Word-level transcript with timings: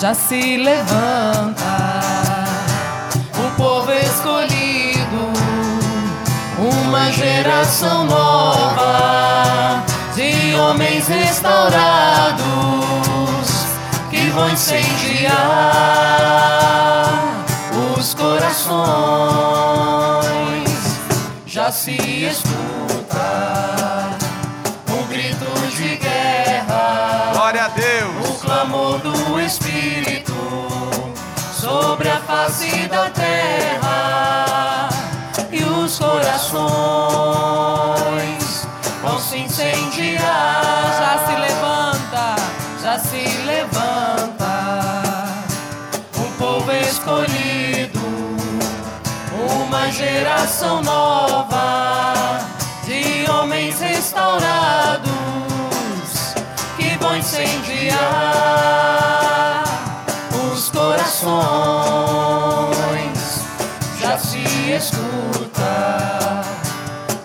já 0.00 0.14
se 0.14 0.56
levanta. 0.58 1.54
O 3.38 3.50
povo 3.56 3.92
escolhido, 3.92 5.32
uma 6.58 7.10
geração 7.12 8.04
nova 8.04 9.82
de 10.14 10.54
homens 10.54 11.08
restaurados 11.08 12.36
que 14.10 14.30
vão 14.30 14.50
incendiar 14.50 15.34
os 17.98 18.14
corações. 18.14 18.76
Já 21.46 21.72
se 21.72 21.92
escuta 21.92 22.75
face 32.36 32.86
da 32.88 33.08
terra 33.10 34.88
e 35.50 35.62
os 35.64 35.98
corações 35.98 36.66
vão 39.02 39.18
se 39.18 39.38
incendiar. 39.38 40.20
Já 40.98 41.18
se 41.26 41.34
levanta, 41.40 42.36
já 42.82 42.98
se 42.98 43.26
levanta. 43.46 44.52
Um 46.18 46.30
povo 46.32 46.70
escolhido, 46.72 48.00
uma 49.32 49.90
geração 49.90 50.82
nova 50.82 52.40
de 52.84 53.24
homens 53.30 53.80
restaurados 53.80 55.10
que 56.76 56.98
vão 56.98 57.16
incendiar 57.16 59.05
corações. 61.26 63.18
Já 64.00 64.16
se 64.18 64.38
escuta 64.70 66.42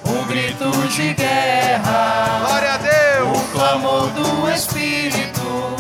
um 0.06 0.26
grito 0.26 0.72
de 0.88 1.14
guerra. 1.14 2.40
Glória 2.48 2.74
a 2.74 2.78
Deus. 2.78 3.38
O 3.38 3.42
clamor 3.52 4.08
do 4.10 4.50
Espírito 4.50 5.76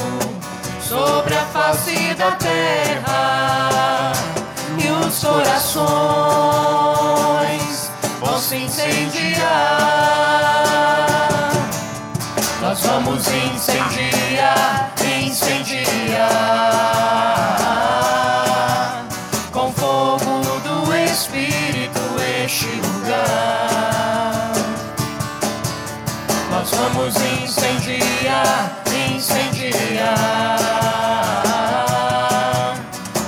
sobre 0.81 1.35
a 1.35 1.45
face 1.45 2.13
da 2.15 2.31
terra 2.33 4.11
e 4.77 4.91
os 4.91 5.19
corações 5.23 5.81
vão 8.19 8.37
se 8.39 8.57
incendiar. 8.57 10.30
Nós 12.71 12.79
vamos 12.83 13.27
incendiar, 13.27 14.93
incendiar 15.21 16.31
com 19.51 19.73
fogo 19.73 20.41
do 20.63 20.95
Espírito 20.95 21.99
este 22.45 22.67
lugar. 22.67 24.53
Nós 26.49 26.71
vamos 26.71 27.13
incendiar, 27.43 28.81
incendiar 29.05 30.57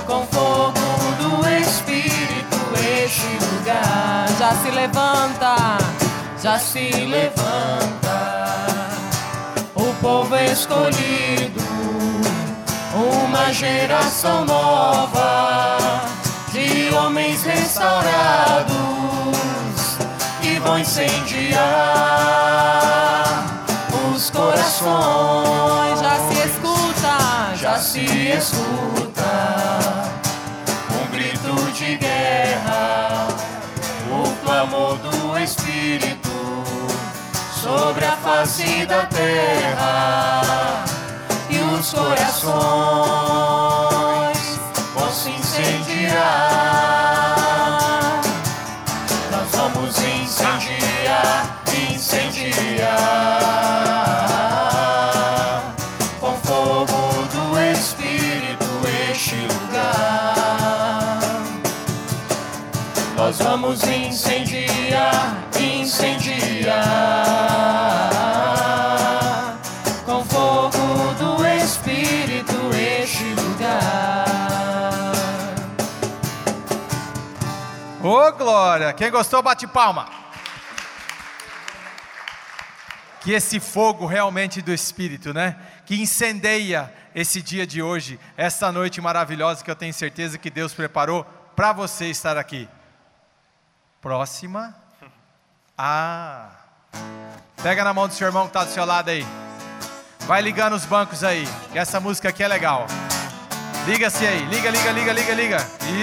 com 0.06 0.26
fogo 0.28 0.72
do 1.18 1.46
Espírito 1.50 2.56
este 3.04 3.28
lugar. 3.44 4.26
Já 4.38 4.54
se 4.54 4.70
levanta, 4.70 5.76
já 6.42 6.58
se 6.58 6.90
levanta 7.04 8.13
povo 10.04 10.36
escolhido, 10.36 11.62
uma 12.94 13.50
geração 13.54 14.44
nova 14.44 16.02
de 16.52 16.94
homens 16.94 17.42
restaurados 17.42 18.74
que 20.42 20.58
vão 20.58 20.78
incendiar 20.78 21.54
os 24.14 24.28
corações. 24.28 26.00
Já 26.00 26.18
se 26.28 26.48
escuta, 26.48 27.54
já 27.56 27.78
se 27.78 28.04
escuta 28.04 29.13
sobre 37.64 38.04
a 38.04 38.16
face 38.16 38.84
da 38.84 39.06
terra 39.06 40.84
e 41.48 41.58
os 41.60 41.94
corações 41.94 42.44
se 45.14 45.30
incendiar. 45.30 46.20
Nós 49.30 49.50
vamos 49.52 49.96
incendiar, 49.98 51.62
incendiar 51.90 53.23
glória! 78.54 78.92
Quem 78.92 79.10
gostou, 79.10 79.42
bate 79.42 79.66
palma. 79.66 80.08
Que 83.20 83.32
esse 83.32 83.58
fogo 83.58 84.06
realmente 84.06 84.62
do 84.62 84.72
Espírito, 84.72 85.34
né? 85.34 85.56
Que 85.84 86.00
incendeia 86.00 86.92
esse 87.14 87.42
dia 87.42 87.66
de 87.66 87.82
hoje, 87.82 88.20
essa 88.36 88.70
noite 88.70 89.00
maravilhosa 89.00 89.64
que 89.64 89.70
eu 89.70 89.74
tenho 89.74 89.92
certeza 89.92 90.38
que 90.38 90.50
Deus 90.50 90.72
preparou 90.72 91.24
para 91.56 91.72
você 91.72 92.06
estar 92.06 92.36
aqui. 92.36 92.68
Próxima. 94.00 94.72
Ah. 95.76 96.50
Pega 97.60 97.82
na 97.82 97.92
mão 97.92 98.06
do 98.06 98.14
seu 98.14 98.28
irmão 98.28 98.44
que 98.44 98.50
está 98.50 98.62
do 98.62 98.70
seu 98.70 98.84
lado 98.84 99.08
aí. 99.08 99.26
Vai 100.28 100.40
ligando 100.42 100.74
os 100.74 100.84
bancos 100.84 101.24
aí, 101.24 101.44
que 101.72 101.78
essa 101.78 101.98
música 101.98 102.28
aqui 102.28 102.44
é 102.44 102.48
legal. 102.48 102.86
Liga-se 103.84 104.24
aí, 104.24 104.44
liga, 104.46 104.70
liga, 104.70 104.92
liga, 104.92 105.12
liga, 105.12 105.34
liga. 105.34 105.56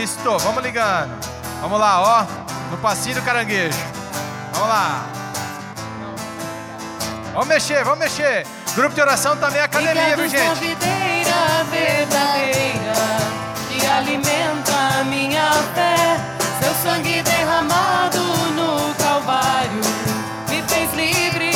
Isto, 0.04 0.38
vamos 0.40 0.62
ligando. 0.62 1.31
Vamos 1.62 1.80
lá, 1.80 2.02
ó. 2.02 2.26
No 2.72 2.78
passinho 2.78 3.16
do 3.16 3.22
caranguejo. 3.22 3.78
Vamos 4.52 4.68
lá. 4.68 5.06
Vamos 7.34 7.48
mexer, 7.48 7.84
vamos 7.84 8.00
mexer. 8.00 8.46
Grupo 8.76 8.96
de 8.96 9.02
oração 9.02 9.38
também 9.38 9.62
é 9.62 9.66
academia, 9.66 10.16
viu, 10.16 10.28
gente? 10.28 10.60
videira 10.60 11.64
verdadeira 11.70 12.94
que 13.70 13.86
alimenta 13.86 15.00
a 15.00 15.04
minha 15.04 15.52
fé. 15.76 16.18
Seu 16.62 16.74
sangue 16.76 17.22
derramado 17.22 18.20
no 18.56 18.96
Calvário 18.96 19.82
me 20.50 20.64
fez 20.64 20.92
livre. 20.94 21.52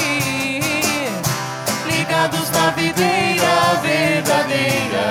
Ligados 1.87 2.49
na 2.51 2.69
videira 2.71 3.79
verdadeira 3.81 5.09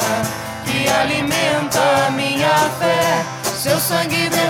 que 0.64 0.88
alimenta 0.88 2.06
a 2.06 2.10
minha 2.12 2.70
fé. 2.78 3.24
Seu 3.56 3.80
sangue 3.80 4.28
derramado 4.28 4.43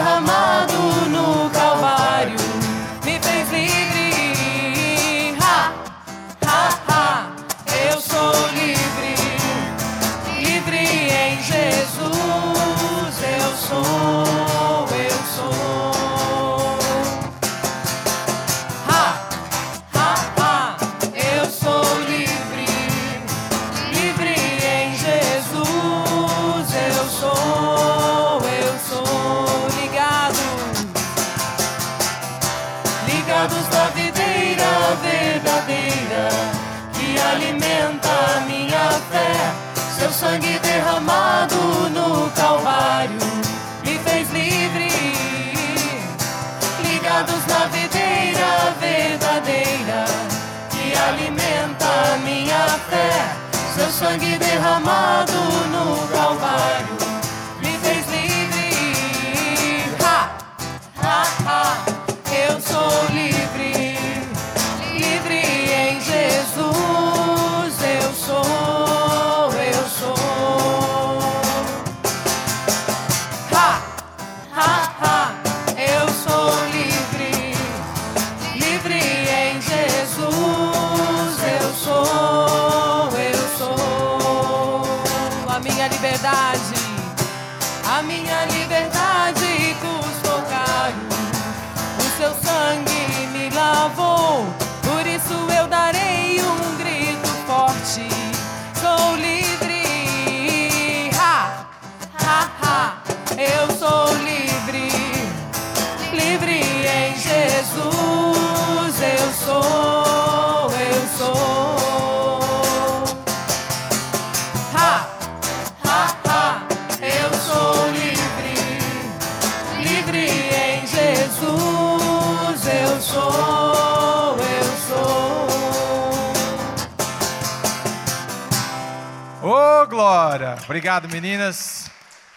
glória! 130.38 130.56
Obrigado, 130.64 131.08
meninas. 131.08 131.88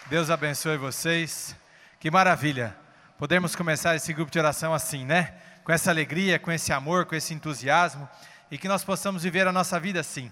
Deus 0.05 0.29
abençoe 0.29 0.77
vocês. 0.77 1.55
Que 1.99 2.11
maravilha. 2.11 2.77
Podemos 3.17 3.55
começar 3.55 3.95
esse 3.95 4.13
grupo 4.13 4.29
de 4.31 4.37
oração 4.37 4.71
assim, 4.71 5.03
né? 5.03 5.33
Com 5.63 5.71
essa 5.71 5.89
alegria, 5.89 6.37
com 6.37 6.51
esse 6.51 6.71
amor, 6.71 7.07
com 7.07 7.15
esse 7.15 7.33
entusiasmo 7.33 8.07
e 8.51 8.57
que 8.57 8.67
nós 8.67 8.83
possamos 8.83 9.23
viver 9.23 9.47
a 9.47 9.51
nossa 9.51 9.79
vida 9.79 9.99
assim, 9.99 10.31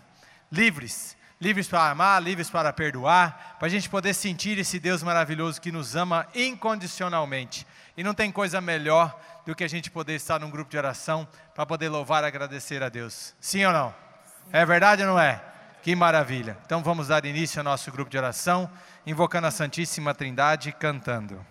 livres, 0.52 1.18
livres 1.42 1.68
para 1.68 1.90
amar, 1.90 2.22
livres 2.22 2.52
para 2.52 2.72
perdoar, 2.72 3.56
para 3.58 3.66
a 3.66 3.72
gente 3.72 3.90
poder 3.90 4.14
sentir 4.14 4.60
esse 4.60 4.80
Deus 4.80 5.02
maravilhoso 5.02 5.60
que 5.60 5.72
nos 5.72 5.96
ama 5.96 6.28
incondicionalmente. 6.36 7.66
E 7.98 8.04
não 8.04 8.14
tem 8.14 8.32
coisa 8.32 8.62
melhor 8.62 9.20
do 9.44 9.56
que 9.56 9.64
a 9.64 9.70
gente 9.70 9.90
poder 9.90 10.14
estar 10.14 10.40
num 10.40 10.52
grupo 10.52 10.70
de 10.70 10.78
oração 10.78 11.28
para 11.56 11.66
poder 11.66 11.90
louvar 11.90 12.24
e 12.24 12.28
agradecer 12.28 12.84
a 12.84 12.90
Deus. 12.90 13.34
Sim 13.40 13.66
ou 13.66 13.74
não? 13.74 13.96
É 14.54 14.64
verdade 14.64 15.02
ou 15.02 15.08
não 15.08 15.20
é? 15.20 15.55
Que 15.86 15.96
maravilha. 15.96 16.58
Então 16.66 16.82
vamos 16.82 17.10
dar 17.10 17.24
início 17.26 17.60
ao 17.60 17.64
nosso 17.64 17.92
grupo 17.92 18.10
de 18.10 18.18
oração, 18.18 18.68
invocando 19.06 19.46
a 19.46 19.52
Santíssima 19.52 20.16
Trindade 20.16 20.70
e 20.70 20.72
cantando. 20.72 21.46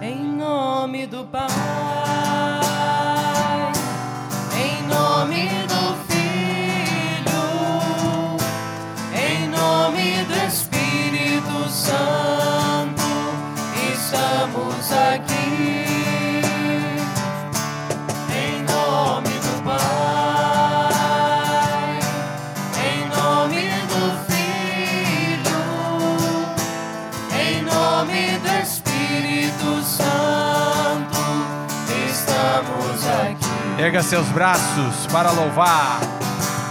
Em 0.00 0.24
nome 0.24 1.06
do 1.06 1.26
Pai, 1.26 1.50
em 4.56 4.82
nome 4.86 5.50
do 5.68 5.94
Filho, 6.08 7.44
em 9.14 9.48
nome 9.48 10.24
do 10.24 10.34
Espírito 10.48 11.68
Santo, 11.68 13.02
estamos 13.92 14.90
aqui. 14.90 15.41
Erga 33.82 34.00
seus 34.00 34.28
braços 34.28 35.08
para 35.10 35.32
louvar. 35.32 35.98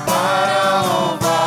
para 0.05 0.81
louvar 0.81 1.40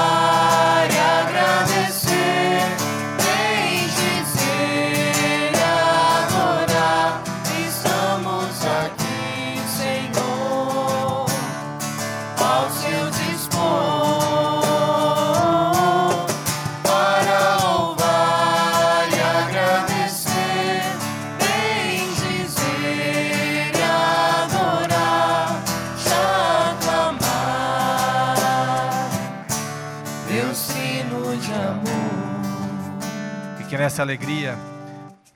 E 33.64 33.66
que 33.66 33.78
nessa 33.78 34.02
alegria 34.02 34.58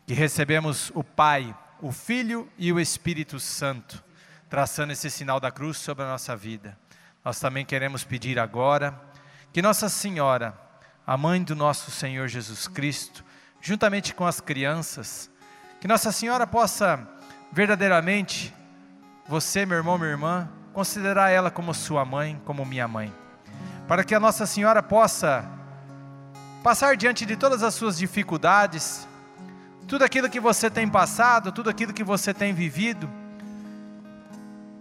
que 0.06 0.12
recebemos 0.12 0.92
o 0.94 1.02
Pai, 1.02 1.56
o 1.80 1.90
Filho 1.90 2.46
e 2.58 2.70
o 2.70 2.78
Espírito 2.78 3.40
Santo, 3.40 4.04
traçando 4.50 4.92
esse 4.92 5.10
sinal 5.10 5.40
da 5.40 5.50
cruz 5.50 5.78
sobre 5.78 6.04
a 6.04 6.08
nossa 6.08 6.36
vida. 6.36 6.78
Nós 7.25 7.40
também 7.40 7.64
queremos 7.64 8.04
pedir 8.04 8.38
agora 8.38 9.00
que 9.50 9.62
Nossa 9.62 9.88
Senhora, 9.88 10.54
a 11.06 11.16
mãe 11.16 11.42
do 11.42 11.56
nosso 11.56 11.90
Senhor 11.90 12.28
Jesus 12.28 12.69
Cristo, 12.69 13.25
juntamente 13.62 14.14
com 14.14 14.26
as 14.26 14.40
crianças, 14.42 15.30
que 15.80 15.88
Nossa 15.88 16.12
Senhora 16.12 16.46
possa 16.46 17.08
verdadeiramente, 17.50 18.54
você, 19.26 19.64
meu 19.64 19.78
irmão, 19.78 19.96
minha 19.96 20.10
irmã, 20.10 20.50
considerar 20.75 21.30
ela 21.30 21.50
como 21.50 21.72
sua 21.72 22.04
mãe, 22.04 22.38
como 22.44 22.66
minha 22.66 22.86
mãe. 22.86 23.10
Para 23.86 24.04
que 24.04 24.14
a 24.14 24.20
Nossa 24.20 24.44
Senhora 24.44 24.82
possa 24.82 25.57
passar 26.62 26.97
diante 26.97 27.25
de 27.25 27.37
todas 27.37 27.62
as 27.62 27.75
suas 27.75 27.97
dificuldades, 27.99 29.07
tudo 29.87 30.05
aquilo 30.05 30.29
que 30.29 30.41
você 30.41 30.69
tem 30.69 30.88
passado, 30.88 31.53
tudo 31.53 31.71
aquilo 31.71 31.93
que 31.93 32.05
você 32.05 32.35
tem 32.35 32.53
vivido. 32.53 33.09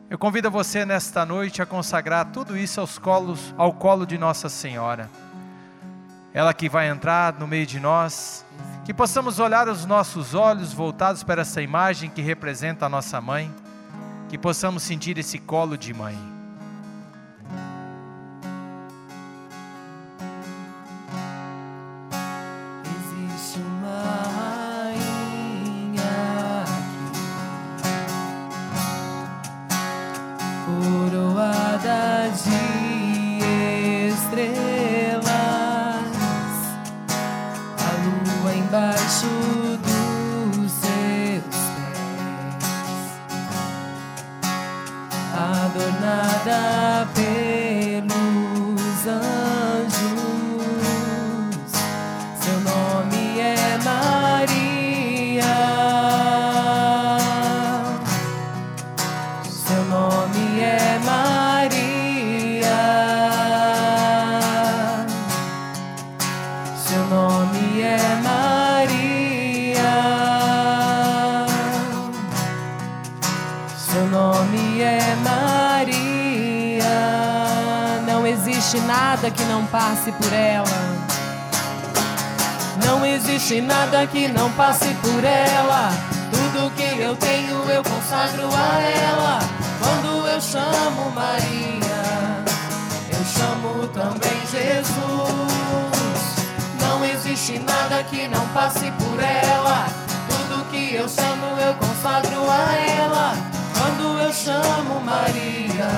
Eu 0.10 0.18
convido 0.18 0.50
você 0.50 0.86
nesta 0.86 1.26
noite 1.26 1.62
a 1.62 1.66
consagrar 1.66 2.26
tudo 2.32 2.58
isso 2.58 2.80
aos 2.80 2.98
colos, 2.98 3.54
ao 3.58 3.74
colo 3.74 4.06
de 4.06 4.18
Nossa 4.18 4.50
Senhora. 4.50 5.10
Ela 6.34 6.54
que 6.54 6.70
vai 6.70 6.88
entrar 6.88 7.34
no 7.34 7.48
meio 7.48 7.66
de 7.66 7.80
nós, 7.80 8.46
que 8.86 8.94
possamos 8.94 9.40
olhar 9.40 9.68
os 9.68 9.86
nossos 9.86 10.34
olhos 10.34 10.72
voltados 10.72 11.24
para 11.24 11.42
essa 11.42 11.62
imagem 11.62 12.10
que 12.10 12.22
representa 12.22 12.86
a 12.86 12.90
nossa 12.90 13.20
mãe, 13.20 13.54
que 14.30 14.38
possamos 14.38 14.84
sentir 14.84 15.18
esse 15.18 15.40
colo 15.40 15.78
de 15.78 15.94
mãe. 15.94 16.37
Nada 79.28 79.32
que 79.32 79.44
não 79.44 79.66
passe 79.66 80.12
por 80.14 80.32
ela. 80.32 80.66
Não 82.86 83.06
existe 83.06 83.60
nada 83.60 84.08
que 84.08 84.28
não 84.30 84.50
passe 84.54 84.94
por 85.02 85.24
ela. 85.24 85.90
Tudo 86.32 86.72
que 86.76 87.02
eu 87.02 87.16
tenho 87.18 87.70
eu 87.70 87.84
consagro 87.84 88.48
a 88.56 88.82
ela. 88.82 89.40
Quando 89.80 90.28
eu 90.28 90.40
chamo 90.40 91.12
Maria, 91.12 92.46
eu 93.12 93.26
chamo 93.26 93.88
também 93.88 94.40
Jesus. 94.50 94.88
Não 96.80 97.04
existe 97.04 97.60
nada 97.60 98.04
que 98.04 98.30
não 98.30 98.48
passe 98.50 98.90
por 98.92 99.22
ela. 99.22 99.88
Tudo 100.30 100.70
que 100.70 100.96
eu 100.96 101.10
chamo 101.10 101.60
eu 101.60 101.74
consagro 101.74 102.50
a 102.50 102.76
ela. 102.78 103.36
Quando 103.78 104.22
eu 104.22 104.32
chamo 104.32 105.02
Maria, 105.02 105.90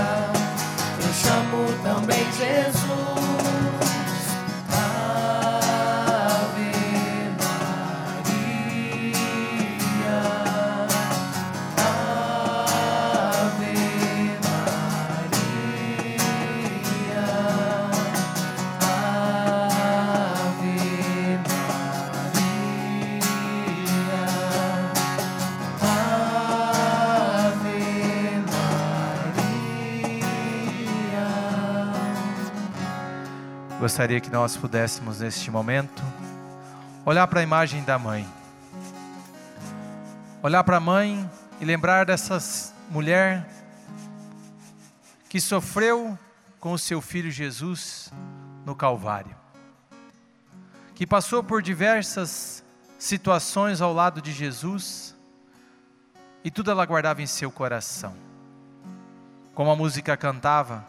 eu 1.00 1.14
chamo 1.14 1.72
também 1.84 2.26
Jesus. 2.32 3.09
Gostaria 33.80 34.20
que 34.20 34.30
nós 34.30 34.58
pudéssemos, 34.58 35.22
neste 35.22 35.50
momento, 35.50 36.04
olhar 37.06 37.26
para 37.28 37.40
a 37.40 37.44
imagem 37.44 37.82
da 37.82 37.98
mãe. 37.98 38.28
Olhar 40.44 40.66
para 40.66 40.76
a 40.76 40.82
mãe 40.82 41.32
e 41.62 41.66
lembrar 41.66 42.06
dessa 42.06 42.38
mulher 42.90 43.48
que 45.30 45.40
sofreu 45.40 46.20
com 46.60 46.74
o 46.74 46.78
seu 46.78 47.00
filho 47.00 47.32
Jesus 47.32 48.12
no 48.66 48.76
Calvário, 48.76 49.34
que 50.94 51.08
passou 51.08 51.42
por 51.42 51.62
diversas 51.62 52.62
situações 52.98 53.80
ao 53.80 53.94
lado 53.94 54.22
de 54.22 54.34
Jesus 54.34 55.16
e 56.44 56.52
tudo 56.52 56.70
ela 56.70 56.86
guardava 56.86 57.22
em 57.22 57.28
seu 57.28 57.50
coração. 57.50 58.14
Como 59.56 59.72
a 59.72 59.76
música 59.78 60.18
cantava, 60.18 60.86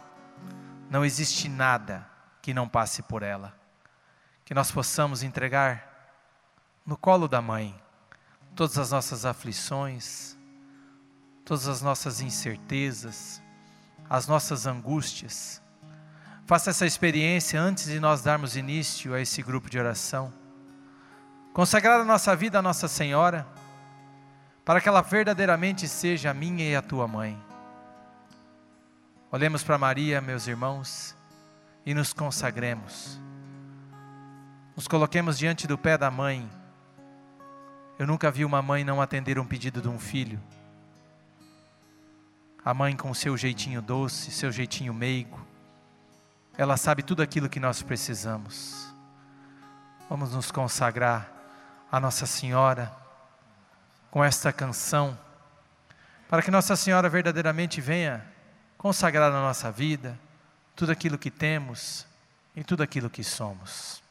não 0.89 1.05
existe 1.05 1.47
nada 1.47 2.10
que 2.41 2.53
não 2.53 2.67
passe 2.67 3.01
por 3.03 3.23
ela. 3.23 3.53
Que 4.43 4.53
nós 4.53 4.71
possamos 4.71 5.23
entregar 5.23 5.91
no 6.85 6.97
colo 6.97 7.27
da 7.27 7.41
mãe 7.41 7.79
todas 8.55 8.77
as 8.77 8.91
nossas 8.91 9.25
aflições, 9.25 10.35
todas 11.45 11.67
as 11.67 11.81
nossas 11.81 12.21
incertezas, 12.21 13.41
as 14.09 14.27
nossas 14.27 14.65
angústias. 14.65 15.61
Faça 16.45 16.71
essa 16.71 16.85
experiência 16.85 17.61
antes 17.61 17.85
de 17.85 17.99
nós 17.99 18.21
darmos 18.21 18.57
início 18.57 19.13
a 19.13 19.21
esse 19.21 19.41
grupo 19.41 19.69
de 19.69 19.79
oração. 19.79 20.33
Consagrar 21.53 22.01
a 22.01 22.05
nossa 22.05 22.35
vida 22.35 22.59
a 22.59 22.61
Nossa 22.61 22.87
Senhora, 22.87 23.47
para 24.65 24.81
que 24.81 24.89
ela 24.89 25.01
verdadeiramente 25.01 25.87
seja 25.87 26.31
a 26.31 26.33
minha 26.33 26.69
e 26.69 26.75
a 26.75 26.81
tua 26.81 27.07
mãe. 27.07 27.41
Olhemos 29.31 29.63
para 29.63 29.77
Maria, 29.77 30.19
meus 30.19 30.45
irmãos, 30.47 31.15
e 31.85 31.93
nos 31.93 32.13
consagremos. 32.13 33.19
Nos 34.75 34.87
coloquemos 34.87 35.37
diante 35.37 35.67
do 35.67 35.77
pé 35.77 35.97
da 35.97 36.09
mãe. 36.09 36.49
Eu 37.97 38.07
nunca 38.07 38.31
vi 38.31 38.45
uma 38.45 38.61
mãe 38.61 38.83
não 38.83 39.01
atender 39.01 39.37
um 39.37 39.45
pedido 39.45 39.81
de 39.81 39.87
um 39.87 39.99
filho. 39.99 40.41
A 42.63 42.73
mãe 42.73 42.95
com 42.95 43.13
seu 43.13 43.35
jeitinho 43.35 43.81
doce, 43.81 44.31
seu 44.31 44.51
jeitinho 44.51 44.93
meigo. 44.93 45.39
Ela 46.57 46.77
sabe 46.77 47.01
tudo 47.03 47.21
aquilo 47.21 47.49
que 47.49 47.59
nós 47.59 47.81
precisamos. 47.81 48.93
Vamos 50.09 50.33
nos 50.33 50.51
consagrar 50.51 51.31
a 51.91 51.99
Nossa 51.99 52.25
Senhora 52.25 52.91
com 54.09 54.23
esta 54.23 54.51
canção, 54.51 55.17
para 56.27 56.41
que 56.41 56.51
Nossa 56.51 56.75
Senhora 56.75 57.09
verdadeiramente 57.09 57.79
venha 57.79 58.25
consagrar 58.77 59.31
na 59.31 59.41
nossa 59.41 59.71
vida 59.71 60.19
tudo 60.75 60.91
aquilo 60.91 61.17
que 61.17 61.31
temos 61.31 62.05
e 62.55 62.63
tudo 62.63 62.83
aquilo 62.83 63.09
que 63.09 63.23
somos. 63.23 64.01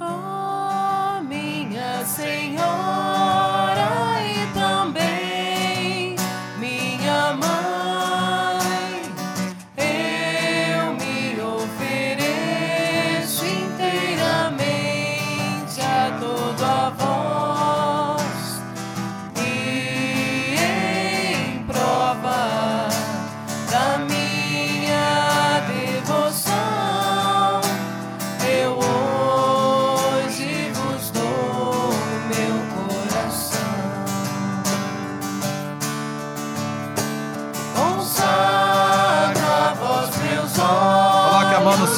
Oh, 0.00 1.22
minha 1.22 2.04
Senhora. 2.04 3.07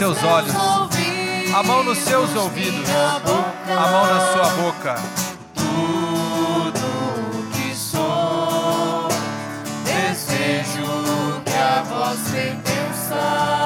Seus 0.00 0.23
olhos, 0.25 0.54
a 1.54 1.62
mão 1.62 1.85
nos 1.85 1.99
seus 1.99 2.35
ouvidos, 2.35 2.88
a 2.88 3.90
mão 3.90 4.07
na 4.07 4.33
sua 4.33 4.49
boca. 4.62 4.95
Tudo 5.54 6.80
que 7.52 7.76
sou, 7.76 9.09
desejo 9.85 11.42
que 11.45 11.52
a 11.52 11.83
voz 11.83 12.19
pensar. 12.64 13.60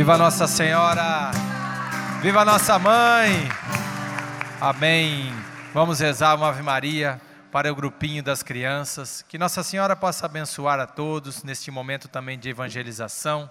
Viva 0.00 0.16
Nossa 0.16 0.46
Senhora! 0.46 1.30
Viva 2.22 2.42
Nossa 2.42 2.78
Mãe! 2.78 3.46
Amém. 4.58 5.30
Vamos 5.74 6.00
rezar 6.00 6.36
uma 6.36 6.48
Ave 6.48 6.62
Maria 6.62 7.20
para 7.52 7.70
o 7.70 7.74
grupinho 7.74 8.22
das 8.22 8.42
crianças. 8.42 9.22
Que 9.28 9.36
Nossa 9.36 9.62
Senhora 9.62 9.94
possa 9.94 10.24
abençoar 10.24 10.80
a 10.80 10.86
todos 10.86 11.44
neste 11.44 11.70
momento 11.70 12.08
também 12.08 12.38
de 12.38 12.48
evangelização. 12.48 13.50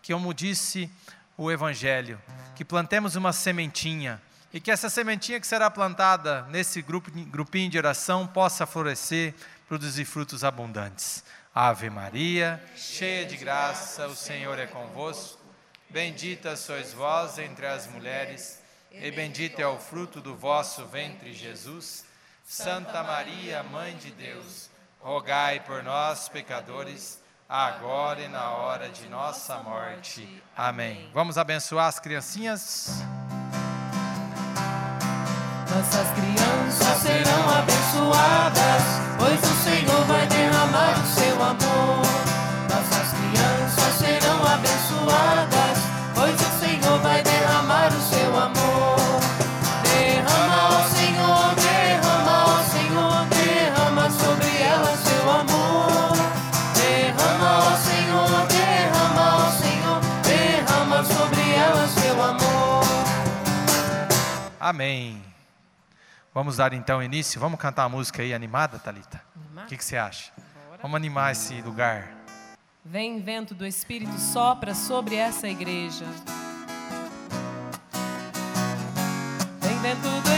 Que, 0.00 0.12
como 0.12 0.32
disse 0.32 0.88
o 1.36 1.50
Evangelho, 1.50 2.16
que 2.54 2.64
plantemos 2.64 3.16
uma 3.16 3.32
sementinha 3.32 4.22
e 4.54 4.60
que 4.60 4.70
essa 4.70 4.88
sementinha 4.88 5.40
que 5.40 5.48
será 5.48 5.68
plantada 5.68 6.42
nesse 6.48 6.80
grupinho 6.80 7.68
de 7.68 7.76
oração 7.76 8.24
possa 8.24 8.64
florescer, 8.66 9.34
produzir 9.66 10.04
frutos 10.04 10.44
abundantes. 10.44 11.24
Ave 11.52 11.90
Maria, 11.90 12.62
cheia 12.76 13.26
de 13.26 13.36
graça, 13.36 14.06
o 14.06 14.14
Senhor 14.14 14.60
é 14.60 14.66
convosco. 14.68 15.37
Bendita 15.90 16.54
sois 16.54 16.92
vós 16.92 17.38
entre 17.38 17.66
as 17.66 17.86
mulheres, 17.86 18.60
e 18.92 19.10
bendito 19.10 19.58
é 19.58 19.66
o 19.66 19.78
fruto 19.78 20.20
do 20.20 20.36
vosso 20.36 20.84
ventre, 20.84 21.32
Jesus. 21.32 22.04
Santa 22.44 23.02
Maria, 23.02 23.62
Mãe 23.62 23.96
de 23.96 24.10
Deus, 24.10 24.68
rogai 25.00 25.60
por 25.60 25.82
nós, 25.82 26.28
pecadores, 26.28 27.18
agora 27.48 28.20
e 28.20 28.28
na 28.28 28.50
hora 28.50 28.90
de 28.90 29.08
nossa 29.08 29.56
morte. 29.58 30.42
Amém. 30.54 31.10
Vamos 31.14 31.38
abençoar 31.38 31.86
as 31.86 31.98
criancinhas. 31.98 33.02
Nossas 35.70 36.08
crianças 36.10 36.98
serão 37.02 37.50
abençoadas, 37.50 38.82
pois 39.16 39.40
o 39.40 39.64
Senhor 39.64 40.04
vai 40.04 40.26
derramar 40.26 41.02
o 41.02 41.06
seu 41.06 41.42
amor. 41.42 42.04
Nossas 42.68 43.12
crianças 43.12 43.94
serão 43.94 44.46
abençoadas 44.46 45.57
Amém. 64.68 65.24
Vamos 66.34 66.58
dar 66.58 66.74
então 66.74 67.02
início. 67.02 67.40
Vamos 67.40 67.58
cantar 67.58 67.84
a 67.84 67.88
música 67.88 68.20
aí 68.20 68.34
animada, 68.34 68.78
Talita. 68.78 69.22
O 69.56 69.64
que, 69.64 69.78
que 69.78 69.84
você 69.84 69.96
acha? 69.96 70.30
Bora. 70.68 70.82
Vamos 70.82 70.94
animar 70.94 71.32
esse 71.32 71.62
lugar. 71.62 72.10
Vem 72.84 73.18
vento 73.22 73.54
do 73.54 73.66
Espírito 73.66 74.12
sopra 74.18 74.74
sobre 74.74 75.14
essa 75.14 75.48
igreja. 75.48 76.04
Vem 79.62 79.78
vento 79.80 80.02
do 80.02 80.37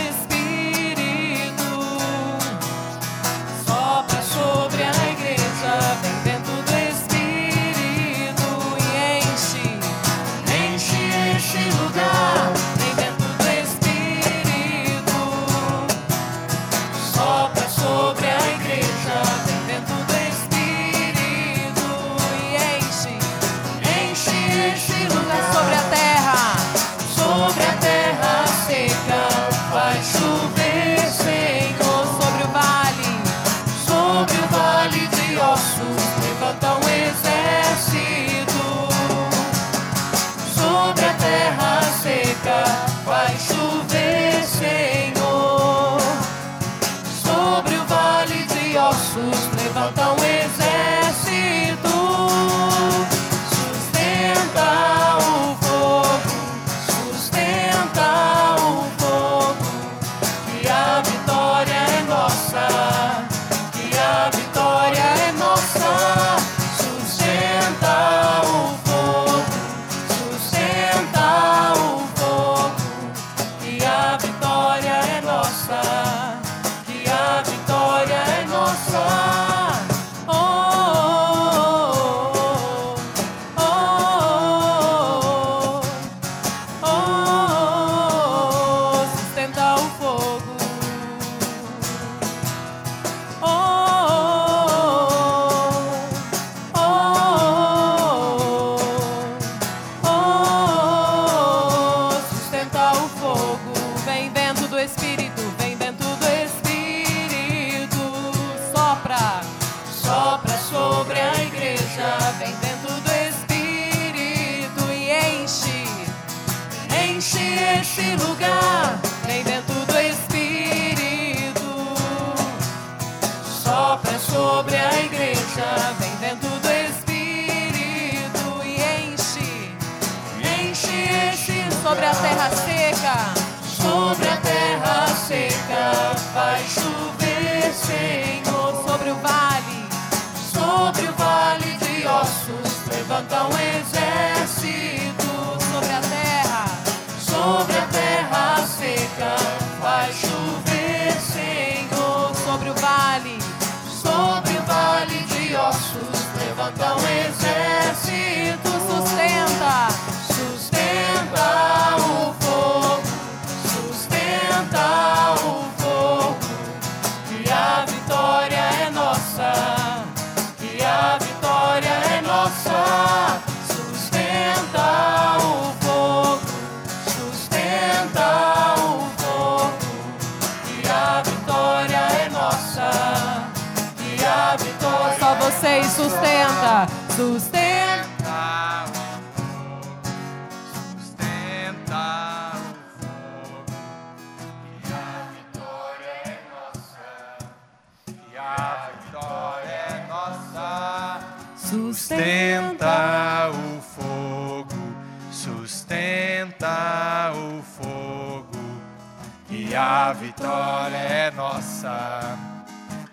a 210.11 210.13
vitória 210.13 210.97
é 210.97 211.31
nossa. 211.31 212.37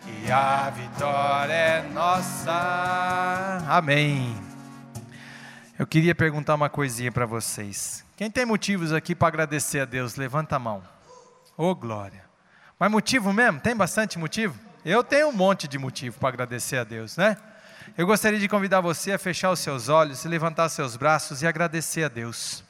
E 0.08 0.32
a 0.32 0.68
vitória 0.72 1.54
é 1.54 1.90
nossa. 1.94 3.64
Amém. 3.68 4.36
Eu 5.78 5.86
queria 5.86 6.16
perguntar 6.16 6.56
uma 6.56 6.70
coisinha 6.70 7.12
para 7.12 7.28
vocês. 7.28 8.04
Quem 8.16 8.32
tem 8.32 8.48
motivos 8.48 8.92
aqui 8.92 9.14
para 9.14 9.28
agradecer 9.28 9.82
a 9.82 9.86
Deus, 9.86 10.16
levanta 10.16 10.56
a 10.56 10.60
mão. 10.60 10.82
Ô 11.56 11.76
glória. 11.76 12.24
Mas 12.80 12.90
motivo 12.90 13.32
mesmo? 13.32 13.60
Tem 13.60 13.76
bastante 13.76 14.18
motivo? 14.18 14.58
Eu 14.84 15.04
tenho 15.04 15.28
um 15.28 15.34
monte 15.34 15.68
de 15.68 15.78
motivo 15.78 16.18
para 16.18 16.30
agradecer 16.30 16.78
a 16.78 16.84
Deus, 16.84 17.16
né? 17.16 17.38
Eu 17.96 18.08
gostaria 18.08 18.40
de 18.40 18.48
convidar 18.48 18.82
você 18.82 19.12
a 19.12 19.20
fechar 19.20 19.52
os 19.52 19.60
seus 19.60 19.88
olhos, 19.88 20.26
levantar 20.26 20.68
seus 20.70 20.98
braços 20.98 21.44
e 21.44 21.48
agradecer 21.48 22.06
a 22.06 22.08
Deus. 22.08 22.64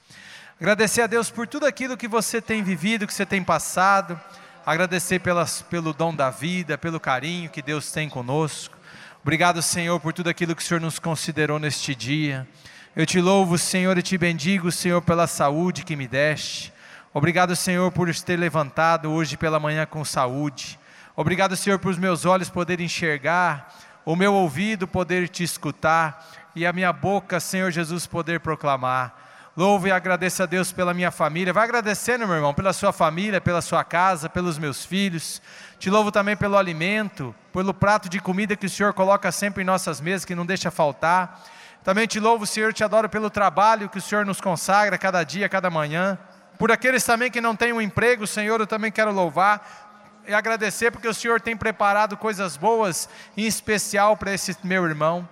Agradecer 0.60 1.04
a 1.04 1.08
Deus 1.08 1.30
por 1.30 1.48
tudo 1.48 1.68
aquilo 1.68 1.96
que 1.96 2.08
você 2.08 2.42
tem 2.42 2.64
vivido, 2.64 3.06
que 3.06 3.14
você 3.14 3.28
tem 3.28 3.44
passado. 3.44 4.20
Agradecer 4.66 5.20
pelas, 5.20 5.62
pelo 5.62 5.94
dom 5.94 6.16
da 6.16 6.32
vida, 6.32 6.80
pelo 6.80 7.00
carinho 7.00 7.48
que 7.48 7.62
Deus 7.62 7.92
tem 7.92 8.10
conosco. 8.10 8.76
Obrigado, 9.22 9.62
Senhor, 9.62 10.00
por 10.00 10.14
tudo 10.14 10.32
aquilo 10.32 10.56
que 10.56 10.64
o 10.64 10.66
Senhor 10.66 10.80
nos 10.82 10.98
considerou 10.98 11.60
neste 11.60 11.94
dia. 11.94 12.48
Eu 12.96 13.06
te 13.06 13.22
louvo, 13.22 13.56
Senhor, 13.56 14.00
e 14.00 14.02
te 14.02 14.18
bendigo, 14.18 14.72
Senhor, 14.72 15.00
pela 15.04 15.28
saúde 15.28 15.86
que 15.86 15.96
me 15.96 16.08
deste. 16.08 16.74
Obrigado, 17.14 17.56
Senhor, 17.56 17.92
por 17.92 18.12
ter 18.16 18.36
levantado 18.36 19.12
hoje 19.12 19.38
pela 19.38 19.60
manhã 19.60 19.86
com 19.86 20.04
saúde. 20.04 20.80
Obrigado, 21.16 21.56
Senhor, 21.56 21.78
por 21.78 21.92
os 21.92 22.00
meus 22.00 22.26
olhos 22.26 22.50
poderem 22.50 22.88
enxergar, 22.88 23.76
o 24.04 24.16
meu 24.16 24.34
ouvido 24.34 24.88
poder 24.88 25.30
te 25.30 25.44
escutar 25.44 26.50
e 26.56 26.66
a 26.66 26.74
minha 26.74 26.92
boca, 26.92 27.40
Senhor 27.40 27.70
Jesus, 27.70 28.08
poder 28.08 28.40
proclamar. 28.40 29.27
Louvo 29.58 29.88
e 29.88 29.92
agradeço 29.92 30.44
a 30.44 30.46
Deus 30.46 30.72
pela 30.72 30.94
minha 30.94 31.10
família. 31.10 31.52
Vai 31.52 31.64
agradecendo, 31.64 32.28
meu 32.28 32.36
irmão, 32.36 32.54
pela 32.54 32.72
sua 32.72 32.94
família, 32.94 33.42
pela 33.42 33.60
sua 33.60 33.84
casa, 33.84 34.30
pelos 34.30 34.60
meus 34.60 34.86
filhos. 34.86 35.42
Te 35.80 35.90
louvo 35.90 36.12
também 36.12 36.38
pelo 36.38 36.56
alimento, 36.56 37.34
pelo 37.52 37.74
prato 37.74 38.08
de 38.08 38.20
comida 38.20 38.56
que 38.56 38.68
o 38.68 38.70
Senhor 38.70 38.94
coloca 38.94 39.32
sempre 39.32 39.64
em 39.64 39.66
nossas 39.66 40.00
mesas, 40.00 40.26
que 40.26 40.36
não 40.36 40.46
deixa 40.46 40.70
faltar. 40.70 41.44
Também 41.84 42.06
te 42.06 42.20
louvo, 42.20 42.46
Senhor, 42.46 42.72
te 42.72 42.84
adoro 42.84 43.10
pelo 43.10 43.32
trabalho 43.32 43.90
que 43.90 43.98
o 43.98 44.02
Senhor 44.02 44.28
nos 44.28 44.40
consagra 44.40 44.96
cada 44.96 45.24
dia, 45.24 45.50
cada 45.50 45.72
manhã. 45.72 46.20
Por 46.60 46.72
aqueles 46.72 47.04
também 47.04 47.32
que 47.32 47.42
não 47.42 47.56
têm 47.56 47.74
um 47.74 47.82
emprego, 47.82 48.28
Senhor, 48.28 48.60
eu 48.60 48.68
também 48.68 48.92
quero 48.92 49.12
louvar 49.12 50.22
e 50.28 50.36
agradecer 50.36 50.92
porque 50.92 51.08
o 51.08 51.14
Senhor 51.16 51.42
tem 51.42 51.58
preparado 51.58 52.16
coisas 52.16 52.58
boas, 52.58 53.10
em 53.36 53.48
especial 53.48 54.16
para 54.16 54.32
esse 54.32 54.56
meu 54.64 54.86
irmão. 54.86 55.28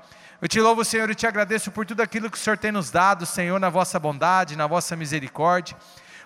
Eu 0.46 0.48
te 0.48 0.62
louvo, 0.62 0.86
Senhor, 0.86 1.10
e 1.10 1.16
te 1.16 1.26
agradeço 1.26 1.72
por 1.72 1.88
tudo 1.88 2.02
aquilo 2.02 2.30
que 2.30 2.38
o 2.38 2.40
Senhor 2.40 2.56
tem 2.56 2.72
nos 2.72 2.92
dado, 2.92 3.26
Senhor, 3.26 3.60
na 3.60 3.68
vossa 3.68 4.00
bondade, 4.00 4.56
na 4.56 4.68
vossa 4.68 4.96
misericórdia. 4.96 5.76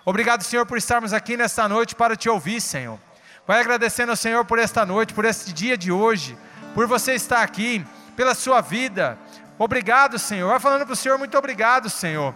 Obrigado, 0.04 0.44
Senhor, 0.44 0.66
por 0.66 0.76
estarmos 0.76 1.14
aqui 1.14 1.38
nesta 1.38 1.66
noite 1.66 1.94
para 1.94 2.14
te 2.14 2.28
ouvir, 2.28 2.60
Senhor. 2.60 2.98
Vai 3.46 3.58
agradecendo 3.58 4.10
ao 4.12 4.16
Senhor 4.16 4.44
por 4.44 4.58
esta 4.58 4.84
noite, 4.84 5.14
por 5.14 5.24
este 5.24 5.54
dia 5.54 5.74
de 5.74 5.90
hoje, 5.90 6.36
por 6.74 6.86
você 6.86 7.14
estar 7.14 7.40
aqui, 7.42 7.82
pela 8.14 8.34
sua 8.34 8.60
vida. 8.60 9.16
Obrigado, 9.58 10.18
Senhor. 10.18 10.50
Vai 10.50 10.60
falando 10.60 10.84
para 10.84 10.92
o 10.92 10.96
Senhor, 10.96 11.16
muito 11.16 11.38
obrigado, 11.38 11.88
Senhor. 11.88 12.34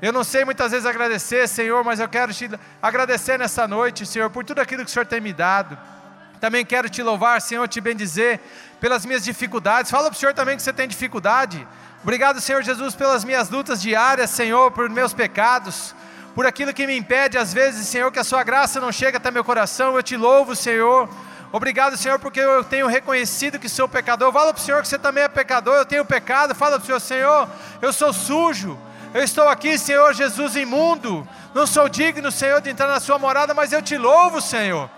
Eu 0.00 0.14
não 0.14 0.24
sei 0.24 0.42
muitas 0.42 0.72
vezes 0.72 0.86
agradecer, 0.86 1.46
Senhor, 1.48 1.84
mas 1.84 2.00
eu 2.00 2.08
quero 2.08 2.32
te 2.32 2.48
agradecer 2.80 3.38
nessa 3.38 3.68
noite, 3.68 4.06
Senhor, 4.06 4.30
por 4.30 4.42
tudo 4.42 4.62
aquilo 4.62 4.86
que 4.86 4.90
o 4.90 4.94
Senhor 4.94 5.04
tem 5.04 5.20
me 5.20 5.34
dado. 5.34 5.76
Também 6.40 6.64
quero 6.64 6.88
te 6.88 7.02
louvar, 7.02 7.40
Senhor, 7.40 7.66
te 7.68 7.80
bendizer 7.80 8.40
pelas 8.80 9.06
minhas 9.06 9.24
dificuldades. 9.24 9.90
Fala 9.90 10.10
para 10.10 10.16
o 10.16 10.18
Senhor 10.18 10.34
também 10.34 10.56
que 10.56 10.62
você 10.62 10.72
tem 10.72 10.86
dificuldade. 10.86 11.66
Obrigado, 12.02 12.40
Senhor 12.40 12.62
Jesus, 12.62 12.94
pelas 12.94 13.24
minhas 13.24 13.48
lutas 13.48 13.80
diárias, 13.80 14.30
Senhor, 14.30 14.70
por 14.70 14.88
meus 14.88 15.12
pecados. 15.12 15.94
por 16.36 16.44
aquilo 16.46 16.74
que 16.74 16.86
me 16.86 16.94
impede, 16.94 17.38
às 17.38 17.54
vezes, 17.54 17.88
Senhor, 17.88 18.12
que 18.12 18.18
a 18.18 18.24
Sua 18.24 18.44
graça 18.44 18.78
não 18.78 18.92
chega 18.92 19.16
até 19.16 19.30
meu 19.30 19.42
coração. 19.42 19.96
Eu 19.96 20.02
te 20.02 20.18
louvo, 20.18 20.54
Senhor. 20.54 21.08
Obrigado, 21.50 21.96
Senhor, 21.96 22.18
porque 22.18 22.38
eu 22.38 22.62
tenho 22.62 22.86
reconhecido 22.86 23.58
que 23.58 23.70
sou 23.70 23.88
pecador. 23.88 24.30
Fala 24.30 24.52
para 24.52 24.60
o 24.60 24.62
Senhor 24.62 24.82
que 24.82 24.88
você 24.88 24.98
também 24.98 25.24
é 25.24 25.28
pecador. 25.28 25.76
Eu 25.76 25.86
tenho 25.86 26.04
pecado. 26.04 26.54
Fala 26.54 26.78
para 26.78 26.82
o 26.82 26.86
Senhor, 26.86 27.00
Senhor, 27.00 27.48
eu 27.80 27.90
sou 27.90 28.12
sujo. 28.12 28.78
Eu 29.14 29.22
estou 29.22 29.48
aqui, 29.48 29.78
Senhor 29.78 30.12
Jesus, 30.12 30.56
imundo. 30.56 31.26
Não 31.54 31.66
sou 31.66 31.88
digno, 31.88 32.30
Senhor, 32.30 32.60
de 32.60 32.68
entrar 32.68 32.88
na 32.88 33.00
Sua 33.00 33.18
morada, 33.18 33.54
mas 33.54 33.72
eu 33.72 33.80
te 33.80 33.96
louvo, 33.96 34.42
Senhor. 34.42 34.90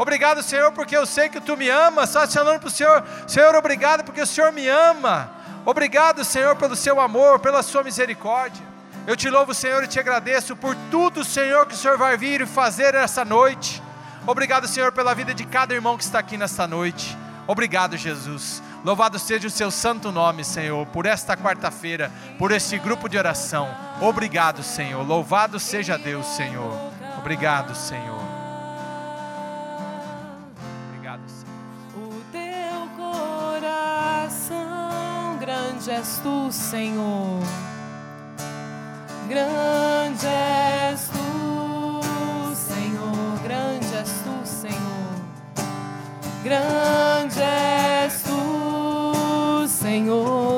Obrigado, 0.00 0.42
Senhor, 0.42 0.72
porque 0.72 0.96
eu 0.96 1.04
sei 1.04 1.28
que 1.28 1.42
Tu 1.42 1.54
me 1.58 1.68
amas. 1.68 2.08
Só 2.08 2.26
falando 2.26 2.58
para 2.58 2.68
o 2.68 2.70
Senhor, 2.70 3.04
Senhor, 3.26 3.54
obrigado 3.54 4.02
porque 4.02 4.22
o 4.22 4.26
Senhor 4.26 4.50
me 4.50 4.66
ama. 4.66 5.30
Obrigado, 5.62 6.24
Senhor, 6.24 6.56
pelo 6.56 6.74
Seu 6.74 6.98
amor, 6.98 7.38
pela 7.38 7.62
Sua 7.62 7.82
misericórdia. 7.82 8.64
Eu 9.06 9.14
te 9.14 9.28
louvo, 9.28 9.52
Senhor, 9.52 9.84
e 9.84 9.86
te 9.86 10.00
agradeço 10.00 10.56
por 10.56 10.74
tudo, 10.90 11.22
Senhor, 11.22 11.66
que 11.66 11.74
o 11.74 11.76
Senhor 11.76 11.98
vai 11.98 12.16
vir 12.16 12.40
e 12.40 12.46
fazer 12.46 12.94
essa 12.94 13.26
noite. 13.26 13.82
Obrigado, 14.26 14.66
Senhor, 14.66 14.90
pela 14.90 15.14
vida 15.14 15.34
de 15.34 15.44
cada 15.44 15.74
irmão 15.74 15.98
que 15.98 16.04
está 16.04 16.18
aqui 16.18 16.38
nesta 16.38 16.66
noite. 16.66 17.14
Obrigado, 17.46 17.94
Jesus. 17.94 18.62
Louvado 18.82 19.18
seja 19.18 19.48
o 19.48 19.50
seu 19.50 19.70
santo 19.70 20.10
nome, 20.10 20.44
Senhor, 20.44 20.86
por 20.86 21.04
esta 21.04 21.36
quarta-feira, 21.36 22.10
por 22.38 22.52
este 22.52 22.78
grupo 22.78 23.06
de 23.06 23.18
oração. 23.18 23.68
Obrigado, 24.00 24.62
Senhor. 24.62 25.06
Louvado 25.06 25.60
seja 25.60 25.98
Deus, 25.98 26.24
Senhor. 26.24 26.72
Obrigado, 27.18 27.74
Senhor. 27.74 28.19
Grande 35.80 36.00
és 36.00 36.18
tu, 36.22 36.50
Senhor. 36.50 37.42
Grande 39.28 40.28
és 40.92 41.06
tu, 41.08 42.02
Senhor. 42.68 43.40
Grande 43.42 44.00
és 44.02 44.12
tu, 44.24 44.34
Senhor. 44.44 45.14
Grande 46.44 47.50
és 48.04 48.22
tu, 48.22 49.66
Senhor. 49.80 50.49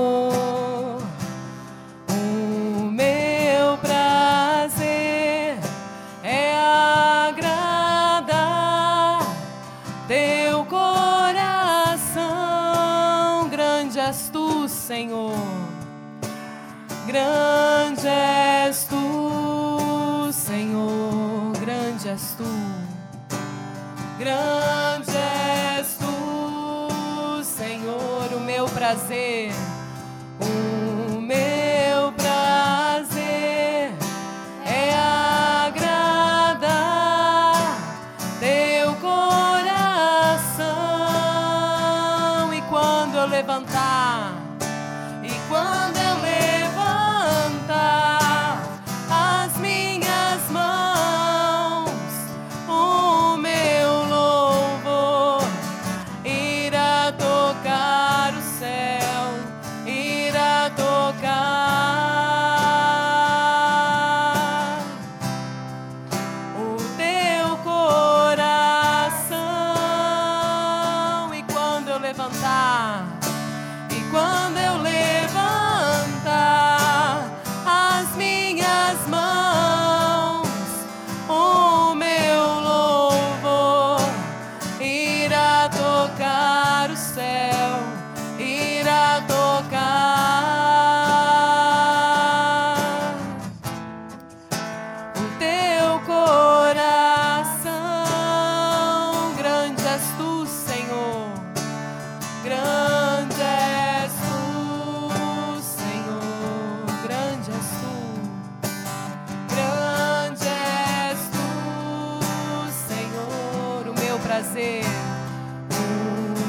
O 114.44 114.48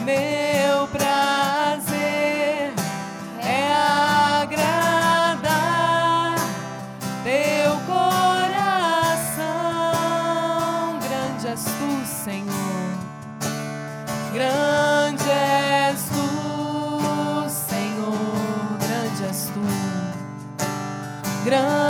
meu 0.03 0.87
prazer 0.87 2.73
é 3.39 3.71
agradar 4.41 5.45
teu 7.23 7.77
coração. 7.85 9.45
Grande 11.07 11.47
és 11.47 11.63
tu, 11.63 12.03
Senhor. 12.23 12.97
Grande 14.33 15.29
és 15.29 16.01
tu, 16.09 17.47
Senhor. 17.47 18.79
Grande 18.87 19.23
és 19.23 19.51
tu. 19.53 19.61
Grande 21.45 21.82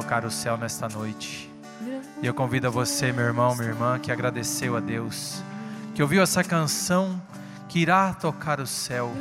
tocar 0.00 0.24
o 0.24 0.30
céu 0.30 0.56
nesta 0.56 0.88
noite. 0.88 1.52
E 2.22 2.26
eu 2.26 2.32
convido 2.32 2.68
a 2.68 2.70
você, 2.70 3.10
meu 3.10 3.24
irmão, 3.24 3.56
minha 3.56 3.68
irmã, 3.68 3.98
que 3.98 4.12
agradeceu 4.12 4.76
a 4.76 4.80
Deus, 4.80 5.42
que 5.92 6.00
ouviu 6.00 6.22
essa 6.22 6.44
canção, 6.44 7.20
que 7.68 7.80
irá 7.80 8.14
tocar 8.14 8.60
o 8.60 8.66
céu, 8.66 9.12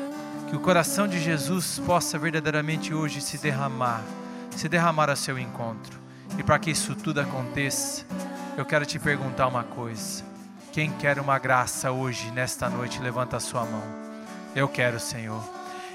que 0.47 0.55
o 0.55 0.59
coração 0.59 1.07
de 1.07 1.19
Jesus 1.19 1.81
possa 1.83 2.19
verdadeiramente 2.19 2.93
hoje 2.93 3.21
se 3.21 3.39
derramar, 3.39 4.03
se 4.51 4.69
derramar 4.69 5.09
a 5.09 5.15
seu 5.15 5.39
encontro. 5.39 5.99
E 6.37 6.43
para 6.43 6.59
que 6.59 6.69
isso 6.69 6.93
tudo 6.93 7.21
aconteça, 7.21 8.05
eu 8.55 8.63
quero 8.63 8.85
te 8.85 8.99
perguntar 8.99 9.47
uma 9.47 9.63
coisa. 9.63 10.23
Quem 10.71 10.91
quer 10.91 11.17
uma 11.17 11.39
graça 11.39 11.91
hoje, 11.91 12.29
nesta 12.29 12.69
noite, 12.69 13.01
levanta 13.01 13.37
a 13.37 13.39
sua 13.39 13.65
mão. 13.65 13.83
Eu 14.55 14.69
quero, 14.69 14.99
Senhor. 14.99 15.43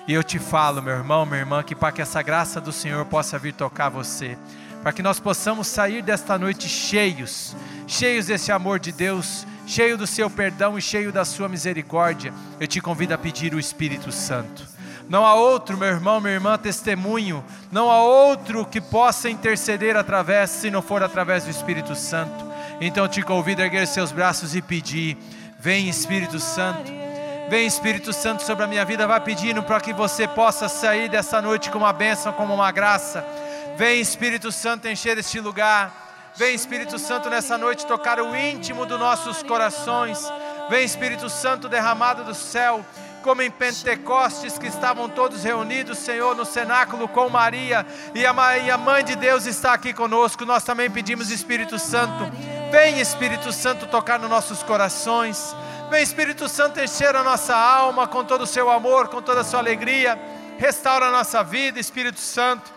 E 0.09 0.13
eu 0.13 0.25
te 0.25 0.41
falo, 0.41 0.83
meu 0.83 0.95
irmão, 0.95 1.25
minha 1.25 1.39
irmã, 1.39 1.63
que 1.63 1.77
para 1.77 1.93
que 1.93 2.03
essa 2.03 2.21
graça 2.23 2.61
do 2.61 2.73
Senhor 2.73 3.05
possa 3.05 3.39
vir 3.39 3.55
tocar 3.55 3.89
você, 3.89 4.37
para 4.83 4.93
que 4.93 5.03
nós 5.03 5.21
possamos 5.21 5.69
sair 5.69 6.03
desta 6.03 6.37
noite 6.37 6.69
cheios, 6.69 7.55
cheios 7.87 8.27
desse 8.27 8.51
amor 8.51 8.81
de 8.81 8.91
Deus, 8.91 9.47
cheio 9.65 9.97
do 9.97 10.09
seu 10.09 10.29
perdão 10.29 10.77
e 10.77 10.83
cheio 10.83 11.13
da 11.13 11.25
sua 11.25 11.49
misericórdia, 11.49 12.35
eu 12.59 12.67
te 12.67 12.81
convido 12.81 13.15
a 13.15 13.19
pedir 13.19 13.55
o 13.55 13.61
Espírito 13.61 14.11
Santo. 14.11 14.67
Não 15.09 15.25
há 15.25 15.35
outro, 15.35 15.77
meu 15.77 15.89
irmão, 15.89 16.21
minha 16.21 16.35
irmã, 16.35 16.59
testemunho, 16.59 17.45
não 17.71 17.91
há 17.91 18.03
outro 18.03 18.67
que 18.67 18.81
possa 18.81 19.31
interceder 19.31 19.97
através, 19.97 20.51
se 20.51 20.71
não 20.71 20.83
for 20.83 21.03
através 21.03 21.45
do 21.45 21.51
Espírito 21.51 21.95
Santo. 21.95 22.45
Então 22.81 23.05
eu 23.05 23.09
te 23.09 23.23
convido 23.23 23.63
a 23.63 23.65
erguer 23.65 23.87
seus 23.87 24.11
braços 24.11 24.57
e 24.57 24.63
pedir: 24.63 25.17
Vem 25.61 25.89
Espírito 25.89 26.41
Santo, 26.41 26.91
vem 27.49 27.67
Espírito 27.67 28.13
Santo 28.13 28.43
sobre 28.43 28.65
a 28.65 28.67
minha 28.67 28.85
vida, 28.85 29.07
vai 29.07 29.21
pedindo 29.21 29.63
para 29.63 29.81
que 29.81 29.93
você 29.93 30.27
possa 30.27 30.69
sair 30.69 31.09
dessa 31.09 31.41
noite 31.41 31.71
com 31.71 31.79
uma 31.79 31.93
bênção, 31.93 32.33
como 32.33 32.55
uma 32.55 32.73
graça. 32.73 33.25
Vem 33.77 34.01
Espírito 34.01 34.53
Santo 34.53 34.87
encher 34.87 35.17
este 35.19 35.41
lugar. 35.41 36.31
Vem 36.37 36.55
Espírito 36.55 36.99
Santo 36.99 37.31
nessa 37.31 37.57
noite 37.57 37.87
tocar 37.87 38.21
o 38.21 38.37
íntimo 38.37 38.85
dos 38.85 38.99
nossos 38.99 39.43
corações. 39.43 40.21
Vem 40.69 40.85
Espírito 40.85 41.29
Santo 41.31 41.69
derramado 41.69 42.23
do 42.23 42.35
céu, 42.35 42.85
como 43.23 43.41
em 43.41 43.51
Pentecostes 43.51 44.59
que 44.59 44.67
estavam 44.67 45.09
todos 45.09 45.43
reunidos, 45.43 45.99
Senhor, 45.99 46.37
no 46.37 46.45
cenáculo 46.45 47.09
com 47.09 47.29
Maria, 47.29 47.87
e 48.15 48.25
a 48.27 48.79
mãe 48.79 49.05
de 49.05 49.17
Deus 49.17 49.47
está 49.47 49.73
aqui 49.73 49.93
conosco. 49.93 50.45
Nós 50.45 50.65
também 50.65 50.91
pedimos 50.91 51.31
Espírito 51.31 51.79
Santo. 51.79 52.31
Vem 52.71 53.01
Espírito 53.01 53.53
Santo 53.53 53.87
tocar 53.87 54.19
nos 54.19 54.31
nossos 54.31 54.63
corações. 54.63 55.57
Vem 55.91 56.03
Espírito 56.03 56.49
Santo 56.49 56.81
encher 56.81 57.15
a 57.17 57.23
nossa 57.23 57.55
alma 57.57 58.07
com 58.07 58.25
todo 58.25 58.43
o 58.43 58.47
seu 58.47 58.71
amor, 58.71 59.09
com 59.09 59.21
toda 59.21 59.41
a 59.41 59.45
sua 59.45 59.61
alegria 59.61 60.19
restaura 60.59 61.07
a 61.07 61.11
nossa 61.11 61.43
vida, 61.43 61.79
Espírito 61.79 62.21
Santo, 62.21 62.71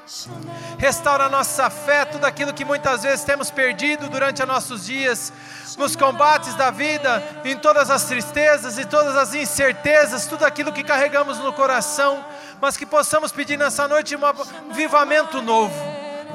restaura 0.78 1.26
a 1.26 1.30
nossa 1.30 1.70
fé, 1.70 2.06
tudo 2.06 2.26
aquilo 2.26 2.54
que 2.54 2.66
muitas 2.66 3.04
vezes 3.04 3.24
temos 3.24 3.52
perdido 3.52 4.10
durante 4.10 4.42
os 4.42 4.48
nossos 4.48 4.86
dias, 4.86 5.32
nos 5.78 5.96
combates 5.96 6.54
da 6.56 6.72
vida, 6.72 7.22
em 7.44 7.58
todas 7.58 7.90
as 7.90 8.06
tristezas 8.06 8.78
e 8.78 8.86
todas 8.86 9.16
as 9.16 9.34
incertezas, 9.34 10.26
tudo 10.26 10.46
aquilo 10.46 10.72
que 10.72 10.84
carregamos 10.84 11.38
no 11.40 11.54
coração, 11.54 12.26
mas 12.60 12.78
que 12.78 12.86
possamos 12.86 13.32
pedir 13.32 13.58
nessa 13.58 13.88
noite 13.88 14.16
um 14.16 14.26
avivamento 14.26 15.42
novo. 15.42 15.76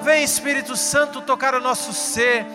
Vem 0.03 0.24
Espírito 0.24 0.76
Santo 0.76 1.20
tocar 1.20 1.55
o 1.55 1.61
nosso 1.61 1.92
ser 1.92 2.46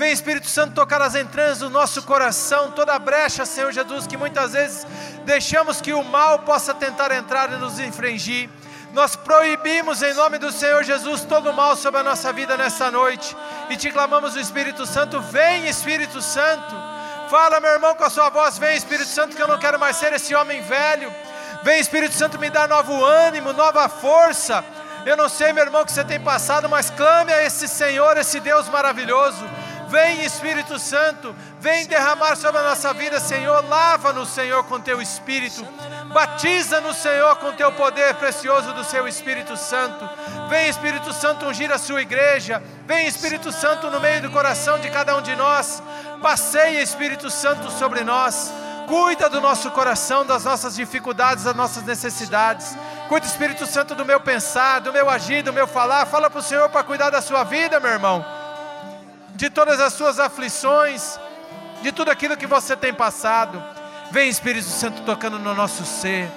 Vem 0.00 0.12
Espírito 0.12 0.48
Santo 0.48 0.72
tocar 0.72 1.02
as 1.02 1.14
entranhas 1.14 1.58
do 1.58 1.68
nosso 1.68 2.02
coração, 2.04 2.70
toda 2.70 2.98
brecha, 2.98 3.44
Senhor 3.44 3.70
Jesus, 3.70 4.06
que 4.06 4.16
muitas 4.16 4.54
vezes 4.54 4.86
deixamos 5.26 5.78
que 5.82 5.92
o 5.92 6.02
mal 6.02 6.38
possa 6.38 6.72
tentar 6.72 7.12
entrar 7.12 7.52
e 7.52 7.56
nos 7.56 7.78
infringir. 7.78 8.48
Nós 8.94 9.14
proibimos 9.14 10.02
em 10.02 10.14
nome 10.14 10.38
do 10.38 10.50
Senhor 10.50 10.82
Jesus 10.84 11.20
todo 11.26 11.52
mal 11.52 11.76
sobre 11.76 12.00
a 12.00 12.02
nossa 12.02 12.32
vida 12.32 12.56
nessa 12.56 12.90
noite 12.90 13.36
e 13.68 13.76
te 13.76 13.90
clamamos 13.90 14.36
o 14.36 14.40
Espírito 14.40 14.86
Santo, 14.86 15.20
vem 15.20 15.68
Espírito 15.68 16.22
Santo. 16.22 16.74
Fala, 17.28 17.60
meu 17.60 17.72
irmão, 17.72 17.94
com 17.94 18.04
a 18.04 18.08
sua 18.08 18.30
voz, 18.30 18.56
vem 18.56 18.74
Espírito 18.74 19.10
Santo, 19.10 19.36
que 19.36 19.42
eu 19.42 19.48
não 19.48 19.58
quero 19.58 19.78
mais 19.78 19.96
ser 19.96 20.14
esse 20.14 20.34
homem 20.34 20.62
velho. 20.62 21.14
Vem 21.62 21.78
Espírito 21.78 22.14
Santo 22.14 22.38
me 22.38 22.48
dar 22.48 22.66
novo 22.66 23.04
ânimo, 23.04 23.52
nova 23.52 23.86
força. 23.86 24.64
Eu 25.04 25.16
não 25.16 25.28
sei, 25.28 25.52
meu 25.52 25.64
irmão, 25.64 25.82
o 25.82 25.84
que 25.84 25.92
você 25.92 26.04
tem 26.04 26.20
passado, 26.20 26.70
mas 26.70 26.88
clame 26.88 27.32
a 27.32 27.42
esse 27.44 27.68
Senhor, 27.68 28.16
esse 28.16 28.40
Deus 28.40 28.66
maravilhoso. 28.70 29.44
Vem 29.90 30.24
Espírito 30.24 30.78
Santo, 30.78 31.34
vem 31.58 31.84
derramar 31.84 32.36
sobre 32.36 32.60
a 32.60 32.62
nossa 32.62 32.94
vida, 32.94 33.18
Senhor. 33.18 33.64
Lava-nos, 33.68 34.28
Senhor, 34.28 34.62
com 34.62 34.80
teu 34.80 35.02
Espírito. 35.02 35.66
Batiza-nos, 36.12 36.96
Senhor, 36.96 37.34
com 37.36 37.52
teu 37.52 37.72
poder 37.72 38.14
precioso 38.14 38.72
do 38.72 38.84
seu 38.84 39.08
Espírito 39.08 39.56
Santo. 39.56 40.08
Vem 40.48 40.68
Espírito 40.68 41.12
Santo 41.12 41.44
ungir 41.44 41.72
a 41.72 41.78
sua 41.78 42.02
igreja. 42.02 42.62
Vem 42.86 43.08
Espírito 43.08 43.50
Santo 43.50 43.90
no 43.90 43.98
meio 43.98 44.22
do 44.22 44.30
coração 44.30 44.78
de 44.78 44.88
cada 44.90 45.16
um 45.16 45.22
de 45.22 45.34
nós. 45.34 45.82
Passeia 46.22 46.80
Espírito 46.80 47.28
Santo 47.28 47.68
sobre 47.72 48.04
nós. 48.04 48.52
Cuida 48.86 49.28
do 49.28 49.40
nosso 49.40 49.72
coração, 49.72 50.24
das 50.24 50.44
nossas 50.44 50.76
dificuldades, 50.76 51.44
das 51.44 51.56
nossas 51.56 51.82
necessidades. 51.82 52.76
Cuida, 53.08 53.26
Espírito 53.26 53.66
Santo, 53.66 53.96
do 53.96 54.04
meu 54.04 54.20
pensar, 54.20 54.78
do 54.78 54.92
meu 54.92 55.10
agir, 55.10 55.42
do 55.42 55.52
meu 55.52 55.66
falar. 55.66 56.06
Fala 56.06 56.30
para 56.30 56.38
o 56.38 56.42
Senhor 56.42 56.68
para 56.68 56.84
cuidar 56.84 57.10
da 57.10 57.20
sua 57.20 57.42
vida, 57.42 57.80
meu 57.80 57.90
irmão 57.90 58.39
de 59.40 59.48
todas 59.48 59.80
as 59.80 59.94
suas 59.94 60.20
aflições, 60.20 61.18
de 61.80 61.90
tudo 61.90 62.10
aquilo 62.10 62.36
que 62.36 62.46
você 62.46 62.76
tem 62.76 62.92
passado. 62.92 63.62
Vem 64.10 64.28
Espírito 64.28 64.66
Santo 64.66 65.00
tocando 65.00 65.38
no 65.38 65.54
nosso 65.54 65.82
ser, 65.86 66.30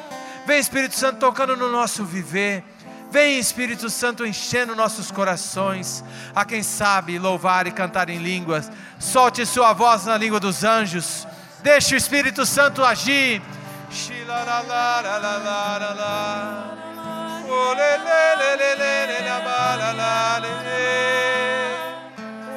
vem 0.47 0.57
Espírito 0.57 0.95
Santo 0.95 1.19
tocando 1.19 1.57
no 1.57 1.69
nosso 1.69 2.05
viver. 2.05 2.63
Vem 3.11 3.37
Espírito 3.37 3.89
Santo 3.89 4.25
enchendo 4.25 4.73
nossos 4.73 5.11
corações. 5.11 6.03
A 6.33 6.45
quem 6.45 6.63
sabe 6.63 7.19
louvar 7.19 7.67
e 7.67 7.71
cantar 7.71 8.09
em 8.09 8.17
línguas, 8.17 8.71
solte 8.97 9.45
sua 9.45 9.73
voz 9.73 10.05
na 10.05 10.17
língua 10.17 10.39
dos 10.39 10.63
anjos. 10.63 11.27
Deixe 11.61 11.93
o 11.93 11.97
Espírito 11.97 12.45
Santo 12.45 12.83
agir. 12.83 13.41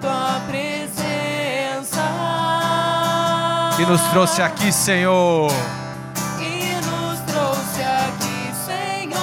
Tua 0.00 0.40
presença 0.48 2.02
que 3.76 3.86
nos 3.86 4.00
trouxe 4.10 4.42
aqui, 4.42 4.72
Senhor. 4.72 5.50
que 6.36 6.74
nos 6.86 7.20
trouxe 7.20 7.82
aqui, 7.82 8.52
Senhor. 8.66 9.20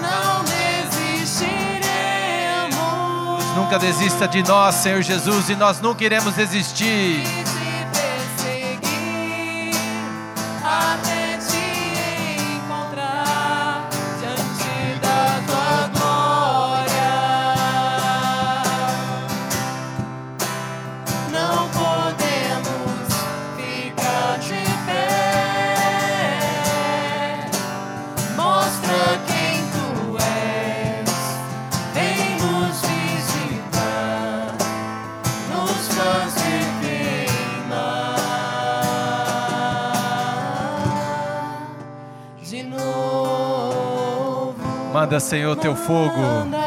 Não 0.00 0.44
desistiremos. 0.44 1.84
Nunca 3.54 3.78
desista 3.78 4.26
de 4.26 4.42
nós, 4.42 4.76
Senhor 4.76 5.02
Jesus, 5.02 5.50
e 5.50 5.56
nós 5.56 5.80
nunca 5.80 6.02
iremos 6.04 6.34
desistir. 6.34 7.43
Manda, 45.04 45.20
Senhor, 45.20 45.54
teu 45.56 45.76
fogo. 45.76 46.63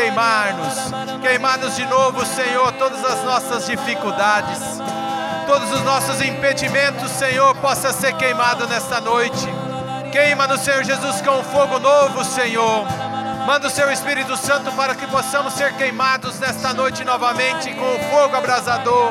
Queimar-nos, 0.00 1.20
queimar-nos 1.20 1.76
de 1.76 1.84
novo, 1.84 2.24
Senhor, 2.24 2.72
todas 2.72 3.04
as 3.04 3.22
nossas 3.22 3.66
dificuldades, 3.66 4.58
todos 5.46 5.70
os 5.72 5.82
nossos 5.82 6.22
impedimentos, 6.22 7.10
Senhor, 7.10 7.54
possa 7.56 7.92
ser 7.92 8.14
queimado 8.14 8.66
nesta 8.66 8.98
noite. 8.98 9.46
Queima-nos, 10.10 10.62
Senhor 10.62 10.82
Jesus, 10.82 11.20
com 11.20 11.32
um 11.32 11.44
fogo 11.44 11.78
novo, 11.78 12.24
Senhor. 12.24 12.86
Manda 13.46 13.68
o 13.68 13.70
seu 13.70 13.92
Espírito 13.92 14.36
Santo 14.38 14.72
para 14.72 14.94
que 14.94 15.06
possamos 15.06 15.52
ser 15.52 15.74
queimados 15.74 16.38
nesta 16.40 16.72
noite 16.72 17.04
novamente 17.04 17.72
com 17.74 17.96
o 17.96 17.98
fogo 18.10 18.36
abrasador, 18.36 19.10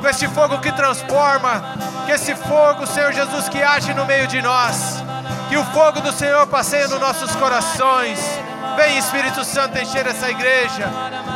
com 0.00 0.08
este 0.08 0.28
fogo 0.28 0.60
que 0.60 0.70
transforma, 0.70 1.64
que 2.06 2.12
esse 2.12 2.34
fogo, 2.36 2.86
Senhor 2.86 3.12
Jesus, 3.12 3.48
que 3.48 3.60
age 3.60 3.92
no 3.92 4.04
meio 4.04 4.28
de 4.28 4.40
nós, 4.40 5.02
que 5.48 5.56
o 5.56 5.64
fogo 5.66 6.00
do 6.00 6.12
Senhor 6.12 6.46
passeie 6.46 6.86
nos 6.86 7.00
nossos 7.00 7.34
corações. 7.34 8.31
Vem 8.76 8.98
Espírito 8.98 9.44
Santo 9.44 9.78
encher 9.78 10.06
essa 10.06 10.30
igreja. 10.30 10.88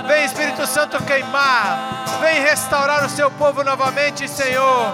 Vem 0.07 0.25
Espírito 0.25 0.67
Santo 0.67 1.03
queimar. 1.05 2.05
Vem 2.21 2.41
restaurar 2.43 3.05
o 3.05 3.09
seu 3.09 3.31
povo 3.31 3.63
novamente, 3.63 4.27
Senhor. 4.29 4.93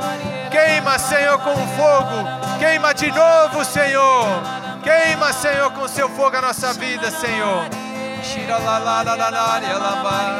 Queima, 0.51 0.99
Senhor, 0.99 1.39
com 1.39 1.53
o 1.53 1.67
fogo. 1.77 2.59
Queima 2.59 2.93
de 2.93 3.11
novo, 3.11 3.65
Senhor. 3.65 4.27
Queima, 4.83 5.33
Senhor, 5.33 5.71
com 5.73 5.83
o 5.83 5.89
seu 5.89 6.09
fogo 6.11 6.37
a 6.37 6.43
nossa 6.43 6.73
vida, 6.75 7.11
Senhor. 7.11 7.65
La 8.49 8.59
la 8.59 8.79
la 8.79 9.03
la 9.03 9.17
la 9.17 9.31
la 9.31 9.59
la 9.61 9.79
la 9.79 10.33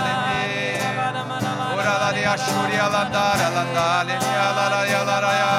la 0.00 0.19
ashuri 2.32 2.76
la 2.76 2.88
la 2.88 3.04
la 3.10 3.48
la 3.56 3.64
la 3.76 4.02
le 4.08 4.16
la 4.72 4.80
ya 4.92 5.02
la 5.04 5.18
la 5.24 5.32
ya. 5.40 5.52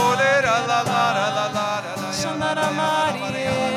O 0.00 0.14
le 0.20 0.32
la 0.46 0.56
la 0.70 0.80
la 0.88 1.06
la 1.16 1.28
la 1.36 1.46
la. 1.54 2.12
Shandara 2.12 2.70
Maria. 2.70 3.76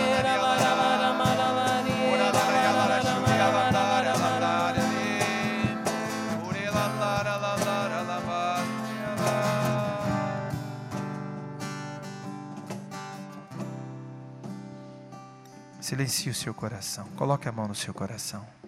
Silencie 15.89 16.29
o 16.29 16.36
seu 16.36 16.53
coração. 16.53 17.08
Coloque 17.15 17.49
a 17.49 17.51
mão 17.51 17.67
no 17.67 17.73
seu 17.73 17.95
coração. 17.95 18.59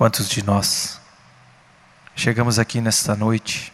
Quantos 0.00 0.30
de 0.30 0.42
nós 0.42 0.98
chegamos 2.16 2.58
aqui 2.58 2.80
nesta 2.80 3.14
noite 3.14 3.70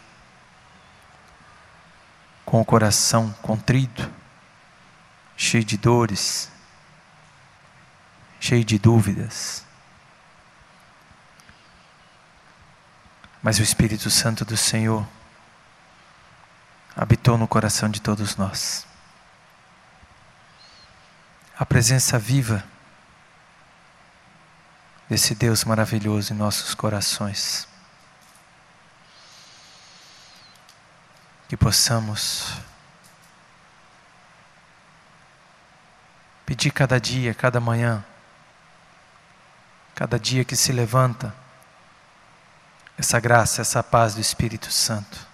com 2.43 2.59
o 2.59 2.65
coração 2.65 3.31
contrito, 3.41 4.11
cheio 5.37 5.63
de 5.63 5.77
dores, 5.77 6.51
cheio 8.41 8.65
de 8.65 8.77
dúvidas. 8.77 9.63
Mas 13.41 13.57
o 13.59 13.63
Espírito 13.63 14.09
Santo 14.09 14.43
do 14.43 14.57
Senhor 14.57 15.07
habitou 16.93 17.37
no 17.37 17.47
coração 17.47 17.87
de 17.87 18.01
todos 18.01 18.35
nós. 18.35 18.85
A 21.57 21.65
presença 21.65 22.19
viva 22.19 22.65
desse 25.09 25.33
Deus 25.33 25.63
maravilhoso 25.63 26.33
em 26.33 26.35
nossos 26.35 26.73
corações. 26.75 27.67
Que 31.47 31.55
possamos 31.55 32.53
pedir 36.45 36.71
cada 36.71 36.99
dia, 36.99 37.33
cada 37.33 37.59
manhã, 37.59 38.03
cada 39.95 40.19
dia 40.19 40.43
que 40.43 40.55
se 40.55 40.71
levanta, 40.71 41.33
essa 42.97 43.19
graça, 43.19 43.61
essa 43.61 43.83
paz 43.83 44.15
do 44.15 44.21
Espírito 44.21 44.71
Santo. 44.71 45.25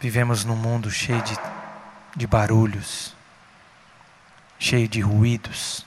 Vivemos 0.00 0.44
num 0.44 0.56
mundo 0.56 0.90
cheio 0.90 1.22
de, 1.22 1.36
de 2.16 2.26
barulhos, 2.26 3.14
cheio 4.58 4.88
de 4.88 5.00
ruídos, 5.00 5.86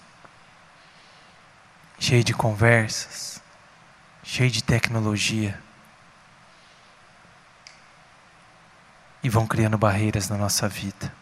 cheio 2.00 2.24
de 2.24 2.34
conversas, 2.34 3.42
cheio 4.24 4.52
de 4.52 4.64
tecnologia. 4.64 5.62
E 9.24 9.30
vão 9.30 9.48
criando 9.48 9.78
barreiras 9.78 10.30
na 10.30 10.38
nossa 10.38 10.68
vida. 10.70 11.14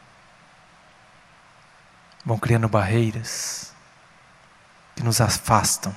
Vão 2.25 2.37
criando 2.37 2.67
barreiras 2.67 3.73
que 4.95 5.03
nos 5.03 5.21
afastam 5.21 5.95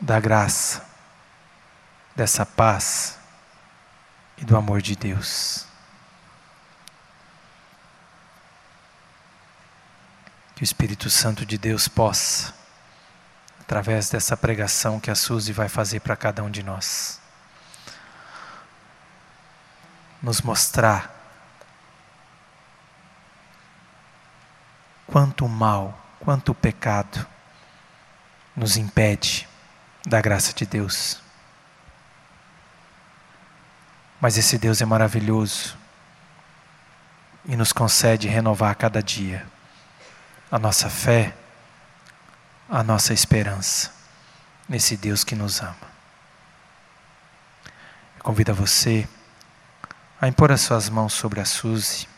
da 0.00 0.18
graça, 0.18 0.84
dessa 2.14 2.44
paz 2.44 3.18
e 4.36 4.44
do 4.44 4.56
amor 4.56 4.82
de 4.82 4.96
Deus. 4.96 5.66
Que 10.54 10.62
o 10.62 10.64
Espírito 10.64 11.10
Santo 11.10 11.44
de 11.44 11.58
Deus 11.58 11.88
possa, 11.88 12.54
através 13.64 14.10
dessa 14.10 14.36
pregação 14.36 15.00
que 15.00 15.10
a 15.10 15.14
Suzy 15.14 15.52
vai 15.52 15.70
fazer 15.70 16.00
para 16.00 16.14
cada 16.14 16.42
um 16.42 16.50
de 16.50 16.62
nós, 16.62 17.18
nos 20.22 20.42
mostrar 20.42 21.10
quanto 25.06 25.48
mal, 25.48 25.98
quanto 26.20 26.54
pecado 26.54 27.26
nos 28.54 28.76
impede 28.76 29.48
da 30.06 30.20
graça 30.20 30.52
de 30.52 30.66
Deus. 30.66 31.22
Mas 34.20 34.36
esse 34.36 34.58
Deus 34.58 34.82
é 34.82 34.84
maravilhoso 34.84 35.76
e 37.46 37.56
nos 37.56 37.72
concede 37.72 38.28
renovar 38.28 38.72
a 38.72 38.74
cada 38.74 39.02
dia 39.02 39.46
a 40.50 40.58
nossa 40.58 40.90
fé, 40.90 41.34
a 42.68 42.82
nossa 42.82 43.12
esperança 43.12 43.92
nesse 44.68 44.96
Deus 44.96 45.24
que 45.24 45.34
nos 45.34 45.60
ama. 45.60 45.94
Eu 48.16 48.24
convido 48.24 48.52
a 48.52 48.54
você 48.54 49.08
a 50.20 50.28
impor 50.28 50.50
as 50.50 50.62
suas 50.62 50.88
mãos 50.88 51.12
sobre 51.12 51.40
a 51.40 51.44
Suzy, 51.44 52.08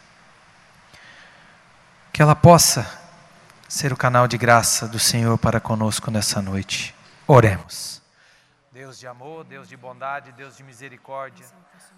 que 2.13 2.23
ela 2.23 2.37
possa 2.37 2.87
ser 3.69 3.93
o 3.93 3.97
canal 3.97 4.29
de 4.29 4.39
graça 4.39 4.87
do 4.87 4.99
Senhor 4.99 5.37
para 5.39 5.61
conosco 5.61 6.11
nessa 6.11 6.41
noite. 6.41 6.95
Oremos. 7.27 8.01
Deus 8.73 8.99
de 8.99 9.07
amor, 9.07 9.45
Deus 9.45 9.69
de 9.69 9.77
bondade, 9.77 10.31
Deus 10.33 10.57
de 10.57 10.63
misericórdia, 10.63 11.47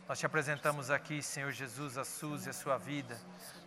nós 0.08 0.18
te 0.18 0.24
apresentamos 0.24 0.90
aqui, 0.90 1.22
Senhor 1.22 1.52
Jesus, 1.52 1.98
a 1.98 2.04
Suzy, 2.04 2.48
a 2.48 2.52
sua 2.54 2.78
vida, 2.78 3.18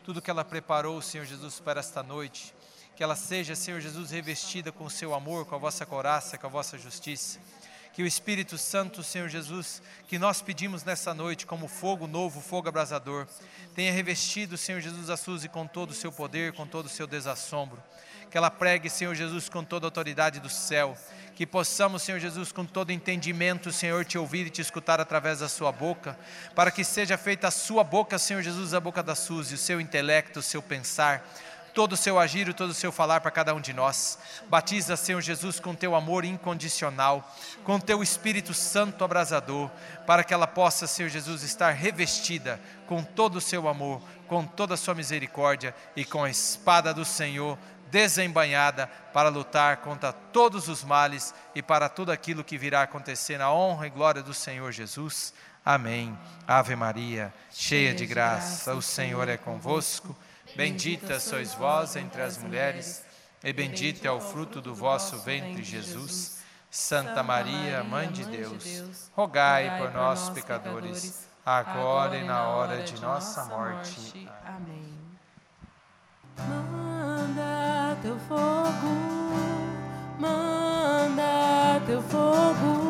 tudo 0.04 0.22
que 0.22 0.32
ela 0.32 0.44
preparou, 0.44 1.00
Senhor 1.00 1.26
Jesus, 1.26 1.60
para 1.60 1.80
esta 1.80 2.02
noite. 2.02 2.56
Que 3.02 3.04
ela 3.04 3.16
seja, 3.16 3.56
Senhor 3.56 3.82
Jesus, 3.82 4.12
revestida 4.12 4.72
com 4.72 4.84
o 4.84 4.90
seu 4.92 5.16
amor, 5.16 5.48
com 5.48 5.56
a 5.56 5.58
vossa 5.58 5.88
coraça, 5.88 6.38
com 6.38 6.46
a 6.46 6.50
vossa 6.52 6.78
justiça. 6.78 7.40
Que 7.94 8.04
o 8.04 8.06
Espírito 8.06 8.60
Santo, 8.60 9.02
Senhor 9.02 9.28
Jesus, 9.28 9.82
que 10.08 10.20
nós 10.20 10.40
pedimos 10.40 10.84
nessa 10.84 11.12
noite, 11.12 11.48
como 11.48 11.68
fogo 11.68 12.06
novo, 12.06 12.40
fogo 12.40 12.70
abrasador, 12.70 13.26
tenha 13.74 13.92
revestido, 13.92 14.56
Senhor 14.56 14.82
Jesus, 14.82 15.10
a 15.10 15.18
Suzy 15.18 15.50
com 15.50 15.66
todo 15.66 15.90
o 15.90 15.96
seu 15.96 16.12
poder, 16.12 16.54
com 16.54 16.68
todo 16.68 16.86
o 16.86 16.90
seu 16.90 17.08
desassombro. 17.08 17.82
Que 18.30 18.38
ela 18.38 18.52
pregue, 18.52 18.88
Senhor 18.88 19.16
Jesus, 19.16 19.50
com 19.50 19.64
toda 19.64 19.88
a 19.88 19.90
autoridade 19.90 20.40
do 20.40 20.48
céu. 20.48 20.96
Que 21.36 21.48
possamos, 21.48 22.04
Senhor 22.04 22.20
Jesus, 22.20 22.52
com 22.52 22.64
todo 22.64 22.92
entendimento, 22.92 23.72
Senhor, 23.72 24.06
te 24.06 24.20
ouvir 24.20 24.46
e 24.46 24.52
te 24.52 24.62
escutar 24.62 25.02
através 25.02 25.40
da 25.40 25.50
sua 25.50 25.72
boca. 25.72 26.16
Para 26.54 26.70
que 26.70 26.84
seja 26.84 27.18
feita 27.18 27.48
a 27.48 27.52
sua 27.52 27.84
boca, 27.84 28.20
Senhor 28.20 28.44
Jesus, 28.44 28.76
a 28.76 28.80
boca 28.80 29.02
da 29.02 29.16
Suzy, 29.16 29.56
o 29.56 29.58
seu 29.58 29.82
intelecto, 29.82 30.40
o 30.40 30.44
seu 30.44 30.62
pensar 30.62 31.28
todo 31.74 31.94
o 31.94 31.98
seu 31.98 32.20
agir 32.20 32.48
e 32.48 32.54
todo 32.54 32.70
o 32.70 32.74
seu 32.74 32.92
falar 32.92 33.22
para 33.22 33.32
cada 33.32 33.54
um 33.54 33.62
de 33.62 33.74
nós. 33.74 34.18
Batiza, 34.48 34.96
Senhor 34.96 35.22
Jesus, 35.22 35.60
com 35.60 35.74
teu 35.74 35.96
amor 35.96 36.26
incondicional, 36.26 37.36
com 37.64 37.80
teu 37.80 38.04
Espírito 38.04 38.54
Santo 38.54 39.04
abrasador, 39.04 39.70
para 40.06 40.24
que 40.24 40.34
ela 40.34 40.48
possa, 40.48 40.88
Senhor 40.88 41.10
Jesus, 41.10 41.44
estar 41.44 41.72
revestida 41.72 42.60
com 42.88 43.04
todo 43.04 43.38
o 43.38 43.42
seu 43.42 43.68
amor, 43.68 44.02
com 44.28 44.46
toda 44.46 44.74
a 44.74 44.78
sua 44.78 44.96
misericórdia 44.96 45.76
e 45.96 46.06
com 46.06 46.24
a 46.24 46.30
espada 46.30 46.94
do 46.94 47.06
Senhor 47.06 47.58
desembanhada 47.92 48.88
para 49.14 49.30
lutar 49.30 49.78
contra 49.78 50.14
todos 50.14 50.70
os 50.70 50.84
males 50.84 51.36
e 51.54 51.62
para 51.62 51.90
tudo 51.90 52.12
aquilo 52.12 52.44
que 52.44 52.58
virá 52.58 52.84
acontecer 52.84 53.38
na 53.38 53.52
honra 53.52 53.86
e 53.86 53.90
glória 53.90 54.24
do 54.24 54.34
Senhor 54.34 54.72
Jesus. 54.72 55.34
Amém. 55.64 56.18
Ave 56.48 56.76
Maria, 56.76 57.32
cheia 57.52 57.94
de 57.94 58.06
graça, 58.06 58.74
o 58.74 58.82
Senhor 58.82 59.28
é 59.30 59.38
convosco. 59.38 60.16
Bendita 60.56 61.20
sois 61.20 61.54
vós 61.54 61.96
entre 61.96 62.22
as 62.22 62.38
mulheres, 62.38 63.04
e 63.44 63.52
bendito 63.52 64.06
é 64.06 64.12
o 64.12 64.22
fruto 64.22 64.62
do 64.62 64.76
vosso 64.76 65.18
ventre, 65.20 65.64
Jesus. 65.64 66.42
Santa 66.70 67.22
Maria, 67.22 67.84
Mãe 67.84 68.10
de 68.10 68.24
Deus, 68.24 69.12
rogai 69.14 69.78
por 69.78 69.92
nós, 69.92 70.30
pecadores, 70.30 71.28
agora 71.46 72.18
e 72.18 72.24
na 72.24 72.48
hora 72.48 72.82
de 72.84 73.00
nossa 73.02 73.44
morte. 73.46 74.30
Amém. 74.46 75.02
Manda 76.38 77.98
teu 78.02 78.18
fogo, 78.20 78.88
manda 80.18 81.82
teu 81.86 82.02
fogo, 82.04 82.81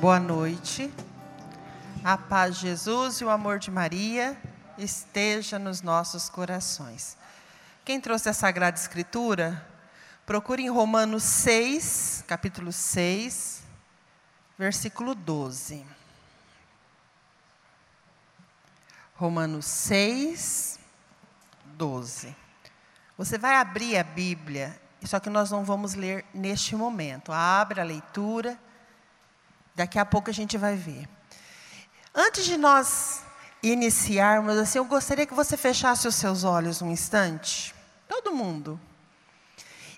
Boa 0.00 0.20
noite. 0.20 0.94
A 2.04 2.16
paz 2.16 2.54
de 2.54 2.68
Jesus 2.68 3.20
e 3.20 3.24
o 3.24 3.30
amor 3.30 3.58
de 3.58 3.68
Maria 3.68 4.40
esteja 4.78 5.58
nos 5.58 5.82
nossos 5.82 6.28
corações. 6.28 7.16
Quem 7.84 8.00
trouxe 8.00 8.28
a 8.28 8.32
Sagrada 8.32 8.78
Escritura, 8.78 9.66
procure 10.24 10.62
em 10.62 10.70
Romanos 10.70 11.24
6, 11.24 12.22
capítulo 12.28 12.70
6, 12.70 13.64
versículo 14.56 15.16
12. 15.16 15.84
Romanos 19.16 19.64
6, 19.66 20.78
12. 21.76 22.36
Você 23.16 23.36
vai 23.36 23.56
abrir 23.56 23.98
a 23.98 24.04
Bíblia, 24.04 24.80
só 25.02 25.18
que 25.18 25.28
nós 25.28 25.50
não 25.50 25.64
vamos 25.64 25.94
ler 25.94 26.24
neste 26.32 26.76
momento. 26.76 27.32
Abre 27.32 27.80
a 27.80 27.84
leitura 27.84 28.56
Daqui 29.78 29.96
a 29.96 30.04
pouco 30.04 30.28
a 30.28 30.32
gente 30.32 30.58
vai 30.58 30.74
ver. 30.74 31.08
Antes 32.12 32.44
de 32.44 32.56
nós 32.56 33.22
iniciarmos, 33.62 34.56
assim, 34.56 34.78
eu 34.78 34.84
gostaria 34.84 35.24
que 35.24 35.32
você 35.32 35.56
fechasse 35.56 36.08
os 36.08 36.16
seus 36.16 36.42
olhos 36.42 36.82
um 36.82 36.90
instante, 36.90 37.72
todo 38.08 38.34
mundo, 38.34 38.80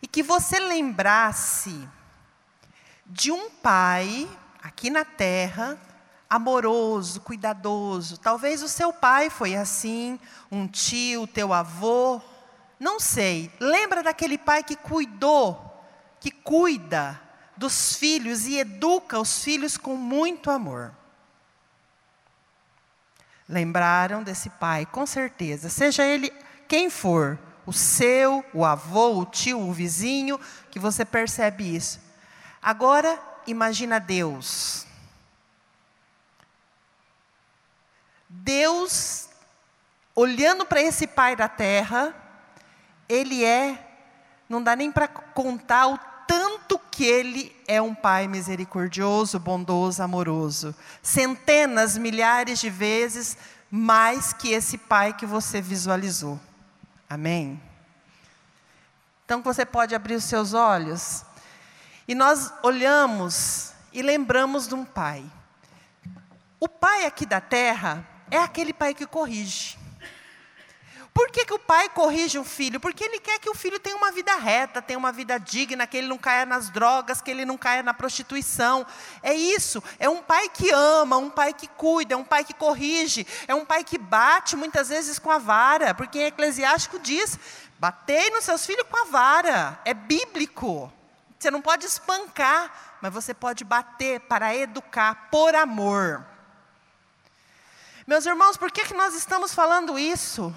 e 0.03 0.07
que 0.07 0.23
você 0.23 0.59
lembrasse 0.61 1.89
de 3.07 3.33
um 3.33 3.49
pai 3.49 4.29
aqui 4.63 4.91
na 4.91 5.03
terra, 5.03 5.79
amoroso, 6.29 7.23
cuidadoso. 7.23 8.19
Talvez 8.19 8.63
o 8.63 8.69
seu 8.69 8.93
pai 8.93 9.31
foi 9.31 9.57
assim, 9.57 10.21
um 10.53 10.69
tio, 10.69 11.27
teu 11.27 11.55
avô, 11.55 12.21
não 12.79 13.01
sei. 13.01 13.51
Lembra 13.59 14.03
daquele 14.03 14.37
pai 14.37 14.63
que 14.63 14.77
cuidou, 14.77 15.83
que 16.21 16.31
cuida 16.31 17.30
dos 17.61 17.95
filhos 17.95 18.47
e 18.47 18.59
educa 18.59 19.21
os 19.21 19.45
filhos 19.45 19.77
com 19.77 19.95
muito 19.95 20.51
amor. 20.51 20.95
Lembraram 23.47 24.23
desse 24.23 24.49
pai, 24.49 24.87
com 24.87 25.05
certeza, 25.05 25.69
seja 25.69 26.03
ele 26.03 26.33
quem 26.67 26.89
for, 26.89 27.39
o 27.67 27.73
seu, 27.73 28.43
o 28.55 28.65
avô, 28.65 29.19
o 29.19 29.27
tio, 29.27 29.61
o 29.61 29.75
vizinho, 29.75 30.41
que 30.71 30.79
você 30.79 31.05
percebe 31.05 31.77
isso. 31.77 32.01
Agora, 32.63 33.21
imagina 33.47 34.01
Deus. 34.01 34.87
Deus, 38.27 39.29
olhando 40.15 40.65
para 40.65 40.81
esse 40.81 41.07
pai 41.07 41.37
da 41.37 41.47
terra, 41.47 42.15
ele 43.07 43.45
é, 43.45 43.87
não 44.49 44.63
dá 44.63 44.75
nem 44.75 44.91
para 44.91 45.07
contar 45.07 45.89
o 45.89 46.10
tanto 46.31 46.79
que 46.79 47.05
Ele 47.05 47.57
é 47.67 47.83
um 47.83 47.93
Pai 47.93 48.29
misericordioso, 48.29 49.37
bondoso, 49.41 50.01
amoroso. 50.01 50.73
Centenas, 51.03 51.99
milhares 51.99 52.61
de 52.61 52.71
vezes 52.71 53.37
mais 53.69 54.33
que 54.33 54.53
esse 54.53 54.79
Pai 54.79 55.13
que 55.13 55.27
você 55.27 55.61
visualizou. 55.61 56.39
Amém? 57.09 57.61
Então 59.25 59.43
você 59.43 59.67
pode 59.67 59.93
abrir 59.93 60.15
os 60.15 60.23
seus 60.23 60.55
olhos 60.55 61.25
e 62.07 62.15
nós 62.15 62.53
olhamos 62.63 63.73
e 63.93 64.01
lembramos 64.01 64.69
de 64.69 64.77
um 64.77 64.85
Pai. 64.85 65.25
O 66.61 66.69
Pai 66.69 67.07
aqui 67.07 67.27
da 67.27 67.41
terra 67.41 68.07
é 68.31 68.39
aquele 68.39 68.73
Pai 68.73 68.95
que 68.95 69.05
corrige. 69.05 69.80
Por 71.21 71.31
que, 71.31 71.45
que 71.45 71.53
o 71.53 71.59
pai 71.59 71.87
corrige 71.91 72.39
o 72.39 72.45
filho? 72.45 72.81
Porque 72.81 73.05
ele 73.05 73.21
quer 73.21 73.39
que 73.39 73.51
o 73.51 73.55
filho 73.55 73.79
tenha 73.79 73.95
uma 73.95 74.11
vida 74.11 74.35
reta, 74.37 74.81
tenha 74.81 74.99
uma 74.99 75.13
vida 75.13 75.39
digna, 75.39 75.87
que 75.87 75.99
ele 75.99 76.09
não 76.09 76.17
caia 76.17 76.47
nas 76.47 76.71
drogas, 76.71 77.21
que 77.21 77.31
ele 77.31 77.45
não 77.45 77.59
caia 77.59 77.83
na 77.83 77.93
prostituição. 77.93 78.87
É 79.23 79.35
isso. 79.35 79.85
É 79.99 80.09
um 80.09 80.23
pai 80.23 80.49
que 80.49 80.71
ama, 80.71 81.19
um 81.19 81.29
pai 81.29 81.53
que 81.53 81.69
cuida, 81.69 82.15
é 82.15 82.17
um 82.17 82.25
pai 82.25 82.43
que 82.43 82.55
corrige, 82.55 83.27
é 83.47 83.55
um 83.55 83.67
pai 83.67 83.85
que 83.85 83.99
bate 83.99 84.57
muitas 84.57 84.89
vezes 84.89 85.19
com 85.19 85.31
a 85.31 85.37
vara, 85.37 85.95
porque 85.95 86.21
em 86.21 86.25
Eclesiástico 86.25 86.99
diz: 86.99 87.39
batei 87.79 88.31
nos 88.31 88.45
seus 88.45 88.65
filhos 88.65 88.87
com 88.91 89.03
a 89.03 89.11
vara. 89.11 89.79
É 89.85 89.93
bíblico. 89.93 90.91
Você 91.39 91.51
não 91.51 91.61
pode 91.61 91.85
espancar, 91.85 92.99
mas 93.03 93.13
você 93.13 93.35
pode 93.35 93.63
bater 93.63 94.21
para 94.21 94.57
educar 94.57 95.29
por 95.31 95.55
amor. 95.55 96.25
Meus 98.07 98.25
irmãos, 98.25 98.57
por 98.57 98.73
que, 98.73 98.87
que 98.87 98.95
nós 98.95 99.15
estamos 99.15 99.53
falando 99.53 99.99
isso? 99.99 100.51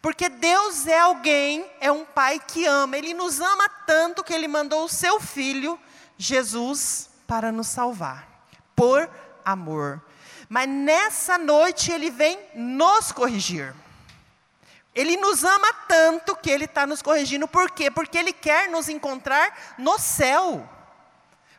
Porque 0.00 0.28
Deus 0.28 0.86
é 0.86 0.98
alguém, 0.98 1.70
é 1.80 1.90
um 1.90 2.04
pai 2.04 2.40
que 2.40 2.66
ama. 2.66 2.96
Ele 2.96 3.14
nos 3.14 3.40
ama 3.40 3.68
tanto 3.86 4.24
que 4.24 4.32
ele 4.32 4.48
mandou 4.48 4.84
o 4.84 4.88
seu 4.88 5.20
filho, 5.20 5.78
Jesus, 6.16 7.10
para 7.26 7.52
nos 7.52 7.68
salvar. 7.68 8.28
Por 8.74 9.08
amor. 9.44 10.02
Mas 10.48 10.68
nessa 10.68 11.38
noite 11.38 11.90
ele 11.90 12.10
vem 12.10 12.38
nos 12.54 13.12
corrigir. 13.12 13.74
Ele 14.94 15.16
nos 15.16 15.44
ama 15.44 15.72
tanto 15.86 16.34
que 16.36 16.50
ele 16.50 16.64
está 16.64 16.86
nos 16.86 17.02
corrigindo. 17.02 17.46
Por 17.46 17.70
quê? 17.70 17.90
Porque 17.90 18.16
ele 18.16 18.32
quer 18.32 18.70
nos 18.70 18.88
encontrar 18.88 19.76
no 19.76 19.98
céu. 19.98 20.66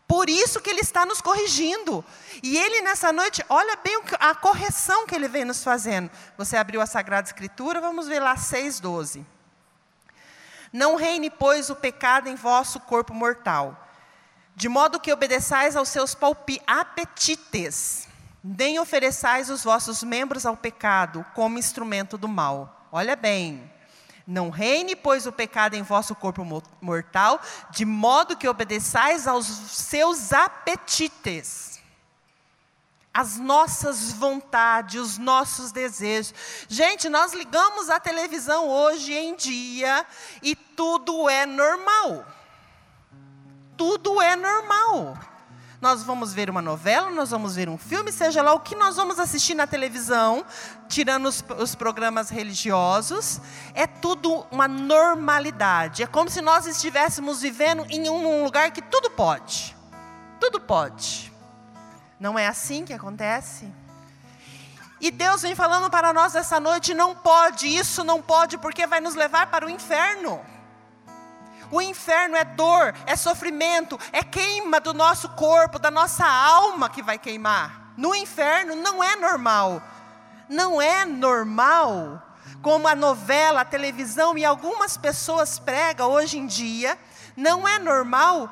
Por 0.07 0.29
isso 0.29 0.61
que 0.61 0.69
Ele 0.69 0.79
está 0.79 1.05
nos 1.05 1.19
corrigindo. 1.19 2.03
E 2.41 2.57
Ele 2.57 2.81
nessa 2.81 3.11
noite, 3.11 3.43
olha 3.49 3.75
bem 3.75 4.01
a 4.19 4.33
correção 4.33 5.05
que 5.05 5.13
Ele 5.13 5.27
vem 5.27 5.43
nos 5.43 5.63
fazendo. 5.63 6.09
Você 6.37 6.55
abriu 6.55 6.79
a 6.79 6.85
Sagrada 6.85 7.27
Escritura, 7.27 7.81
vamos 7.81 8.07
ver 8.07 8.21
lá 8.21 8.35
6,12. 8.35 9.25
Não 10.71 10.95
reine, 10.95 11.29
pois, 11.29 11.69
o 11.69 11.75
pecado 11.75 12.29
em 12.29 12.35
vosso 12.35 12.79
corpo 12.79 13.13
mortal, 13.13 13.87
de 14.55 14.69
modo 14.69 14.99
que 14.99 15.11
obedeçais 15.11 15.75
aos 15.75 15.89
seus 15.89 16.15
apetites, 16.65 18.07
nem 18.43 18.79
ofereçais 18.79 19.49
os 19.49 19.63
vossos 19.63 20.03
membros 20.03 20.45
ao 20.45 20.55
pecado 20.55 21.25
como 21.33 21.59
instrumento 21.59 22.17
do 22.17 22.27
mal. 22.27 22.87
Olha 22.91 23.15
bem, 23.15 23.71
não 24.27 24.49
reine, 24.49 24.93
pois, 24.93 25.25
o 25.25 25.31
pecado 25.31 25.75
em 25.75 25.81
vosso 25.81 26.13
corpo 26.13 26.43
mortal, 26.81 27.39
de 27.71 27.85
modo 27.85 28.35
que 28.35 28.47
obedeçais 28.47 29.25
aos 29.25 29.45
seus 29.45 30.33
apetites, 30.33 31.81
as 33.13 33.37
nossas 33.37 34.11
vontades, 34.11 35.01
os 35.01 35.17
nossos 35.17 35.71
desejos. 35.71 36.33
Gente, 36.67 37.07
nós 37.07 37.33
ligamos 37.33 37.89
a 37.89 37.99
televisão 37.99 38.67
hoje 38.67 39.13
em 39.13 39.33
dia 39.35 40.05
e 40.43 40.55
tudo 40.55 41.29
é 41.29 41.45
normal. 41.45 42.25
Tudo 43.77 44.21
é 44.21 44.35
normal. 44.35 45.17
Nós 45.79 46.01
vamos 46.01 46.33
ver 46.33 46.49
uma 46.49 46.61
novela, 46.61 47.11
nós 47.11 47.29
vamos 47.29 47.55
ver 47.55 47.69
um 47.69 47.77
filme, 47.77 48.11
seja 48.11 48.41
lá 48.41 48.51
o 48.53 48.59
que 48.59 48.75
nós 48.75 48.95
vamos 48.95 49.19
assistir 49.19 49.53
na 49.53 49.67
televisão, 49.67 50.43
tirando 50.89 51.27
os, 51.27 51.43
os 51.59 51.75
programas 51.75 52.29
religiosos, 52.29 53.39
é 53.75 53.85
tudo 53.85 54.47
uma 54.49 54.67
normalidade. 54.67 56.01
É 56.01 56.07
como 56.07 56.31
se 56.31 56.41
nós 56.41 56.65
estivéssemos 56.65 57.41
vivendo 57.41 57.85
em 57.89 58.09
um 58.09 58.43
lugar 58.43 58.71
que 58.71 58.81
tudo 58.81 59.11
pode. 59.11 59.75
Tudo 60.39 60.59
pode. 60.59 61.31
Não 62.19 62.39
é 62.39 62.47
assim 62.47 62.83
que 62.83 62.93
acontece? 62.93 63.71
E 64.99 65.11
Deus 65.11 65.43
vem 65.43 65.53
falando 65.53 65.91
para 65.91 66.11
nós 66.11 66.33
essa 66.33 66.59
noite: 66.59 66.95
não 66.95 67.13
pode, 67.13 67.67
isso 67.67 68.03
não 68.03 68.19
pode, 68.19 68.57
porque 68.57 68.87
vai 68.87 68.99
nos 68.99 69.13
levar 69.13 69.47
para 69.47 69.65
o 69.65 69.69
inferno. 69.69 70.43
O 71.69 71.81
inferno 71.81 72.35
é 72.35 72.45
dor, 72.45 72.93
é 73.05 73.15
sofrimento, 73.15 73.99
é 74.11 74.23
queima 74.23 74.79
do 74.79 74.93
nosso 74.93 75.29
corpo, 75.29 75.79
da 75.79 75.91
nossa 75.91 76.25
alma 76.25 76.89
que 76.89 77.01
vai 77.01 77.17
queimar. 77.17 77.93
No 77.97 78.15
inferno 78.15 78.75
não 78.75 79.03
é 79.03 79.15
normal. 79.15 79.81
Não 80.47 80.81
é 80.81 81.03
normal, 81.03 82.21
como 82.61 82.87
a 82.87 82.95
novela, 82.95 83.61
a 83.61 83.65
televisão 83.65 84.37
e 84.37 84.45
algumas 84.45 84.95
pessoas 84.95 85.59
pregam 85.59 86.09
hoje 86.09 86.37
em 86.37 86.47
dia, 86.47 86.97
não 87.35 87.67
é 87.67 87.77
normal 87.77 88.49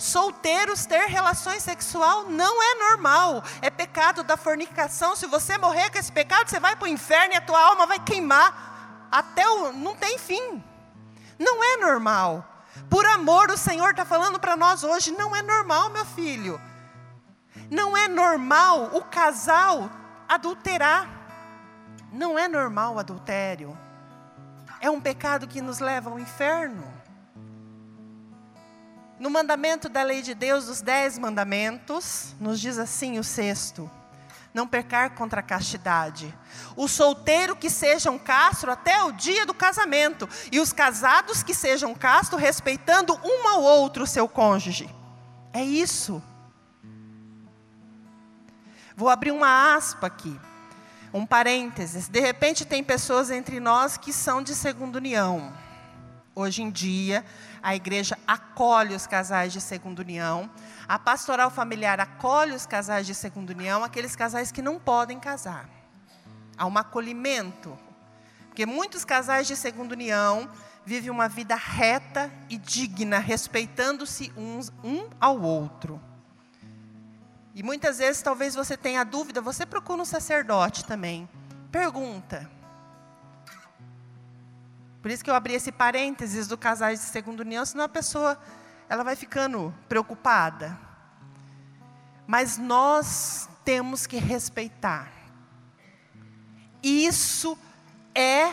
solteiros 0.00 0.86
ter 0.86 1.06
relações 1.08 1.62
sexual 1.62 2.24
não 2.24 2.62
é 2.62 2.74
normal. 2.90 3.44
É 3.60 3.70
pecado 3.70 4.22
da 4.22 4.36
fornicação. 4.36 5.14
Se 5.14 5.26
você 5.26 5.58
morrer 5.58 5.90
com 5.90 5.98
esse 5.98 6.10
pecado, 6.10 6.48
você 6.48 6.58
vai 6.58 6.74
para 6.74 6.86
o 6.86 6.88
inferno 6.88 7.34
e 7.34 7.36
a 7.36 7.40
tua 7.40 7.60
alma 7.60 7.86
vai 7.86 8.00
queimar 8.00 9.08
até 9.12 9.46
o 9.48 9.72
não 9.72 9.94
tem 9.94 10.18
fim. 10.18 10.64
Não 11.40 11.64
é 11.64 11.78
normal. 11.78 12.46
Por 12.90 13.06
amor, 13.06 13.50
o 13.50 13.56
Senhor 13.56 13.92
está 13.92 14.04
falando 14.04 14.38
para 14.38 14.58
nós 14.58 14.84
hoje, 14.84 15.10
não 15.10 15.34
é 15.34 15.40
normal, 15.40 15.88
meu 15.88 16.04
filho. 16.04 16.60
Não 17.70 17.96
é 17.96 18.06
normal 18.06 18.90
o 18.94 19.02
casal 19.02 19.90
adulterar. 20.28 21.08
Não 22.12 22.38
é 22.38 22.46
normal 22.46 22.96
o 22.96 22.98
adultério. 22.98 23.76
É 24.82 24.90
um 24.90 25.00
pecado 25.00 25.48
que 25.48 25.62
nos 25.62 25.78
leva 25.78 26.10
ao 26.10 26.18
inferno. 26.18 26.84
No 29.18 29.30
mandamento 29.30 29.88
da 29.88 30.02
lei 30.02 30.20
de 30.20 30.34
Deus, 30.34 30.68
os 30.68 30.82
dez 30.82 31.18
mandamentos, 31.18 32.34
nos 32.38 32.60
diz 32.60 32.76
assim 32.78 33.18
o 33.18 33.24
sexto: 33.24 33.90
não 34.52 34.66
pecar 34.66 35.10
contra 35.10 35.40
a 35.40 35.42
castidade. 35.42 36.36
O 36.76 36.88
solteiro 36.88 37.56
que 37.56 37.70
seja 37.70 38.10
um 38.10 38.18
castro 38.18 38.70
até 38.70 39.02
o 39.02 39.12
dia 39.12 39.46
do 39.46 39.54
casamento, 39.54 40.28
e 40.50 40.60
os 40.60 40.72
casados 40.72 41.42
que 41.42 41.54
sejam 41.54 41.94
castro, 41.94 42.38
respeitando 42.38 43.18
um 43.24 43.48
ao 43.48 43.62
outro 43.62 44.06
seu 44.06 44.28
cônjuge. 44.28 44.88
É 45.52 45.62
isso. 45.62 46.22
Vou 48.96 49.08
abrir 49.08 49.30
uma 49.30 49.74
aspa 49.74 50.08
aqui, 50.08 50.38
um 51.12 51.24
parênteses. 51.24 52.08
De 52.08 52.20
repente, 52.20 52.64
tem 52.64 52.84
pessoas 52.84 53.30
entre 53.30 53.58
nós 53.58 53.96
que 53.96 54.12
são 54.12 54.42
de 54.42 54.54
segunda 54.54 54.98
união. 54.98 55.52
Hoje 56.34 56.62
em 56.62 56.70
dia, 56.70 57.24
a 57.62 57.74
igreja 57.74 58.18
acolhe 58.26 58.94
os 58.94 59.06
casais 59.06 59.52
de 59.52 59.60
segunda 59.60 60.02
união, 60.02 60.50
a 60.90 60.98
pastoral 60.98 61.52
familiar 61.52 62.00
acolhe 62.00 62.52
os 62.52 62.66
casais 62.66 63.06
de 63.06 63.14
segunda 63.14 63.52
união, 63.52 63.84
aqueles 63.84 64.16
casais 64.16 64.50
que 64.50 64.60
não 64.60 64.76
podem 64.76 65.20
casar. 65.20 65.70
Há 66.58 66.66
um 66.66 66.76
acolhimento, 66.76 67.78
porque 68.48 68.66
muitos 68.66 69.04
casais 69.04 69.46
de 69.46 69.54
segunda 69.54 69.94
união 69.94 70.50
vivem 70.84 71.08
uma 71.08 71.28
vida 71.28 71.54
reta 71.54 72.28
e 72.48 72.58
digna, 72.58 73.20
respeitando-se 73.20 74.32
uns 74.36 74.72
um 74.82 75.08
ao 75.20 75.40
outro. 75.40 76.00
E 77.54 77.62
muitas 77.62 77.98
vezes, 77.98 78.20
talvez 78.20 78.56
você 78.56 78.76
tenha 78.76 79.04
dúvida, 79.04 79.40
você 79.40 79.64
procura 79.64 80.02
um 80.02 80.04
sacerdote 80.04 80.84
também. 80.84 81.28
Pergunta: 81.70 82.50
por 85.00 85.08
isso 85.08 85.22
que 85.22 85.30
eu 85.30 85.36
abri 85.36 85.54
esse 85.54 85.70
parênteses 85.70 86.48
do 86.48 86.58
casais 86.58 86.98
de 86.98 87.06
segunda 87.06 87.44
união, 87.44 87.64
senão 87.64 87.84
a 87.84 87.88
pessoa 87.88 88.36
ela 88.90 89.04
vai 89.04 89.14
ficando 89.14 89.72
preocupada. 89.88 90.76
Mas 92.26 92.58
nós 92.58 93.48
temos 93.64 94.04
que 94.04 94.16
respeitar. 94.16 95.12
Isso 96.82 97.56
é 98.12 98.52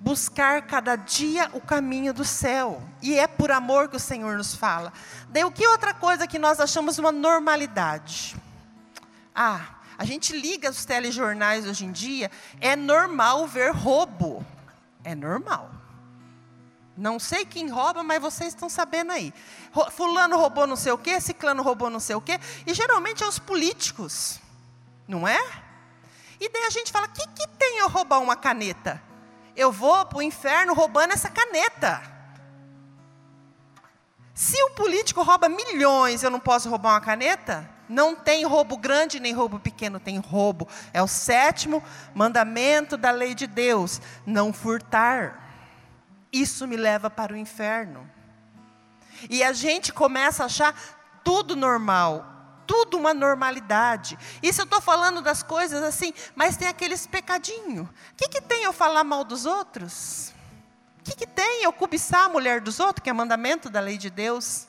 buscar 0.00 0.62
cada 0.62 0.94
dia 0.94 1.50
o 1.54 1.60
caminho 1.60 2.14
do 2.14 2.24
céu. 2.24 2.80
E 3.02 3.18
é 3.18 3.26
por 3.26 3.50
amor 3.50 3.88
que 3.88 3.96
o 3.96 4.00
Senhor 4.00 4.36
nos 4.36 4.54
fala. 4.54 4.92
Daí 5.28 5.42
o 5.44 5.50
que 5.50 5.66
outra 5.66 5.92
coisa 5.92 6.26
que 6.26 6.38
nós 6.38 6.60
achamos 6.60 6.98
uma 6.98 7.10
normalidade? 7.10 8.36
Ah, 9.34 9.60
a 9.98 10.04
gente 10.04 10.38
liga 10.38 10.70
os 10.70 10.84
telejornais 10.84 11.66
hoje 11.66 11.84
em 11.84 11.90
dia, 11.90 12.30
é 12.60 12.76
normal 12.76 13.48
ver 13.48 13.72
roubo. 13.72 14.46
É 15.02 15.16
normal. 15.16 15.81
Não 16.96 17.18
sei 17.18 17.44
quem 17.46 17.68
rouba, 17.68 18.02
mas 18.02 18.20
vocês 18.20 18.50
estão 18.50 18.68
sabendo 18.68 19.12
aí. 19.12 19.32
Fulano 19.92 20.36
roubou 20.36 20.66
não 20.66 20.76
sei 20.76 20.92
o 20.92 20.98
quê, 20.98 21.20
ciclano 21.20 21.62
roubou 21.62 21.88
não 21.88 22.00
sei 22.00 22.14
o 22.16 22.20
quê. 22.20 22.38
E 22.66 22.74
geralmente 22.74 23.24
é 23.24 23.26
os 23.26 23.38
políticos. 23.38 24.38
Não 25.08 25.26
é? 25.26 25.40
E 26.38 26.48
daí 26.48 26.64
a 26.64 26.70
gente 26.70 26.92
fala: 26.92 27.06
o 27.06 27.10
que, 27.10 27.26
que 27.28 27.48
tem 27.58 27.78
eu 27.78 27.88
roubar 27.88 28.20
uma 28.20 28.36
caneta? 28.36 29.02
Eu 29.56 29.72
vou 29.72 30.04
para 30.06 30.18
o 30.18 30.22
inferno 30.22 30.74
roubando 30.74 31.12
essa 31.12 31.30
caneta. 31.30 32.02
Se 34.34 34.60
o 34.64 34.70
político 34.70 35.22
rouba 35.22 35.48
milhões, 35.48 36.22
eu 36.22 36.30
não 36.30 36.40
posso 36.40 36.68
roubar 36.68 36.94
uma 36.94 37.00
caneta? 37.00 37.68
Não 37.88 38.16
tem 38.16 38.44
roubo 38.44 38.76
grande 38.76 39.20
nem 39.20 39.32
roubo 39.32 39.60
pequeno, 39.60 40.00
tem 40.00 40.18
roubo. 40.18 40.66
É 40.92 41.02
o 41.02 41.06
sétimo 41.06 41.82
mandamento 42.14 42.96
da 42.96 43.10
lei 43.10 43.34
de 43.34 43.46
Deus: 43.46 44.00
não 44.26 44.52
furtar. 44.52 45.41
Isso 46.32 46.66
me 46.66 46.76
leva 46.76 47.10
para 47.10 47.34
o 47.34 47.36
inferno. 47.36 48.08
E 49.28 49.42
a 49.42 49.52
gente 49.52 49.92
começa 49.92 50.42
a 50.42 50.46
achar 50.46 50.74
tudo 51.22 51.54
normal, 51.54 52.26
tudo 52.66 52.96
uma 52.96 53.12
normalidade. 53.12 54.18
Isso 54.42 54.62
eu 54.62 54.64
estou 54.64 54.80
falando 54.80 55.20
das 55.20 55.42
coisas 55.42 55.82
assim, 55.82 56.12
mas 56.34 56.56
tem 56.56 56.68
aqueles 56.68 57.06
pecadinhos. 57.06 57.86
O 57.86 58.14
que, 58.16 58.28
que 58.28 58.40
tem 58.40 58.64
eu 58.64 58.72
falar 58.72 59.04
mal 59.04 59.24
dos 59.24 59.46
outros? 59.46 60.32
O 61.00 61.04
que, 61.04 61.16
que 61.16 61.26
tem 61.26 61.64
eu 61.64 61.72
cobiçar 61.72 62.24
a 62.24 62.28
mulher 62.28 62.60
dos 62.60 62.80
outros, 62.80 63.02
que 63.02 63.10
é 63.10 63.12
mandamento 63.12 63.68
da 63.68 63.80
lei 63.80 63.98
de 63.98 64.08
Deus? 64.08 64.66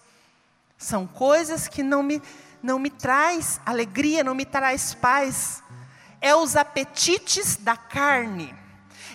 São 0.77 1.07
coisas 1.07 1.67
que 1.67 1.81
não 1.81 2.03
me 2.03 2.21
não 2.63 2.79
me 2.79 2.89
traz 2.89 3.59
alegria, 3.65 4.23
não 4.23 4.33
me 4.33 4.45
traz 4.45 4.93
paz. 4.93 5.61
É 6.21 6.33
os 6.33 6.55
apetites 6.55 7.57
da 7.57 7.75
carne, 7.75 8.55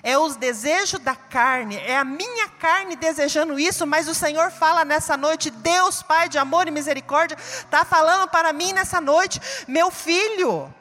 é 0.03 0.19
os 0.19 0.37
desejos 0.37 1.01
da 1.01 1.15
carne, 1.15 1.77
é 1.77 1.97
a 1.97 2.05
minha 2.05 2.49
carne 2.49 2.97
desejando 2.97 3.59
isso, 3.59 3.87
mas 3.87 4.09
o 4.09 4.15
Senhor 4.15 4.51
fala 4.51 4.85
nessa 4.85 5.17
noite, 5.17 5.51
Deus 5.51 6.03
Pai 6.03 6.29
de 6.29 6.39
amor 6.39 6.69
e 6.69 6.71
misericórdia, 6.71 7.37
está 7.39 7.85
falando 7.85 8.29
para 8.29 8.53
mim 8.53 8.73
nessa 8.73 9.01
noite, 9.01 9.41
meu 9.67 9.91
filho, 9.91 10.73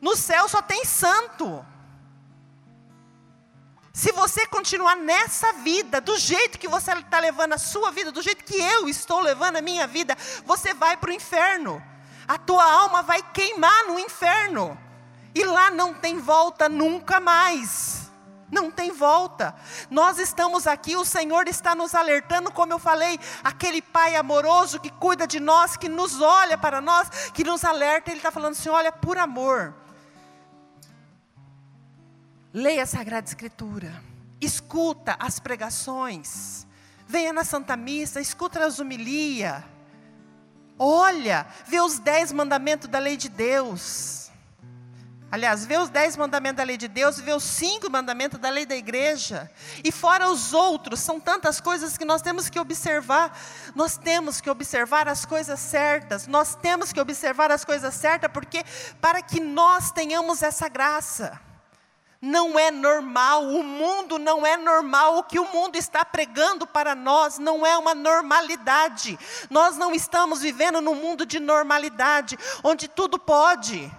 no 0.00 0.16
céu 0.16 0.48
só 0.48 0.60
tem 0.60 0.84
santo. 0.84 1.64
Se 3.92 4.10
você 4.10 4.46
continuar 4.46 4.96
nessa 4.96 5.52
vida, 5.52 6.00
do 6.00 6.18
jeito 6.18 6.58
que 6.58 6.66
você 6.66 6.92
está 6.92 7.20
levando 7.20 7.52
a 7.52 7.58
sua 7.58 7.90
vida, 7.90 8.10
do 8.10 8.22
jeito 8.22 8.42
que 8.42 8.56
eu 8.56 8.88
estou 8.88 9.20
levando 9.20 9.56
a 9.56 9.62
minha 9.62 9.86
vida, 9.86 10.16
você 10.46 10.72
vai 10.72 10.96
para 10.96 11.10
o 11.10 11.12
inferno. 11.12 11.82
A 12.26 12.38
tua 12.38 12.64
alma 12.64 13.02
vai 13.02 13.22
queimar 13.32 13.86
no 13.86 13.98
inferno. 13.98 14.78
E 15.34 15.44
lá 15.44 15.70
não 15.70 15.94
tem 15.94 16.18
volta 16.18 16.68
nunca 16.68 17.20
mais. 17.20 18.10
Não 18.50 18.70
tem 18.70 18.92
volta. 18.92 19.54
Nós 19.88 20.18
estamos 20.18 20.66
aqui, 20.66 20.94
o 20.94 21.04
Senhor 21.04 21.48
está 21.48 21.74
nos 21.74 21.94
alertando, 21.94 22.52
como 22.52 22.72
eu 22.72 22.78
falei, 22.78 23.18
aquele 23.42 23.80
Pai 23.80 24.14
amoroso 24.14 24.78
que 24.78 24.90
cuida 24.90 25.26
de 25.26 25.40
nós, 25.40 25.76
que 25.76 25.88
nos 25.88 26.20
olha 26.20 26.58
para 26.58 26.80
nós, 26.80 27.08
que 27.32 27.44
nos 27.44 27.64
alerta, 27.64 28.10
Ele 28.10 28.18
está 28.18 28.30
falando 28.30 28.52
assim: 28.52 28.68
olha, 28.68 28.92
por 28.92 29.16
amor, 29.16 29.74
Leia 32.52 32.82
a 32.82 32.86
Sagrada 32.86 33.26
Escritura. 33.26 34.02
Escuta 34.40 35.16
as 35.18 35.40
pregações. 35.40 36.66
Venha 37.06 37.32
na 37.32 37.44
Santa 37.44 37.76
Missa, 37.76 38.20
escuta 38.20 38.62
as 38.64 38.78
humilhas. 38.78 39.62
Olha, 40.78 41.46
vê 41.66 41.80
os 41.80 41.98
dez 41.98 42.30
mandamentos 42.30 42.88
da 42.88 42.98
lei 42.98 43.16
de 43.16 43.30
Deus. 43.30 44.21
Aliás, 45.32 45.64
vê 45.64 45.78
os 45.78 45.88
dez 45.88 46.14
mandamentos 46.14 46.58
da 46.58 46.62
lei 46.62 46.76
de 46.76 46.86
Deus 46.86 47.16
e 47.16 47.22
vê 47.22 47.32
os 47.32 47.42
cinco 47.42 47.90
mandamentos 47.90 48.38
da 48.38 48.50
lei 48.50 48.66
da 48.66 48.76
igreja. 48.76 49.50
E 49.82 49.90
fora 49.90 50.28
os 50.28 50.52
outros, 50.52 51.00
são 51.00 51.18
tantas 51.18 51.58
coisas 51.58 51.96
que 51.96 52.04
nós 52.04 52.20
temos 52.20 52.50
que 52.50 52.60
observar. 52.60 53.34
Nós 53.74 53.96
temos 53.96 54.42
que 54.42 54.50
observar 54.50 55.08
as 55.08 55.24
coisas 55.24 55.58
certas. 55.58 56.26
Nós 56.26 56.54
temos 56.54 56.92
que 56.92 57.00
observar 57.00 57.50
as 57.50 57.64
coisas 57.64 57.94
certas, 57.94 58.30
porque 58.30 58.62
para 59.00 59.22
que 59.22 59.40
nós 59.40 59.90
tenhamos 59.90 60.42
essa 60.42 60.68
graça 60.68 61.40
não 62.20 62.58
é 62.58 62.70
normal, 62.70 63.44
o 63.46 63.64
mundo 63.64 64.18
não 64.18 64.46
é 64.46 64.58
normal, 64.58 65.16
o 65.16 65.22
que 65.24 65.40
o 65.40 65.50
mundo 65.50 65.76
está 65.76 66.04
pregando 66.04 66.66
para 66.66 66.94
nós 66.94 67.38
não 67.38 67.64
é 67.64 67.76
uma 67.78 67.94
normalidade. 67.94 69.18
Nós 69.48 69.78
não 69.78 69.94
estamos 69.94 70.42
vivendo 70.42 70.82
num 70.82 70.94
mundo 70.94 71.24
de 71.24 71.40
normalidade, 71.40 72.38
onde 72.62 72.86
tudo 72.86 73.18
pode. 73.18 73.90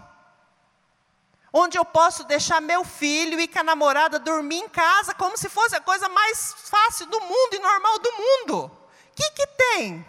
Onde 1.55 1.77
eu 1.77 1.85
posso 1.85 2.23
deixar 2.23 2.59
meu 2.59 2.83
filho 2.83 3.39
e 3.39 3.47
com 3.47 3.59
a 3.59 3.63
namorada 3.63 4.17
dormir 4.17 4.57
em 4.57 4.67
casa 4.67 5.13
como 5.13 5.37
se 5.37 5.47
fosse 5.47 5.75
a 5.75 5.81
coisa 5.81 6.09
mais 6.09 6.55
fácil 6.57 7.05
do 7.05 7.21
mundo 7.21 7.53
e 7.53 7.59
normal 7.59 7.99
do 7.99 8.11
mundo. 8.11 8.65
O 8.65 9.15
que, 9.15 9.29
que 9.31 9.45
tem? 9.45 10.03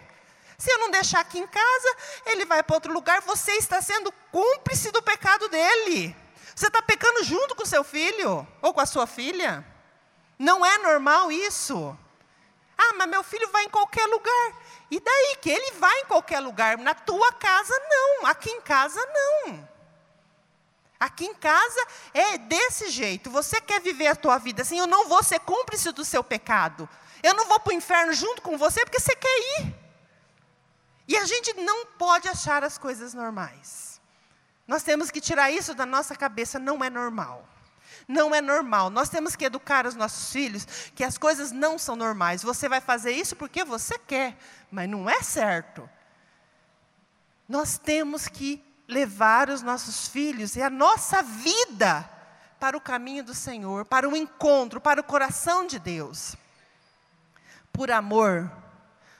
Se 0.57 0.71
eu 0.71 0.79
não 0.79 0.89
deixar 0.89 1.19
aqui 1.19 1.37
em 1.37 1.45
casa, 1.45 1.97
ele 2.25 2.45
vai 2.45 2.63
para 2.63 2.75
outro 2.75 2.91
lugar, 2.91 3.21
você 3.21 3.51
está 3.51 3.79
sendo 3.79 4.11
cúmplice 4.31 4.89
do 4.91 5.03
pecado 5.03 5.47
dele. 5.47 6.15
Você 6.55 6.65
está 6.65 6.81
pecando 6.81 7.23
junto 7.23 7.53
com 7.53 7.63
seu 7.63 7.83
filho 7.83 8.47
ou 8.59 8.73
com 8.73 8.81
a 8.81 8.85
sua 8.87 9.05
filha? 9.05 9.63
Não 10.39 10.65
é 10.65 10.79
normal 10.79 11.31
isso. 11.31 11.95
Ah, 12.75 12.93
mas 12.97 13.07
meu 13.07 13.23
filho 13.23 13.49
vai 13.49 13.65
em 13.65 13.69
qualquer 13.69 14.07
lugar. 14.07 14.53
E 14.89 14.99
daí 14.99 15.37
que 15.41 15.51
ele 15.51 15.71
vai 15.73 15.99
em 15.99 16.05
qualquer 16.05 16.39
lugar? 16.39 16.77
Na 16.77 16.95
tua 16.95 17.31
casa 17.33 17.73
não, 17.89 18.25
aqui 18.27 18.49
em 18.49 18.61
casa 18.61 18.99
não. 19.05 19.74
Aqui 20.99 21.25
em 21.25 21.33
casa 21.33 21.87
é 22.13 22.37
desse 22.37 22.89
jeito. 22.89 23.29
Você 23.29 23.59
quer 23.59 23.81
viver 23.81 24.07
a 24.07 24.15
tua 24.15 24.37
vida 24.37 24.61
assim? 24.61 24.79
Eu 24.79 24.87
não 24.87 25.07
vou 25.07 25.21
ser 25.21 25.39
cúmplice 25.39 25.91
do 25.91 26.05
seu 26.05 26.23
pecado. 26.23 26.87
Eu 27.21 27.33
não 27.33 27.47
vou 27.47 27.59
para 27.59 27.71
o 27.71 27.75
inferno 27.75 28.13
junto 28.13 28.41
com 28.41 28.57
você 28.57 28.83
porque 28.85 28.99
você 28.99 29.15
quer 29.15 29.61
ir. 29.61 29.75
E 31.07 31.17
a 31.17 31.25
gente 31.25 31.53
não 31.53 31.85
pode 31.85 32.27
achar 32.27 32.63
as 32.63 32.77
coisas 32.77 33.13
normais. 33.13 34.01
Nós 34.67 34.83
temos 34.83 35.11
que 35.11 35.21
tirar 35.21 35.51
isso 35.51 35.75
da 35.75 35.85
nossa 35.85 36.15
cabeça, 36.15 36.57
não 36.57 36.83
é 36.83 36.89
normal. 36.89 37.47
Não 38.07 38.33
é 38.33 38.41
normal. 38.41 38.89
Nós 38.89 39.09
temos 39.09 39.35
que 39.35 39.45
educar 39.45 39.85
os 39.85 39.95
nossos 39.95 40.31
filhos 40.31 40.65
que 40.95 41.03
as 41.03 41.17
coisas 41.17 41.51
não 41.51 41.77
são 41.77 41.95
normais. 41.95 42.41
Você 42.41 42.67
vai 42.67 42.81
fazer 42.81 43.11
isso 43.11 43.35
porque 43.35 43.63
você 43.63 43.97
quer, 43.97 44.37
mas 44.71 44.89
não 44.89 45.09
é 45.09 45.21
certo. 45.21 45.87
Nós 47.47 47.77
temos 47.77 48.27
que 48.27 48.63
levar 48.87 49.49
os 49.49 49.61
nossos 49.61 50.07
filhos 50.07 50.55
e 50.55 50.61
a 50.61 50.69
nossa 50.69 51.21
vida 51.21 52.09
para 52.59 52.77
o 52.77 52.81
caminho 52.81 53.23
do 53.23 53.33
Senhor, 53.33 53.85
para 53.85 54.07
o 54.07 54.15
encontro, 54.15 54.79
para 54.79 55.01
o 55.01 55.03
coração 55.03 55.65
de 55.67 55.79
Deus. 55.79 56.35
Por 57.71 57.91
amor, 57.91 58.51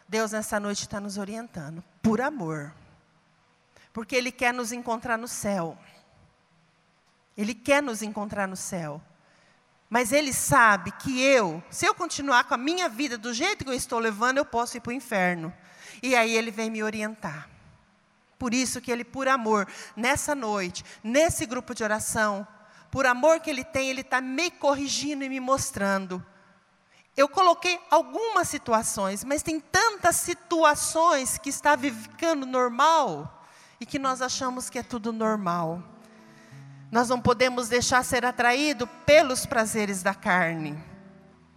Deus 0.07 0.31
nessa 0.31 0.59
noite 0.59 0.81
está 0.83 0.99
nos 0.99 1.17
orientando. 1.17 1.83
Por 2.01 2.21
amor. 2.21 2.73
Porque 3.91 4.15
Ele 4.15 4.31
quer 4.31 4.53
nos 4.53 4.71
encontrar 4.71 5.17
no 5.17 5.27
céu. 5.27 5.77
Ele 7.37 7.53
quer 7.53 7.83
nos 7.83 8.01
encontrar 8.01 8.47
no 8.47 8.55
céu. 8.55 9.01
Mas 9.89 10.11
Ele 10.11 10.33
sabe 10.33 10.91
que 10.91 11.21
eu, 11.21 11.63
se 11.69 11.85
eu 11.85 11.93
continuar 11.93 12.45
com 12.45 12.53
a 12.53 12.57
minha 12.57 12.89
vida 12.89 13.17
do 13.17 13.33
jeito 13.33 13.63
que 13.63 13.69
eu 13.69 13.75
estou 13.75 13.99
levando, 13.99 14.37
eu 14.37 14.45
posso 14.45 14.77
ir 14.77 14.79
para 14.81 14.91
o 14.91 14.93
inferno. 14.93 15.53
E 16.01 16.15
aí 16.15 16.35
Ele 16.35 16.51
vem 16.51 16.69
me 16.69 16.83
orientar. 16.83 17.49
Por 18.45 18.53
isso 18.53 18.79
que 18.79 18.91
Ele, 18.91 19.03
por 19.03 19.27
amor, 19.27 19.67
nessa 19.95 20.35
noite, 20.35 20.85
nesse 21.03 21.47
grupo 21.47 21.73
de 21.73 21.83
oração, 21.83 22.47
por 22.91 23.07
amor 23.07 23.39
que 23.39 23.49
Ele 23.49 23.63
tem, 23.63 23.89
Ele 23.89 24.01
está 24.01 24.21
me 24.21 24.51
corrigindo 24.51 25.23
e 25.23 25.29
me 25.29 25.39
mostrando. 25.39 26.23
Eu 27.17 27.27
coloquei 27.27 27.79
algumas 27.89 28.47
situações, 28.47 29.23
mas 29.23 29.41
tem 29.41 29.59
tantas 29.59 30.17
situações 30.17 31.39
que 31.39 31.49
está 31.49 31.75
ficando 31.75 32.45
normal 32.45 33.43
e 33.79 33.85
que 33.87 33.97
nós 33.97 34.21
achamos 34.21 34.69
que 34.69 34.77
é 34.77 34.83
tudo 34.83 35.11
normal. 35.11 35.81
Nós 36.91 37.09
não 37.09 37.19
podemos 37.19 37.67
deixar 37.67 38.05
ser 38.05 38.27
atraído 38.27 38.85
pelos 39.07 39.47
prazeres 39.47 40.03
da 40.03 40.13
carne. 40.13 40.77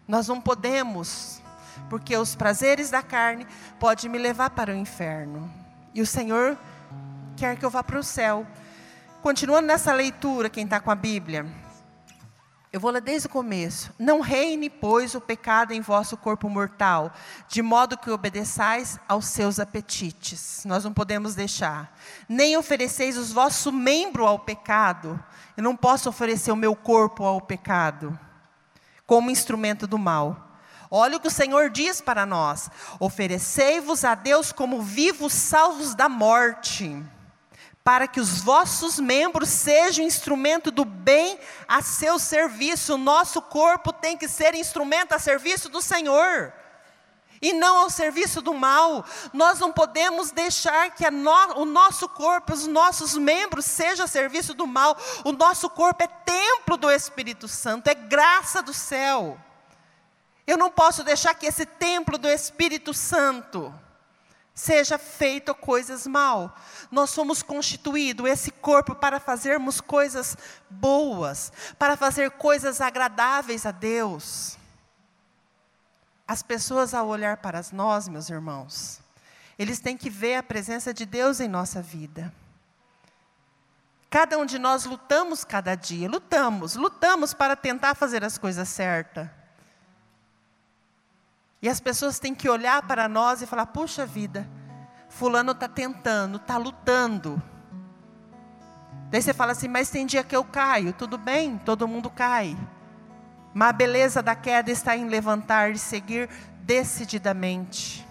Nós 0.08 0.26
não 0.26 0.40
podemos, 0.40 1.42
porque 1.90 2.16
os 2.16 2.34
prazeres 2.34 2.88
da 2.88 3.02
carne 3.02 3.46
podem 3.78 4.10
me 4.10 4.16
levar 4.16 4.48
para 4.48 4.72
o 4.72 4.74
inferno. 4.74 5.58
E 5.98 6.00
o 6.00 6.06
Senhor 6.06 6.56
quer 7.38 7.56
que 7.56 7.64
eu 7.64 7.70
vá 7.70 7.84
para 7.84 7.98
o 7.98 8.02
céu. 8.02 8.44
Continuando 9.22 9.68
nessa 9.68 9.92
leitura, 9.92 10.50
quem 10.50 10.64
está 10.64 10.80
com 10.80 10.90
a 10.90 10.94
Bíblia, 10.94 11.46
eu 12.72 12.80
vou 12.80 12.90
ler 12.90 13.00
desde 13.00 13.28
o 13.28 13.30
começo. 13.30 13.92
Não 13.96 14.20
reine, 14.20 14.68
pois, 14.68 15.14
o 15.14 15.20
pecado 15.20 15.72
em 15.72 15.80
vosso 15.80 16.16
corpo 16.16 16.48
mortal, 16.50 17.12
de 17.48 17.62
modo 17.62 17.96
que 17.96 18.10
obedeçais 18.10 18.98
aos 19.08 19.26
seus 19.26 19.60
apetites. 19.60 20.64
Nós 20.66 20.82
não 20.82 20.92
podemos 20.92 21.36
deixar. 21.36 21.96
Nem 22.28 22.56
ofereceis 22.56 23.16
os 23.16 23.32
vossos 23.32 23.72
membros 23.72 24.26
ao 24.26 24.40
pecado. 24.40 25.22
Eu 25.56 25.62
não 25.62 25.76
posso 25.76 26.08
oferecer 26.08 26.50
o 26.50 26.56
meu 26.56 26.74
corpo 26.74 27.24
ao 27.24 27.40
pecado, 27.40 28.18
como 29.06 29.30
instrumento 29.30 29.86
do 29.86 29.98
mal. 29.98 30.44
Olha 30.90 31.16
o 31.16 31.20
que 31.20 31.28
o 31.28 31.30
Senhor 31.30 31.70
diz 31.70 32.00
para 32.00 32.26
nós: 32.26 32.68
oferecei-vos 32.98 34.04
a 34.04 34.14
Deus 34.14 34.50
como 34.50 34.82
vivos 34.82 35.32
salvos 35.32 35.94
da 35.94 36.08
morte 36.08 37.00
para 37.88 38.06
que 38.06 38.20
os 38.20 38.42
vossos 38.42 38.98
membros 38.98 39.48
sejam 39.48 40.04
instrumento 40.04 40.70
do 40.70 40.84
bem 40.84 41.40
a 41.66 41.80
seu 41.80 42.18
serviço. 42.18 42.96
O 42.96 42.98
nosso 42.98 43.40
corpo 43.40 43.94
tem 43.94 44.14
que 44.14 44.28
ser 44.28 44.54
instrumento 44.54 45.14
a 45.14 45.18
serviço 45.18 45.70
do 45.70 45.80
Senhor. 45.80 46.52
E 47.40 47.54
não 47.54 47.78
ao 47.78 47.88
serviço 47.88 48.42
do 48.42 48.52
mal. 48.52 49.06
Nós 49.32 49.58
não 49.58 49.72
podemos 49.72 50.30
deixar 50.30 50.90
que 50.90 51.10
no, 51.10 51.32
o 51.56 51.64
nosso 51.64 52.06
corpo, 52.10 52.52
os 52.52 52.66
nossos 52.66 53.16
membros, 53.16 53.64
sejam 53.64 54.04
a 54.04 54.06
serviço 54.06 54.52
do 54.52 54.66
mal. 54.66 54.94
O 55.24 55.32
nosso 55.32 55.70
corpo 55.70 56.04
é 56.04 56.08
templo 56.08 56.76
do 56.76 56.90
Espírito 56.90 57.48
Santo, 57.48 57.88
é 57.88 57.94
graça 57.94 58.60
do 58.60 58.74
céu. 58.74 59.38
Eu 60.46 60.58
não 60.58 60.70
posso 60.70 61.02
deixar 61.02 61.34
que 61.34 61.46
esse 61.46 61.64
templo 61.64 62.18
do 62.18 62.28
Espírito 62.28 62.92
Santo 62.92 63.72
seja 64.58 64.98
feito 64.98 65.54
coisas 65.54 66.04
mal. 66.04 66.56
Nós 66.90 67.10
somos 67.10 67.44
constituído 67.44 68.26
esse 68.26 68.50
corpo 68.50 68.92
para 68.92 69.20
fazermos 69.20 69.80
coisas 69.80 70.36
boas, 70.68 71.52
para 71.78 71.96
fazer 71.96 72.32
coisas 72.32 72.80
agradáveis 72.80 73.64
a 73.64 73.70
Deus. 73.70 74.58
As 76.26 76.42
pessoas 76.42 76.92
ao 76.92 77.06
olhar 77.06 77.36
para 77.36 77.62
nós, 77.72 78.08
meus 78.08 78.28
irmãos, 78.28 78.98
eles 79.56 79.78
têm 79.78 79.96
que 79.96 80.10
ver 80.10 80.34
a 80.34 80.42
presença 80.42 80.92
de 80.92 81.06
Deus 81.06 81.38
em 81.38 81.46
nossa 81.46 81.80
vida. 81.80 82.34
Cada 84.10 84.36
um 84.38 84.44
de 84.44 84.58
nós 84.58 84.84
lutamos 84.84 85.44
cada 85.44 85.76
dia, 85.76 86.08
lutamos, 86.08 86.74
lutamos 86.74 87.32
para 87.32 87.54
tentar 87.54 87.94
fazer 87.94 88.24
as 88.24 88.36
coisas 88.36 88.68
certas. 88.68 89.37
E 91.60 91.68
as 91.68 91.80
pessoas 91.80 92.18
têm 92.18 92.34
que 92.34 92.48
olhar 92.48 92.82
para 92.82 93.08
nós 93.08 93.42
e 93.42 93.46
falar: 93.46 93.66
puxa 93.66 94.06
vida, 94.06 94.48
Fulano 95.08 95.52
está 95.52 95.68
tentando, 95.68 96.36
está 96.36 96.56
lutando. 96.56 97.42
Daí 99.10 99.20
você 99.20 99.34
fala 99.34 99.52
assim: 99.52 99.68
mas 99.68 99.90
tem 99.90 100.06
dia 100.06 100.22
que 100.22 100.36
eu 100.36 100.44
caio. 100.44 100.92
Tudo 100.92 101.18
bem, 101.18 101.58
todo 101.58 101.88
mundo 101.88 102.10
cai. 102.10 102.56
Mas 103.52 103.70
a 103.70 103.72
beleza 103.72 104.22
da 104.22 104.36
queda 104.36 104.70
está 104.70 104.96
em 104.96 105.08
levantar 105.08 105.72
e 105.72 105.78
seguir 105.78 106.28
decididamente. 106.60 108.06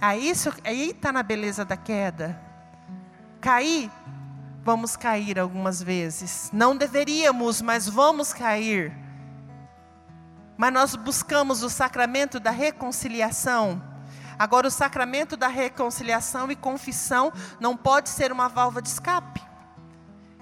Aí 0.00 0.28
está 0.28 1.12
na 1.12 1.22
beleza 1.22 1.64
da 1.64 1.76
queda. 1.76 2.40
Cair, 3.40 3.90
vamos 4.62 4.96
cair 4.96 5.38
algumas 5.38 5.82
vezes. 5.82 6.50
Não 6.52 6.76
deveríamos, 6.76 7.62
mas 7.62 7.88
vamos 7.88 8.32
cair 8.32 9.03
mas 10.56 10.72
nós 10.72 10.94
buscamos 10.94 11.62
o 11.62 11.70
sacramento 11.70 12.38
da 12.38 12.50
reconciliação. 12.50 13.82
Agora, 14.38 14.66
o 14.66 14.70
sacramento 14.70 15.36
da 15.36 15.48
reconciliação 15.48 16.50
e 16.50 16.56
confissão 16.56 17.32
não 17.60 17.76
pode 17.76 18.08
ser 18.08 18.32
uma 18.32 18.48
válvula 18.48 18.82
de 18.82 18.88
escape. 18.88 19.42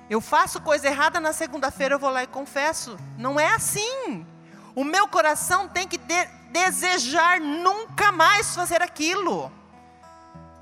Eu 0.09 0.21
faço 0.21 0.61
coisa 0.61 0.87
errada 0.87 1.21
na 1.21 1.33
segunda-feira, 1.33 1.95
eu 1.95 1.99
vou 1.99 2.11
lá 2.11 2.23
e 2.23 2.27
confesso. 2.27 2.99
Não 3.19 3.39
é 3.39 3.55
assim. 3.55 4.27
O 4.75 4.85
meu 4.85 5.09
coração 5.09 5.69
tem 5.69 5.87
que 5.87 5.99
de 5.99 6.25
desejar 6.51 7.41
nunca 7.41 8.13
mais 8.13 8.55
fazer 8.55 8.83
aquilo. 8.83 9.51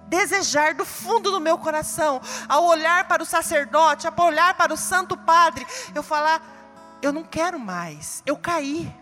Desejar 0.06 0.74
do 0.74 0.84
fundo 0.84 1.30
do 1.30 1.40
meu 1.40 1.56
coração, 1.56 2.20
ao 2.48 2.64
olhar 2.64 3.06
para 3.06 3.22
o 3.22 3.26
sacerdote, 3.26 4.08
ao 4.08 4.26
olhar 4.26 4.54
para 4.54 4.74
o 4.74 4.76
Santo 4.76 5.16
Padre, 5.16 5.64
eu 5.94 6.02
falar: 6.02 6.42
eu 7.00 7.12
não 7.12 7.22
quero 7.22 7.60
mais, 7.60 8.20
eu 8.26 8.36
caí 8.36 8.92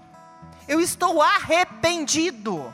eu 0.68 0.80
estou 0.80 1.22
arrependido. 1.22 2.72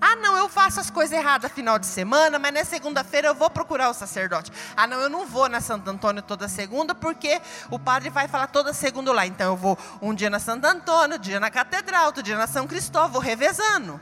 Ah, 0.00 0.16
não, 0.16 0.36
eu 0.36 0.50
faço 0.50 0.80
as 0.80 0.90
coisas 0.90 1.16
erradas 1.16 1.50
final 1.50 1.78
de 1.78 1.86
semana, 1.86 2.38
mas 2.38 2.52
na 2.52 2.62
segunda-feira 2.62 3.28
eu 3.28 3.34
vou 3.34 3.48
procurar 3.48 3.88
o 3.88 3.94
sacerdote. 3.94 4.52
Ah, 4.76 4.86
não, 4.86 4.98
eu 5.00 5.08
não 5.08 5.26
vou 5.26 5.48
na 5.48 5.62
Santo 5.62 5.88
Antônio 5.88 6.20
toda 6.20 6.46
segunda, 6.46 6.94
porque 6.94 7.40
o 7.70 7.78
padre 7.78 8.10
vai 8.10 8.28
falar 8.28 8.48
toda 8.48 8.74
segunda 8.74 9.12
lá. 9.14 9.26
Então 9.26 9.52
eu 9.52 9.56
vou 9.56 9.78
um 10.02 10.12
dia 10.12 10.28
na 10.28 10.38
Santo 10.38 10.66
Antônio, 10.66 11.16
um 11.16 11.20
dia 11.20 11.40
na 11.40 11.50
Catedral, 11.50 12.06
outro 12.06 12.22
dia 12.22 12.36
na 12.36 12.46
São 12.46 12.66
Cristóvão, 12.66 13.12
vou 13.12 13.22
revezando. 13.22 13.98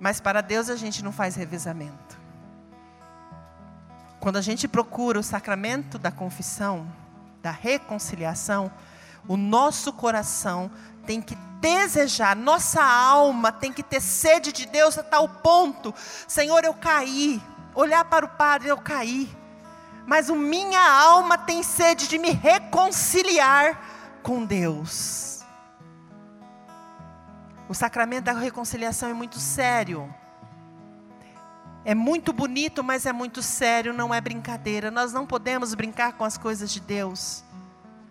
Mas 0.00 0.20
para 0.20 0.40
Deus 0.40 0.70
a 0.70 0.76
gente 0.76 1.04
não 1.04 1.12
faz 1.12 1.34
revezamento. 1.36 2.16
Quando 4.18 4.36
a 4.36 4.40
gente 4.40 4.66
procura 4.66 5.20
o 5.20 5.22
sacramento 5.22 5.98
da 5.98 6.10
confissão, 6.10 6.90
da 7.42 7.50
reconciliação, 7.50 8.72
o 9.28 9.36
nosso 9.36 9.92
coração 9.92 10.70
tem 11.06 11.20
que 11.20 11.36
desejar, 11.60 12.36
nossa 12.36 12.82
alma 12.82 13.50
tem 13.50 13.72
que 13.72 13.82
ter 13.82 14.00
sede 14.00 14.52
de 14.52 14.66
Deus 14.66 14.98
a 14.98 15.02
tal 15.02 15.28
ponto, 15.28 15.94
Senhor, 16.28 16.64
eu 16.64 16.74
caí, 16.74 17.42
olhar 17.74 18.04
para 18.04 18.24
o 18.24 18.28
Padre, 18.28 18.68
eu 18.68 18.78
caí, 18.78 19.28
mas 20.06 20.28
o 20.28 20.36
minha 20.36 20.80
alma 20.80 21.36
tem 21.36 21.62
sede 21.62 22.06
de 22.08 22.18
me 22.18 22.30
reconciliar 22.30 23.80
com 24.22 24.44
Deus. 24.44 25.44
O 27.68 27.74
sacramento 27.74 28.24
da 28.24 28.32
reconciliação 28.32 29.08
é 29.08 29.12
muito 29.12 29.40
sério. 29.40 30.12
É 31.84 31.94
muito 31.94 32.32
bonito, 32.32 32.82
mas 32.82 33.06
é 33.06 33.12
muito 33.12 33.42
sério, 33.42 33.92
não 33.92 34.14
é 34.14 34.20
brincadeira. 34.20 34.90
Nós 34.90 35.12
não 35.12 35.26
podemos 35.26 35.74
brincar 35.74 36.12
com 36.12 36.24
as 36.24 36.38
coisas 36.38 36.72
de 36.72 36.80
Deus. 36.80 37.44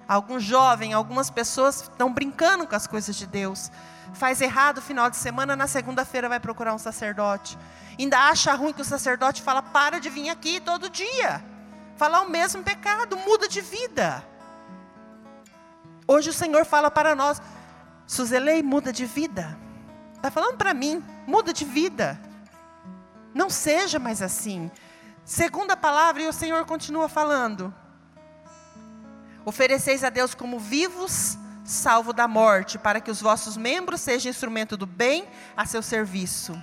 Algum 0.07 0.39
jovem, 0.39 0.93
algumas 0.93 1.29
pessoas 1.29 1.81
estão 1.83 2.13
brincando 2.13 2.67
com 2.67 2.75
as 2.75 2.85
coisas 2.85 3.15
de 3.15 3.25
Deus. 3.25 3.71
Faz 4.13 4.39
errado 4.39 4.81
final 4.81 5.09
de 5.09 5.17
semana, 5.17 5.55
na 5.55 5.67
segunda-feira 5.67 6.29
vai 6.29 6.39
procurar 6.39 6.73
um 6.73 6.77
sacerdote. 6.77 7.57
Ainda 7.97 8.19
acha 8.19 8.53
ruim 8.53 8.73
que 8.73 8.81
o 8.81 8.85
sacerdote 8.85 9.41
fala: 9.41 9.61
para 9.61 9.99
de 9.99 10.09
vir 10.09 10.29
aqui 10.29 10.59
todo 10.59 10.89
dia. 10.89 11.43
Falar 11.97 12.21
o 12.21 12.29
mesmo 12.29 12.61
pecado, 12.61 13.17
muda 13.17 13.47
de 13.47 13.61
vida. 13.61 14.23
Hoje 16.07 16.29
o 16.29 16.33
Senhor 16.33 16.65
fala 16.65 16.91
para 16.91 17.15
nós: 17.15 17.41
Suzelei 18.05 18.61
muda 18.61 18.93
de 18.93 19.05
vida. 19.05 19.57
Está 20.13 20.29
falando 20.29 20.57
para 20.57 20.73
mim. 20.73 21.03
Muda 21.25 21.51
de 21.51 21.65
vida. 21.65 22.19
Não 23.33 23.49
seja 23.49 23.97
mais 23.97 24.21
assim. 24.21 24.69
Segunda 25.23 25.75
palavra, 25.75 26.21
e 26.21 26.27
o 26.27 26.33
Senhor 26.33 26.65
continua 26.65 27.09
falando. 27.09 27.73
Ofereceis 29.45 30.03
a 30.03 30.09
Deus 30.09 30.33
como 30.33 30.59
vivos, 30.59 31.37
salvo 31.63 32.11
da 32.11 32.27
morte, 32.27 32.79
para 32.79 32.99
que 32.99 33.11
os 33.11 33.21
vossos 33.21 33.55
membros 33.55 34.01
sejam 34.01 34.29
instrumento 34.29 34.75
do 34.75 34.87
bem 34.87 35.27
a 35.55 35.65
seu 35.65 35.83
serviço. 35.83 36.59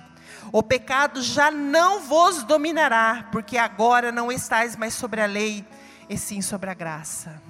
O 0.51 0.61
pecado 0.61 1.21
já 1.21 1.49
não 1.49 2.01
vos 2.01 2.43
dominará, 2.43 3.29
porque 3.31 3.57
agora 3.57 4.11
não 4.11 4.29
estáis 4.29 4.75
mais 4.75 4.93
sobre 4.93 5.21
a 5.21 5.25
lei, 5.25 5.65
e 6.09 6.17
sim 6.17 6.41
sobre 6.41 6.69
a 6.69 6.73
graça. 6.73 7.41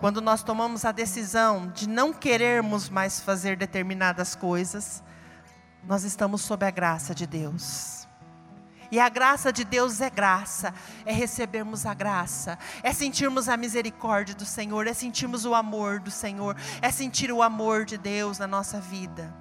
Quando 0.00 0.20
nós 0.20 0.42
tomamos 0.42 0.84
a 0.84 0.92
decisão 0.92 1.68
de 1.68 1.88
não 1.88 2.12
querermos 2.12 2.88
mais 2.88 3.20
fazer 3.20 3.56
determinadas 3.56 4.34
coisas, 4.34 5.02
nós 5.84 6.04
estamos 6.04 6.40
sob 6.40 6.66
a 6.66 6.70
graça 6.70 7.14
de 7.14 7.26
Deus. 7.26 7.99
E 8.90 8.98
a 8.98 9.08
graça 9.08 9.52
de 9.52 9.64
Deus 9.64 10.00
é 10.00 10.10
graça, 10.10 10.74
é 11.04 11.12
recebermos 11.12 11.86
a 11.86 11.94
graça, 11.94 12.58
é 12.82 12.92
sentirmos 12.92 13.48
a 13.48 13.56
misericórdia 13.56 14.34
do 14.34 14.44
Senhor, 14.44 14.86
é 14.86 14.92
sentirmos 14.92 15.44
o 15.44 15.54
amor 15.54 16.00
do 16.00 16.10
Senhor, 16.10 16.56
é 16.82 16.90
sentir 16.90 17.30
o 17.30 17.42
amor 17.42 17.84
de 17.84 17.96
Deus 17.96 18.38
na 18.38 18.48
nossa 18.48 18.80
vida. 18.80 19.32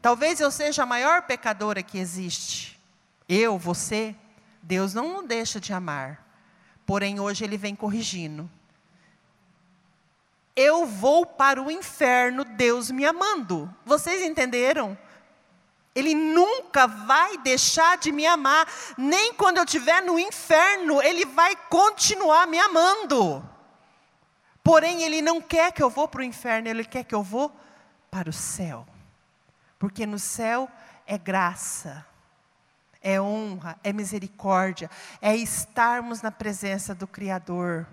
Talvez 0.00 0.40
eu 0.40 0.50
seja 0.50 0.84
a 0.84 0.86
maior 0.86 1.22
pecadora 1.22 1.82
que 1.82 1.98
existe. 1.98 2.80
Eu, 3.28 3.58
você, 3.58 4.14
Deus 4.62 4.94
não 4.94 5.26
deixa 5.26 5.60
de 5.60 5.72
amar. 5.72 6.24
Porém, 6.86 7.20
hoje 7.20 7.44
Ele 7.44 7.58
vem 7.58 7.74
corrigindo. 7.74 8.48
Eu 10.54 10.86
vou 10.86 11.26
para 11.26 11.62
o 11.62 11.70
inferno, 11.70 12.44
Deus 12.44 12.90
me 12.90 13.04
amando. 13.04 13.68
Vocês 13.84 14.22
entenderam? 14.22 14.96
Ele 15.96 16.14
nunca 16.14 16.86
vai 16.86 17.38
deixar 17.38 17.96
de 17.96 18.12
me 18.12 18.26
amar, 18.26 18.68
nem 18.98 19.32
quando 19.32 19.56
eu 19.56 19.64
estiver 19.64 20.02
no 20.02 20.18
inferno, 20.18 21.00
Ele 21.00 21.24
vai 21.24 21.56
continuar 21.56 22.46
me 22.46 22.58
amando. 22.58 23.42
Porém, 24.62 25.02
Ele 25.02 25.22
não 25.22 25.40
quer 25.40 25.72
que 25.72 25.82
eu 25.82 25.88
vou 25.88 26.06
para 26.06 26.20
o 26.20 26.24
inferno, 26.24 26.68
Ele 26.68 26.84
quer 26.84 27.02
que 27.02 27.14
eu 27.14 27.22
vou 27.22 27.50
para 28.10 28.28
o 28.28 28.32
céu. 28.32 28.86
Porque 29.78 30.04
no 30.04 30.18
céu 30.18 30.68
é 31.06 31.16
graça, 31.16 32.04
é 33.00 33.18
honra, 33.18 33.78
é 33.82 33.90
misericórdia, 33.90 34.90
é 35.22 35.34
estarmos 35.34 36.20
na 36.20 36.30
presença 36.30 36.94
do 36.94 37.06
Criador, 37.06 37.86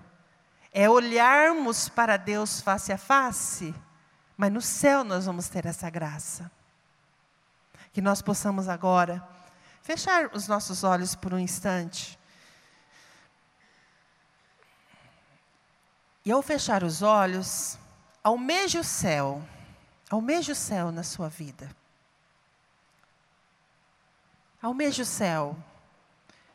é 0.73 0.89
olharmos 0.89 1.87
para 1.87 2.17
Deus 2.17 2.59
face 2.59 2.91
a 2.91 2.97
face, 2.97 3.73
mas 4.35 4.51
no 4.51 4.61
céu 4.61 5.05
nós 5.05 5.25
vamos 5.25 5.47
ter 5.47 5.65
essa 5.65 5.89
graça 5.89 6.51
que 7.93 8.01
nós 8.01 8.21
possamos 8.21 8.67
agora 8.67 9.23
fechar 9.83 10.31
os 10.33 10.47
nossos 10.47 10.83
olhos 10.83 11.13
por 11.13 11.33
um 11.33 11.39
instante. 11.39 12.17
E 16.25 16.31
ao 16.31 16.41
fechar 16.41 16.83
os 16.83 17.01
olhos, 17.01 17.77
almeje 18.23 18.79
o 18.79 18.83
céu, 18.83 19.43
almeje 20.09 20.51
o 20.51 20.55
céu 20.55 20.91
na 20.91 21.03
sua 21.03 21.29
vida. 21.29 21.69
Almeje 24.61 25.01
o 25.01 25.05
céu. 25.05 25.57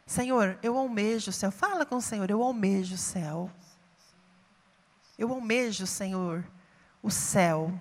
Senhor, 0.06 0.58
eu 0.62 0.76
almejo 0.78 1.30
o 1.30 1.34
céu. 1.34 1.52
Fala 1.52 1.84
com 1.84 1.96
o 1.96 2.02
Senhor, 2.02 2.30
eu 2.30 2.42
almejo 2.42 2.94
o 2.94 2.98
céu. 2.98 3.50
Eu 5.18 5.30
almejo, 5.30 5.86
Senhor, 5.86 6.42
o 7.02 7.10
céu. 7.10 7.78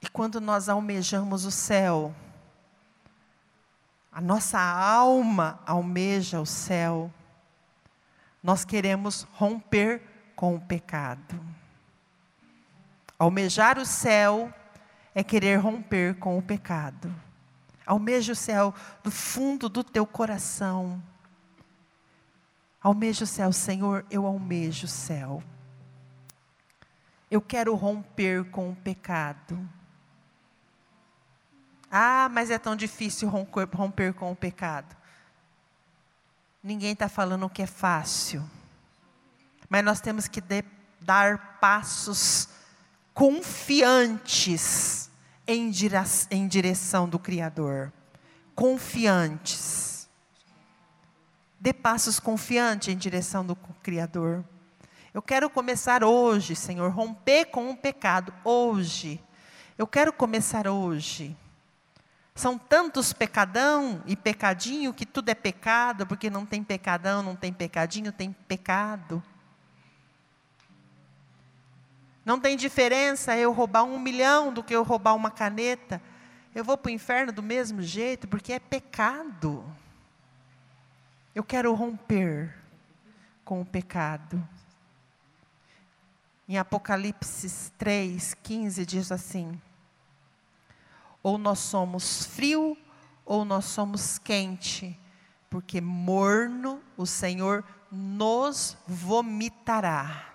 E 0.00 0.08
quando 0.08 0.40
nós 0.40 0.68
almejamos 0.68 1.44
o 1.44 1.50
céu, 1.50 2.14
a 4.12 4.20
nossa 4.20 4.58
alma 4.60 5.60
almeja 5.66 6.40
o 6.40 6.46
céu, 6.46 7.12
nós 8.42 8.64
queremos 8.64 9.26
romper 9.34 10.02
com 10.34 10.54
o 10.54 10.60
pecado. 10.60 11.40
Almejar 13.18 13.78
o 13.78 13.84
céu 13.84 14.52
é 15.14 15.24
querer 15.24 15.56
romper 15.56 16.14
com 16.16 16.38
o 16.38 16.42
pecado. 16.42 17.12
Almeja 17.84 18.32
o 18.32 18.36
céu 18.36 18.72
do 19.02 19.10
fundo 19.10 19.68
do 19.68 19.82
teu 19.82 20.06
coração. 20.06 21.02
Almeja 22.80 23.24
o 23.24 23.26
céu, 23.26 23.52
Senhor, 23.52 24.06
eu 24.10 24.26
almejo 24.26 24.86
o 24.86 24.88
céu. 24.88 25.42
Eu 27.30 27.40
quero 27.40 27.74
romper 27.74 28.44
com 28.50 28.70
o 28.70 28.76
pecado. 28.76 29.58
Ah, 31.90 32.28
mas 32.30 32.50
é 32.50 32.58
tão 32.58 32.76
difícil 32.76 33.28
romper, 33.28 34.12
com 34.12 34.30
o 34.30 34.36
pecado. 34.36 34.94
Ninguém 36.62 36.92
está 36.92 37.08
falando 37.08 37.48
que 37.48 37.62
é 37.62 37.66
fácil. 37.66 38.44
Mas 39.68 39.84
nós 39.84 40.00
temos 40.00 40.28
que 40.28 40.40
de, 40.40 40.64
dar 41.00 41.58
passos 41.60 42.48
confiantes 43.14 45.10
em, 45.46 45.70
dire, 45.70 45.96
em 46.30 46.46
direção 46.46 47.08
do 47.08 47.18
Criador. 47.18 47.92
Confiantes. 48.54 50.08
Dê 51.58 51.72
passos 51.72 52.20
confiantes 52.20 52.88
em 52.88 52.96
direção 52.96 53.44
do 53.44 53.56
Criador. 53.56 54.44
Eu 55.14 55.22
quero 55.22 55.48
começar 55.48 56.04
hoje, 56.04 56.54
Senhor, 56.54 56.90
romper 56.90 57.46
com 57.46 57.70
o 57.70 57.76
pecado. 57.76 58.32
Hoje. 58.44 59.20
Eu 59.76 59.86
quero 59.86 60.12
começar 60.12 60.68
hoje 60.68 61.36
são 62.38 62.56
tantos 62.56 63.12
pecadão 63.12 64.00
e 64.06 64.14
pecadinho 64.14 64.94
que 64.94 65.04
tudo 65.04 65.28
é 65.28 65.34
pecado, 65.34 66.06
porque 66.06 66.30
não 66.30 66.46
tem 66.46 66.62
pecadão, 66.62 67.20
não 67.20 67.34
tem 67.34 67.52
pecadinho, 67.52 68.12
tem 68.12 68.32
pecado. 68.32 69.20
Não 72.24 72.38
tem 72.38 72.56
diferença 72.56 73.36
eu 73.36 73.52
roubar 73.52 73.82
um 73.82 73.98
milhão 73.98 74.52
do 74.52 74.62
que 74.62 74.72
eu 74.72 74.84
roubar 74.84 75.16
uma 75.16 75.32
caneta. 75.32 76.00
Eu 76.54 76.62
vou 76.62 76.78
para 76.78 76.90
o 76.90 76.92
inferno 76.92 77.32
do 77.32 77.42
mesmo 77.42 77.82
jeito, 77.82 78.28
porque 78.28 78.52
é 78.52 78.60
pecado. 78.60 79.64
Eu 81.34 81.42
quero 81.42 81.74
romper 81.74 82.54
com 83.44 83.60
o 83.60 83.66
pecado. 83.66 84.46
Em 86.48 86.56
Apocalipse 86.56 87.72
3, 87.72 88.34
15 88.34 88.86
diz 88.86 89.10
assim: 89.10 89.60
ou 91.28 91.36
nós 91.36 91.58
somos 91.58 92.24
frio, 92.24 92.74
ou 93.22 93.44
nós 93.44 93.66
somos 93.66 94.16
quente, 94.18 94.98
porque 95.50 95.78
morno 95.78 96.82
o 96.96 97.04
Senhor 97.04 97.62
nos 97.92 98.78
vomitará. 98.86 100.32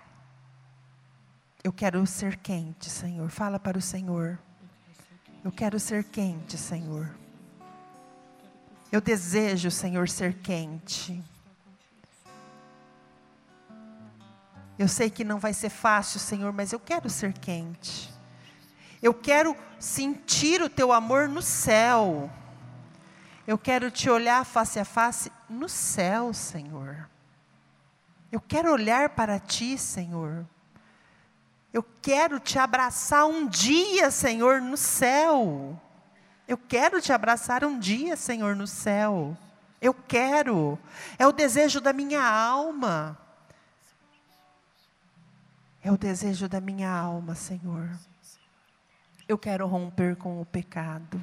Eu 1.64 1.72
quero 1.72 2.06
ser 2.06 2.36
quente, 2.36 2.88
Senhor. 2.88 3.28
Fala 3.28 3.58
para 3.58 3.76
o 3.76 3.82
Senhor. 3.82 4.38
Eu 5.42 5.50
quero 5.50 5.80
ser 5.80 6.04
quente, 6.04 6.56
Senhor. 6.56 7.12
Eu 8.92 9.00
desejo, 9.00 9.72
Senhor, 9.72 10.08
ser 10.08 10.34
quente. 10.34 11.20
Eu 14.78 14.86
sei 14.86 15.10
que 15.10 15.24
não 15.24 15.40
vai 15.40 15.52
ser 15.52 15.70
fácil, 15.70 16.20
Senhor, 16.20 16.52
mas 16.52 16.72
eu 16.72 16.78
quero 16.78 17.10
ser 17.10 17.32
quente. 17.32 18.13
Eu 19.04 19.12
quero 19.12 19.54
sentir 19.78 20.62
o 20.62 20.70
teu 20.70 20.90
amor 20.90 21.28
no 21.28 21.42
céu. 21.42 22.30
Eu 23.46 23.58
quero 23.58 23.90
te 23.90 24.08
olhar 24.08 24.46
face 24.46 24.80
a 24.80 24.84
face 24.86 25.30
no 25.46 25.68
céu, 25.68 26.32
Senhor. 26.32 27.06
Eu 28.32 28.40
quero 28.40 28.72
olhar 28.72 29.10
para 29.10 29.38
ti, 29.38 29.76
Senhor. 29.76 30.46
Eu 31.70 31.82
quero 32.00 32.40
te 32.40 32.58
abraçar 32.58 33.26
um 33.26 33.46
dia, 33.46 34.10
Senhor, 34.10 34.62
no 34.62 34.78
céu. 34.78 35.78
Eu 36.48 36.56
quero 36.56 36.98
te 36.98 37.12
abraçar 37.12 37.62
um 37.62 37.78
dia, 37.78 38.16
Senhor, 38.16 38.56
no 38.56 38.66
céu. 38.66 39.36
Eu 39.82 39.92
quero. 39.92 40.78
É 41.18 41.26
o 41.26 41.32
desejo 41.32 41.78
da 41.78 41.92
minha 41.92 42.26
alma. 42.26 43.18
É 45.82 45.92
o 45.92 45.98
desejo 45.98 46.48
da 46.48 46.58
minha 46.58 46.90
alma, 46.90 47.34
Senhor. 47.34 47.90
Eu 49.26 49.38
quero 49.38 49.66
romper 49.66 50.16
com 50.16 50.40
o 50.40 50.44
pecado. 50.44 51.20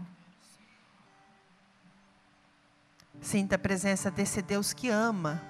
Sinta 3.22 3.56
a 3.56 3.60
presença 3.60 4.10
desse 4.10 4.41
Deus 4.41 4.74
que 4.74 4.89
ama. 4.89 5.41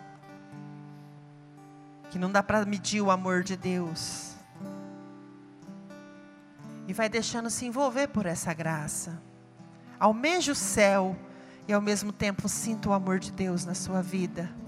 Que 2.10 2.20
não 2.20 2.30
dá 2.30 2.44
para 2.44 2.66
medir 2.66 3.02
o 3.02 3.10
amor 3.10 3.44
de 3.44 3.56
Deus. 3.56 4.36
E 6.88 6.94
vai 6.94 7.08
deixando 7.08 7.50
se 7.50 7.66
envolver 7.66 8.08
por 8.08 8.26
essa 8.26 8.54
graça. 8.54 9.22
Almeje 9.98 10.52
o 10.52 10.56
céu 10.56 11.16
e 11.68 11.72
ao 11.72 11.80
mesmo 11.80 12.12
tempo 12.12 12.50
sinta 12.50 12.90
o 12.90 12.94
amor 12.94 13.20
de 13.20 13.32
Deus 13.32 13.64
na 13.64 13.74
sua 13.74 14.02
vida. 14.02 14.61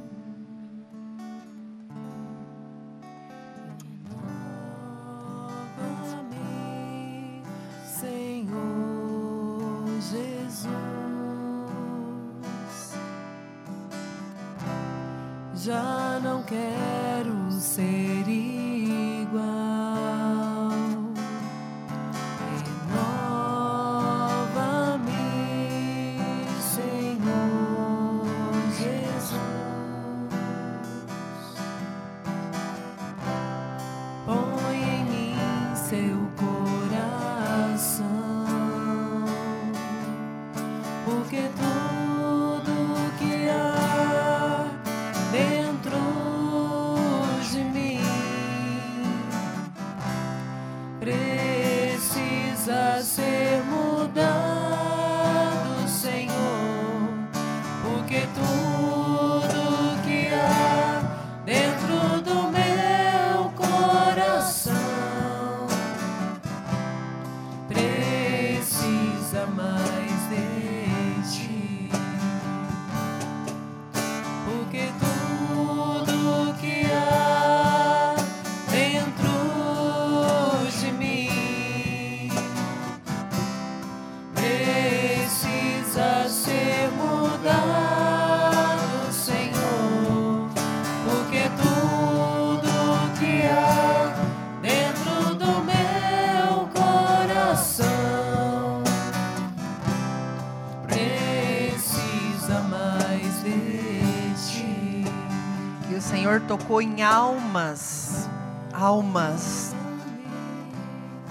Em 106.83 107.01
almas, 107.01 108.29
almas 108.73 109.73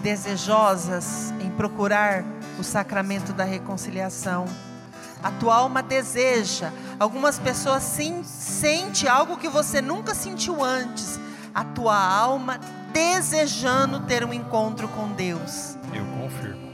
desejosas 0.03 1.32
em 1.40 1.50
procurar 1.50 2.24
o 2.59 2.64
sacramento 2.64 3.32
da 3.32 3.44
reconciliação. 3.44 4.46
A 5.22 5.30
tua 5.30 5.55
alma 5.55 5.82
deseja. 5.82 6.72
Algumas 6.98 7.38
pessoas 7.38 7.82
sim, 7.82 8.24
sente 8.24 9.07
algo 9.07 9.36
que 9.36 9.48
você 9.48 9.80
nunca 9.80 10.14
sentiu 10.14 10.64
antes. 10.64 11.20
A 11.55 11.62
tua 11.62 11.96
alma 11.96 12.59
desejando 12.92 14.00
ter 14.00 14.24
um 14.24 14.32
encontro 14.32 14.88
com 14.88 15.12
Deus. 15.12 15.76
Eu 15.94 16.05
confirmo. 16.18 16.72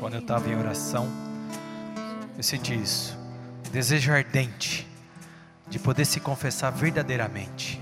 Quando 0.00 0.14
eu 0.14 0.20
estava 0.20 0.48
em 0.48 0.56
oração, 0.56 1.08
eu 2.36 2.42
senti 2.42 2.74
isso. 2.74 3.16
Desejo 3.70 4.12
ardente 4.12 4.88
de 5.68 5.78
poder 5.78 6.04
se 6.04 6.20
confessar 6.20 6.70
verdadeiramente. 6.70 7.73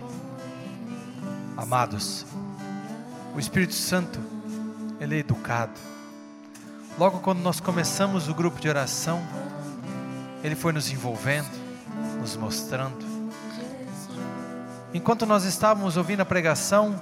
Amados, 1.73 2.27
o 3.35 3.41
Espírito 3.41 3.73
Santo, 3.73 4.21
ele 5.01 5.17
é 5.17 5.19
educado. 5.21 5.73
Logo 6.99 7.21
quando 7.21 7.39
nós 7.39 7.61
começamos 7.61 8.29
o 8.29 8.35
grupo 8.35 8.61
de 8.61 8.69
oração, 8.69 9.27
ele 10.45 10.55
foi 10.55 10.75
nos 10.75 10.91
envolvendo, 10.91 11.49
nos 12.21 12.37
mostrando. 12.37 13.03
Enquanto 14.93 15.25
nós 15.25 15.45
estávamos 15.45 15.97
ouvindo 15.97 16.21
a 16.21 16.27
pregação, 16.27 16.95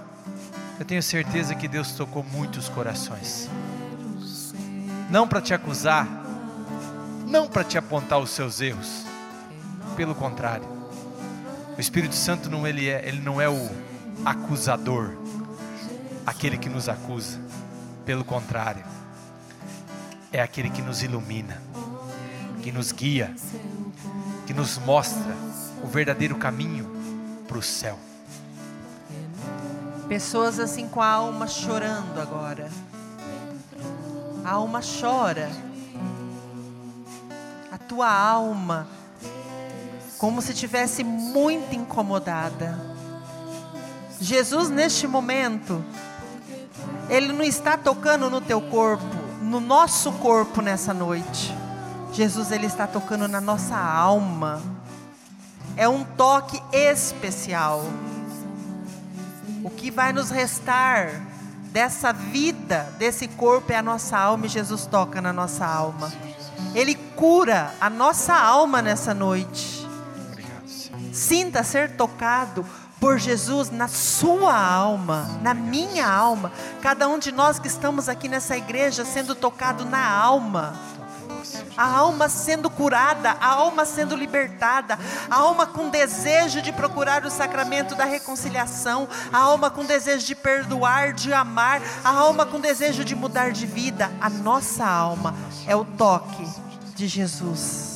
eu 0.78 0.84
tenho 0.84 1.02
certeza 1.02 1.52
que 1.56 1.66
Deus 1.66 1.90
tocou 1.90 2.22
muitos 2.22 2.68
corações. 2.68 3.50
Não 5.10 5.26
para 5.26 5.40
te 5.40 5.52
acusar, 5.52 6.06
não 7.26 7.48
para 7.48 7.64
te 7.64 7.76
apontar 7.76 8.20
os 8.20 8.30
seus 8.30 8.60
erros. 8.60 9.04
Pelo 9.96 10.14
contrário. 10.14 10.68
O 11.76 11.80
Espírito 11.80 12.14
Santo 12.14 12.48
não 12.48 12.64
ele 12.64 12.88
é, 12.88 13.04
ele 13.04 13.20
não 13.20 13.40
é 13.40 13.48
o 13.48 13.68
acusador, 14.24 15.16
aquele 16.26 16.58
que 16.58 16.68
nos 16.68 16.88
acusa. 16.88 17.38
Pelo 18.04 18.24
contrário. 18.24 18.84
É 20.32 20.40
aquele 20.40 20.70
que 20.70 20.80
nos 20.80 21.02
ilumina, 21.02 21.60
que 22.62 22.70
nos 22.70 22.92
guia, 22.92 23.34
que 24.46 24.54
nos 24.54 24.78
mostra 24.78 25.34
o 25.82 25.86
verdadeiro 25.86 26.36
caminho 26.36 26.88
para 27.48 27.58
o 27.58 27.62
céu. 27.62 27.98
Pessoas 30.08 30.58
assim 30.58 30.88
com 30.88 31.00
a 31.00 31.06
alma 31.06 31.46
chorando 31.46 32.20
agora. 32.20 32.68
A 34.44 34.52
alma 34.52 34.80
chora. 34.80 35.50
A 37.70 37.78
tua 37.78 38.12
alma, 38.12 38.86
como 40.18 40.42
se 40.42 40.52
tivesse 40.52 41.04
muito 41.04 41.74
incomodada. 41.74 42.89
Jesus, 44.20 44.68
neste 44.68 45.06
momento, 45.06 45.82
Ele 47.08 47.32
não 47.32 47.42
está 47.42 47.76
tocando 47.78 48.28
no 48.28 48.40
teu 48.40 48.60
corpo, 48.60 49.04
no 49.40 49.58
nosso 49.60 50.12
corpo 50.12 50.60
nessa 50.60 50.92
noite. 50.92 51.54
Jesus, 52.12 52.50
Ele 52.50 52.66
está 52.66 52.86
tocando 52.86 53.26
na 53.26 53.40
nossa 53.40 53.76
alma. 53.76 54.62
É 55.74 55.88
um 55.88 56.04
toque 56.04 56.60
especial. 56.70 57.82
O 59.64 59.70
que 59.70 59.90
vai 59.90 60.12
nos 60.12 60.30
restar 60.30 61.22
dessa 61.72 62.12
vida, 62.12 62.92
desse 62.98 63.26
corpo, 63.26 63.72
é 63.72 63.76
a 63.76 63.82
nossa 63.82 64.18
alma 64.18 64.44
e 64.46 64.50
Jesus 64.50 64.84
toca 64.84 65.22
na 65.22 65.32
nossa 65.32 65.64
alma. 65.64 66.12
Ele 66.74 66.94
cura 66.94 67.72
a 67.80 67.88
nossa 67.88 68.34
alma 68.34 68.82
nessa 68.82 69.14
noite. 69.14 69.88
Sinta 71.12 71.64
ser 71.64 71.96
tocado 71.96 72.66
por 73.00 73.18
Jesus 73.18 73.70
na 73.70 73.88
sua 73.88 74.54
alma, 74.54 75.26
na 75.40 75.54
minha 75.54 76.06
alma. 76.06 76.52
Cada 76.82 77.08
um 77.08 77.18
de 77.18 77.32
nós 77.32 77.58
que 77.58 77.66
estamos 77.66 78.08
aqui 78.08 78.28
nessa 78.28 78.56
igreja 78.56 79.04
sendo 79.06 79.34
tocado 79.34 79.86
na 79.86 80.06
alma. 80.06 80.74
A 81.76 81.84
alma 81.84 82.28
sendo 82.28 82.68
curada, 82.68 83.30
a 83.40 83.46
alma 83.46 83.86
sendo 83.86 84.14
libertada, 84.14 84.98
a 85.30 85.36
alma 85.36 85.66
com 85.66 85.88
desejo 85.88 86.60
de 86.60 86.70
procurar 86.70 87.24
o 87.24 87.30
sacramento 87.30 87.94
da 87.94 88.04
reconciliação, 88.04 89.08
a 89.32 89.38
alma 89.38 89.70
com 89.70 89.84
desejo 89.84 90.26
de 90.26 90.34
perdoar, 90.34 91.14
de 91.14 91.32
amar, 91.32 91.80
a 92.04 92.10
alma 92.10 92.44
com 92.44 92.60
desejo 92.60 93.02
de 93.02 93.14
mudar 93.14 93.52
de 93.52 93.64
vida. 93.64 94.10
A 94.20 94.28
nossa 94.28 94.86
alma 94.86 95.34
é 95.66 95.74
o 95.74 95.84
toque 95.84 96.46
de 96.94 97.08
Jesus. 97.08 97.89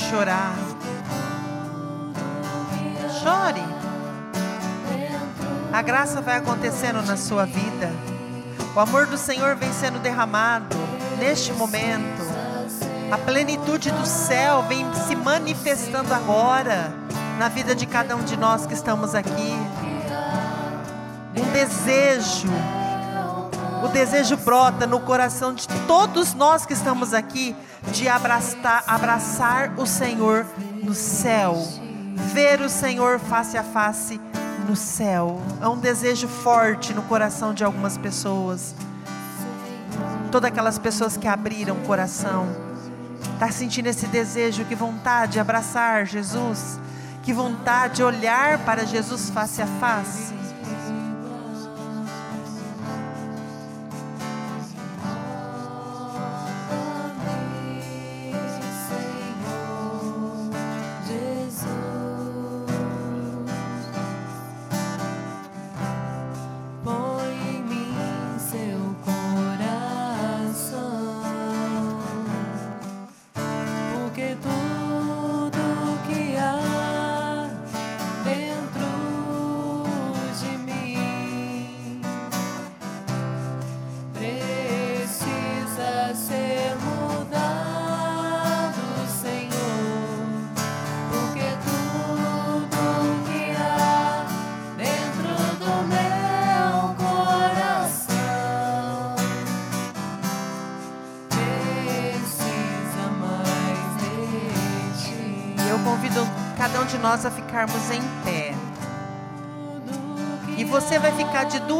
Chorar. 0.00 0.54
Chore. 3.22 3.64
A 5.72 5.82
graça 5.82 6.20
vai 6.20 6.38
acontecendo 6.38 7.02
na 7.02 7.16
sua 7.16 7.44
vida. 7.44 7.92
O 8.74 8.80
amor 8.80 9.06
do 9.06 9.18
Senhor 9.18 9.54
vem 9.56 9.72
sendo 9.72 9.98
derramado 9.98 10.76
neste 11.18 11.52
momento. 11.52 12.22
A 13.10 13.18
plenitude 13.18 13.90
do 13.90 14.06
céu 14.06 14.62
vem 14.62 14.86
se 15.06 15.14
manifestando 15.14 16.14
agora 16.14 16.92
na 17.38 17.48
vida 17.48 17.74
de 17.74 17.86
cada 17.86 18.16
um 18.16 18.22
de 18.24 18.36
nós 18.36 18.66
que 18.66 18.74
estamos 18.74 19.14
aqui. 19.14 19.56
Um 21.36 21.52
desejo, 21.52 22.48
desejo 23.90 24.36
brota 24.36 24.86
no 24.86 25.00
coração 25.00 25.52
de 25.52 25.66
todos 25.86 26.32
nós 26.34 26.64
que 26.64 26.72
estamos 26.72 27.12
aqui 27.12 27.54
de 27.92 28.08
abraçar, 28.08 28.84
abraçar 28.86 29.74
o 29.78 29.86
Senhor 29.86 30.46
no 30.82 30.94
céu, 30.94 31.56
ver 32.32 32.60
o 32.60 32.68
Senhor 32.68 33.18
face 33.18 33.58
a 33.58 33.62
face 33.62 34.20
no 34.68 34.76
céu. 34.76 35.40
É 35.60 35.68
um 35.68 35.76
desejo 35.76 36.28
forte 36.28 36.94
no 36.94 37.02
coração 37.02 37.52
de 37.52 37.64
algumas 37.64 37.98
pessoas. 37.98 38.74
Todas 40.30 40.48
aquelas 40.48 40.78
pessoas 40.78 41.16
que 41.16 41.26
abriram 41.26 41.76
o 41.76 41.80
coração, 41.80 42.46
está 43.34 43.50
sentindo 43.50 43.88
esse 43.88 44.06
desejo, 44.06 44.64
que 44.64 44.74
vontade 44.74 45.32
de 45.32 45.40
abraçar 45.40 46.06
Jesus, 46.06 46.78
que 47.22 47.32
vontade 47.32 47.96
de 47.96 48.02
olhar 48.02 48.58
para 48.60 48.86
Jesus 48.86 49.30
face 49.30 49.60
a 49.60 49.66
face. 49.66 50.39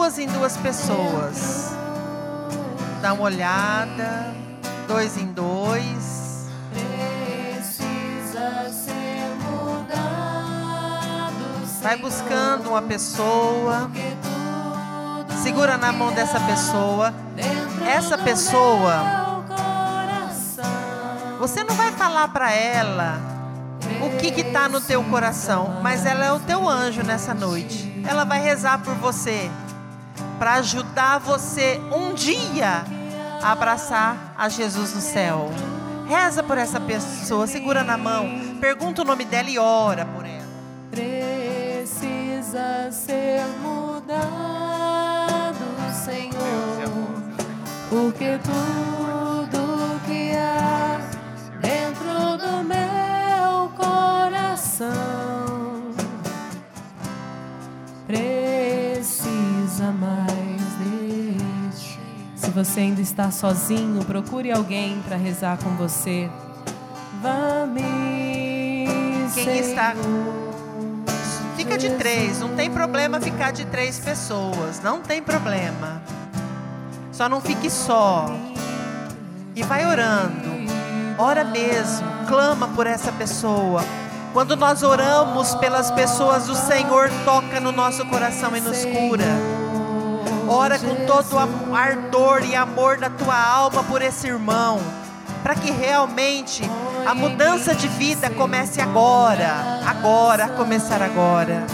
Duas 0.00 0.18
em 0.18 0.26
duas 0.28 0.56
pessoas. 0.56 1.72
Dá 3.02 3.12
uma 3.12 3.24
olhada, 3.24 4.34
dois 4.88 5.18
em 5.18 5.26
dois. 5.26 6.48
Vai 11.82 11.98
buscando 11.98 12.70
uma 12.70 12.80
pessoa. 12.80 13.90
Segura 15.42 15.76
na 15.76 15.92
mão 15.92 16.10
dessa 16.12 16.40
pessoa. 16.40 17.12
Essa 17.86 18.16
pessoa. 18.16 19.44
Você 21.38 21.62
não 21.62 21.74
vai 21.74 21.92
falar 21.92 22.28
para 22.28 22.50
ela 22.50 23.18
o 24.00 24.16
que 24.16 24.28
está 24.40 24.66
no 24.66 24.80
teu 24.80 25.04
coração, 25.04 25.78
mas 25.82 26.06
ela 26.06 26.24
é 26.24 26.32
o 26.32 26.40
teu 26.40 26.66
anjo 26.66 27.02
nessa 27.02 27.34
noite. 27.34 28.02
Ela 28.08 28.24
vai 28.24 28.40
rezar 28.40 28.78
por 28.78 28.94
você, 28.94 29.50
para 30.40 30.54
ajudar 30.54 31.18
você 31.18 31.78
um 31.92 32.12
dia 32.14 32.82
a 33.42 33.52
abraçar 33.52 34.32
a 34.38 34.48
Jesus 34.48 34.94
no 34.94 35.00
céu. 35.02 35.50
Reza 36.08 36.42
por 36.42 36.56
essa 36.56 36.80
pessoa, 36.80 37.46
segura 37.46 37.84
na 37.84 37.98
mão, 37.98 38.56
pergunta 38.58 39.02
o 39.02 39.04
nome 39.04 39.26
dela 39.26 39.50
e 39.50 39.58
ora 39.58 40.06
por 40.06 40.24
ela. 40.24 40.48
Precisa 40.90 42.90
ser 42.90 43.42
mudado, 43.62 44.22
Senhor, 45.92 46.88
porque 47.90 48.38
tudo 48.42 50.00
que 50.06 50.32
há 50.34 50.98
dentro 51.60 52.38
do 52.38 52.64
meu 52.64 53.68
coração 53.76 54.94
precisa 58.06 58.49
você 62.64 62.80
ainda 62.80 63.00
está 63.00 63.30
sozinho, 63.30 64.04
procure 64.04 64.52
alguém 64.52 65.00
para 65.06 65.16
rezar 65.16 65.56
com 65.56 65.70
você. 65.76 66.28
Vá-me. 67.22 68.86
Quem 69.34 69.58
está 69.60 69.94
Fica 71.56 71.78
de 71.78 71.90
três, 71.90 72.40
não 72.40 72.50
tem 72.54 72.70
problema 72.70 73.18
ficar 73.20 73.50
de 73.50 73.64
três 73.64 73.98
pessoas, 73.98 74.80
não 74.82 75.00
tem 75.00 75.22
problema. 75.22 76.02
Só 77.12 77.30
não 77.30 77.40
fique 77.40 77.70
só. 77.70 78.30
E 79.56 79.62
vai 79.62 79.86
orando. 79.86 80.50
Ora 81.16 81.44
mesmo, 81.44 82.06
clama 82.28 82.68
por 82.68 82.86
essa 82.86 83.10
pessoa. 83.12 83.82
Quando 84.34 84.54
nós 84.54 84.82
oramos 84.82 85.54
pelas 85.54 85.90
pessoas, 85.90 86.48
o 86.48 86.54
Senhor 86.54 87.10
toca 87.24 87.58
no 87.58 87.72
nosso 87.72 88.04
coração 88.06 88.54
e 88.54 88.60
nos 88.60 88.84
cura. 88.84 89.59
Ora 90.52 90.80
com 90.80 91.06
todo 91.06 91.36
o 91.36 91.76
ardor 91.76 92.42
e 92.44 92.56
amor 92.56 92.98
da 92.98 93.08
tua 93.08 93.40
alma 93.40 93.84
por 93.84 94.02
esse 94.02 94.26
irmão, 94.26 94.80
para 95.44 95.54
que 95.54 95.70
realmente 95.70 96.64
a 97.06 97.14
mudança 97.14 97.72
de 97.72 97.86
vida 97.86 98.28
comece 98.30 98.80
agora, 98.80 99.80
agora, 99.86 100.48
começar 100.48 101.00
agora. 101.02 101.64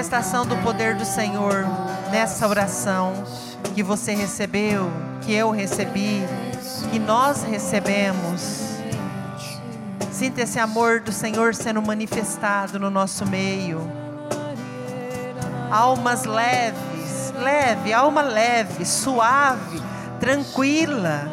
Manifestação 0.00 0.46
do 0.46 0.56
poder 0.62 0.94
do 0.94 1.04
Senhor 1.04 1.66
nessa 2.10 2.48
oração 2.48 3.12
que 3.74 3.82
você 3.82 4.14
recebeu, 4.14 4.90
que 5.20 5.30
eu 5.30 5.50
recebi, 5.50 6.22
que 6.90 6.98
nós 6.98 7.42
recebemos. 7.42 8.80
Sinta 10.10 10.40
esse 10.40 10.58
amor 10.58 11.00
do 11.00 11.12
Senhor 11.12 11.54
sendo 11.54 11.82
manifestado 11.82 12.78
no 12.78 12.88
nosso 12.88 13.26
meio. 13.26 13.78
Almas 15.70 16.24
leves, 16.24 17.34
leve, 17.38 17.92
alma 17.92 18.22
leve, 18.22 18.86
suave, 18.86 19.82
tranquila. 20.18 21.28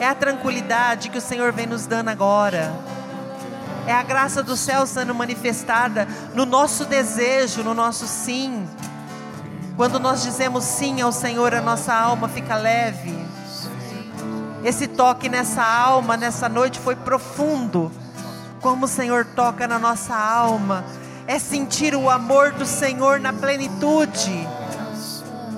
É 0.00 0.06
a 0.06 0.14
tranquilidade 0.14 1.10
que 1.10 1.18
o 1.18 1.22
Senhor 1.22 1.52
vem 1.52 1.66
nos 1.66 1.86
dando 1.86 2.08
agora 2.08 2.72
É 3.88 3.94
a 3.94 4.02
graça 4.02 4.42
do 4.42 4.54
céu 4.54 4.86
sendo 4.86 5.14
manifestada 5.14 6.06
no 6.34 6.44
nosso 6.44 6.84
desejo, 6.84 7.62
no 7.62 7.72
nosso 7.72 8.06
sim. 8.06 8.68
Quando 9.78 9.98
nós 9.98 10.22
dizemos 10.22 10.62
sim 10.64 11.00
ao 11.00 11.10
Senhor, 11.10 11.54
a 11.54 11.62
nossa 11.62 11.94
alma 11.94 12.28
fica 12.28 12.54
leve. 12.54 13.18
Esse 14.62 14.86
toque 14.86 15.30
nessa 15.30 15.64
alma, 15.64 16.18
nessa 16.18 16.50
noite, 16.50 16.78
foi 16.78 16.96
profundo. 16.96 17.90
Como 18.60 18.84
o 18.84 18.88
Senhor 18.88 19.24
toca 19.24 19.66
na 19.66 19.78
nossa 19.78 20.14
alma. 20.14 20.84
É 21.26 21.38
sentir 21.38 21.94
o 21.94 22.10
amor 22.10 22.52
do 22.52 22.66
Senhor 22.66 23.18
na 23.18 23.32
plenitude. 23.32 24.46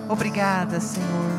Obrigada, 0.08 0.78
Senhor. 0.78 1.29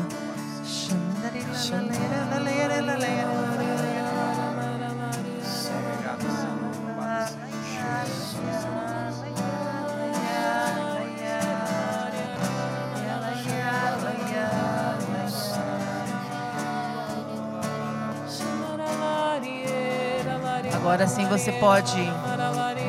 Você 21.32 21.50
pode 21.52 21.98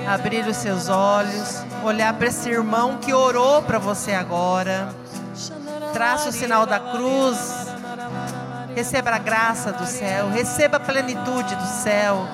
abrir 0.05 0.45
os 0.45 0.57
seus 0.57 0.89
olhos, 0.89 1.63
olhar 1.81 2.13
para 2.13 2.27
esse 2.27 2.49
irmão 2.49 2.97
que 2.97 3.13
orou 3.13 3.61
para 3.61 3.79
você 3.79 4.11
agora. 4.11 4.89
Traça 5.93 6.27
o 6.27 6.31
sinal 6.33 6.65
da 6.65 6.77
cruz. 6.77 7.37
Receba 8.75 9.11
a 9.11 9.17
graça 9.17 9.71
do 9.71 9.85
céu, 9.85 10.29
receba 10.29 10.75
a 10.75 10.79
plenitude 10.79 11.55
do 11.55 11.67
céu. 11.83 12.27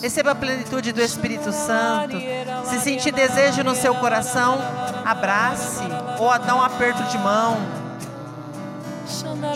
Receba 0.00 0.32
a 0.32 0.34
plenitude 0.34 0.90
do 0.90 1.00
Espírito 1.00 1.52
Santo. 1.52 2.16
Se 2.64 2.80
sentir 2.80 3.12
desejo 3.12 3.62
no 3.62 3.76
seu 3.76 3.94
coração, 3.94 4.58
abrace 5.04 5.84
ou 6.18 6.36
dá 6.40 6.56
um 6.56 6.62
aperto 6.62 7.04
de 7.04 7.18
mão. 7.18 7.56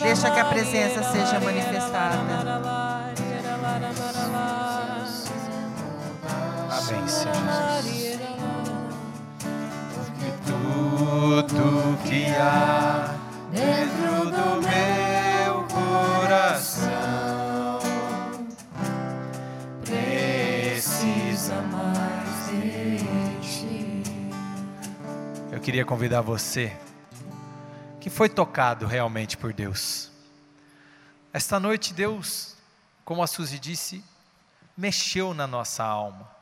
Deixa 0.00 0.30
que 0.30 0.38
a 0.38 0.44
presença 0.44 1.02
seja 1.02 1.40
manifestada. 1.40 2.75
Senhor 6.86 7.08
Jesus. 7.08 8.16
E 10.22 10.30
tudo 10.46 11.98
que 12.04 12.26
há 12.26 13.12
dentro 13.50 14.30
do 14.30 14.62
meu 14.62 15.64
coração 15.64 16.90
precisa 19.84 21.60
mais 21.62 22.46
de 22.46 22.98
ti. 23.40 24.02
Eu 25.50 25.60
queria 25.60 25.84
convidar 25.84 26.20
você 26.20 26.72
que 28.00 28.08
foi 28.08 28.28
tocado 28.28 28.86
realmente 28.86 29.36
por 29.36 29.52
Deus. 29.52 30.12
Esta 31.32 31.58
noite 31.58 31.92
Deus, 31.92 32.54
como 33.04 33.24
a 33.24 33.26
Suzy 33.26 33.58
disse, 33.58 34.04
mexeu 34.78 35.34
na 35.34 35.48
nossa 35.48 35.82
alma 35.82 36.35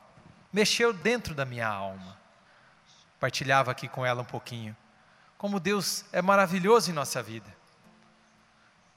mexeu 0.55 0.93
dentro 0.93 1.35
da 1.35 1.43
minha 1.43 1.67
alma. 1.67 2.17
Partilhava 3.19 3.71
aqui 3.71 3.89
com 3.89 4.05
ela 4.05 4.21
um 4.21 4.25
pouquinho. 4.25 4.73
Como 5.37 5.59
Deus 5.59 6.05
é 6.13 6.21
maravilhoso 6.21 6.89
em 6.89 6.93
nossa 6.93 7.21
vida. 7.21 7.53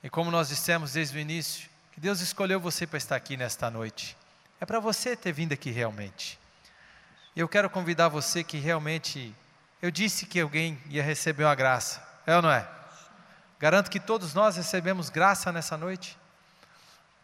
E 0.00 0.08
como 0.08 0.30
nós 0.30 0.50
dissemos 0.50 0.92
desde 0.92 1.18
o 1.18 1.20
início, 1.20 1.68
que 1.90 1.98
Deus 1.98 2.20
escolheu 2.20 2.60
você 2.60 2.86
para 2.86 2.96
estar 2.96 3.16
aqui 3.16 3.36
nesta 3.36 3.68
noite. 3.68 4.16
É 4.60 4.64
para 4.64 4.78
você 4.78 5.16
ter 5.16 5.32
vindo 5.32 5.52
aqui 5.52 5.72
realmente. 5.72 6.38
Eu 7.34 7.48
quero 7.48 7.68
convidar 7.68 8.06
você 8.06 8.44
que 8.44 8.58
realmente. 8.58 9.34
Eu 9.82 9.90
disse 9.90 10.26
que 10.26 10.38
alguém 10.38 10.80
ia 10.88 11.02
receber 11.02 11.42
uma 11.42 11.56
graça. 11.56 12.00
É 12.24 12.36
ou 12.36 12.42
não 12.42 12.52
é? 12.52 12.68
Garanto 13.58 13.90
que 13.90 13.98
todos 13.98 14.32
nós 14.32 14.56
recebemos 14.56 15.10
graça 15.10 15.50
nessa 15.50 15.76
noite. 15.76 16.16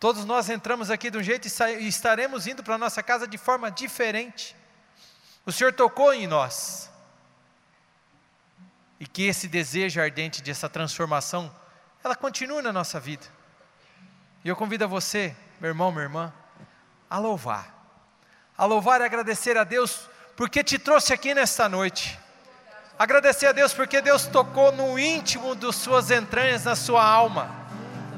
Todos 0.04 0.26
nós 0.26 0.50
entramos 0.50 0.90
aqui 0.90 1.08
de 1.10 1.16
um 1.16 1.22
jeito 1.22 1.48
e 1.80 1.88
estaremos 1.88 2.46
indo 2.46 2.62
para 2.62 2.74
a 2.74 2.78
nossa 2.78 3.02
casa 3.02 3.26
de 3.26 3.38
forma 3.38 3.70
diferente. 3.70 4.54
O 5.46 5.50
Senhor 5.50 5.72
tocou 5.72 6.12
em 6.12 6.26
nós. 6.26 6.90
E 9.00 9.06
que 9.06 9.22
esse 9.22 9.48
desejo 9.48 10.02
ardente 10.02 10.42
dessa 10.42 10.68
transformação, 10.68 11.50
ela 12.04 12.14
continue 12.14 12.60
na 12.60 12.70
nossa 12.70 13.00
vida. 13.00 13.24
E 14.44 14.48
eu 14.50 14.54
convido 14.54 14.84
a 14.84 14.86
você, 14.86 15.34
meu 15.58 15.70
irmão, 15.70 15.90
minha 15.90 16.02
irmã, 16.02 16.30
a 17.08 17.18
louvar. 17.18 17.74
A 18.58 18.66
louvar 18.66 19.00
e 19.00 19.04
agradecer 19.04 19.56
a 19.56 19.64
Deus 19.64 20.10
porque 20.36 20.62
te 20.62 20.78
trouxe 20.78 21.14
aqui 21.14 21.32
nesta 21.32 21.66
noite. 21.66 22.20
Agradecer 22.98 23.46
a 23.46 23.52
Deus 23.52 23.72
porque 23.72 24.02
Deus 24.02 24.26
tocou 24.26 24.70
no 24.70 24.98
íntimo 24.98 25.54
das 25.54 25.76
suas 25.76 26.10
entranhas, 26.10 26.64
na 26.64 26.76
sua 26.76 27.02
alma 27.02 27.63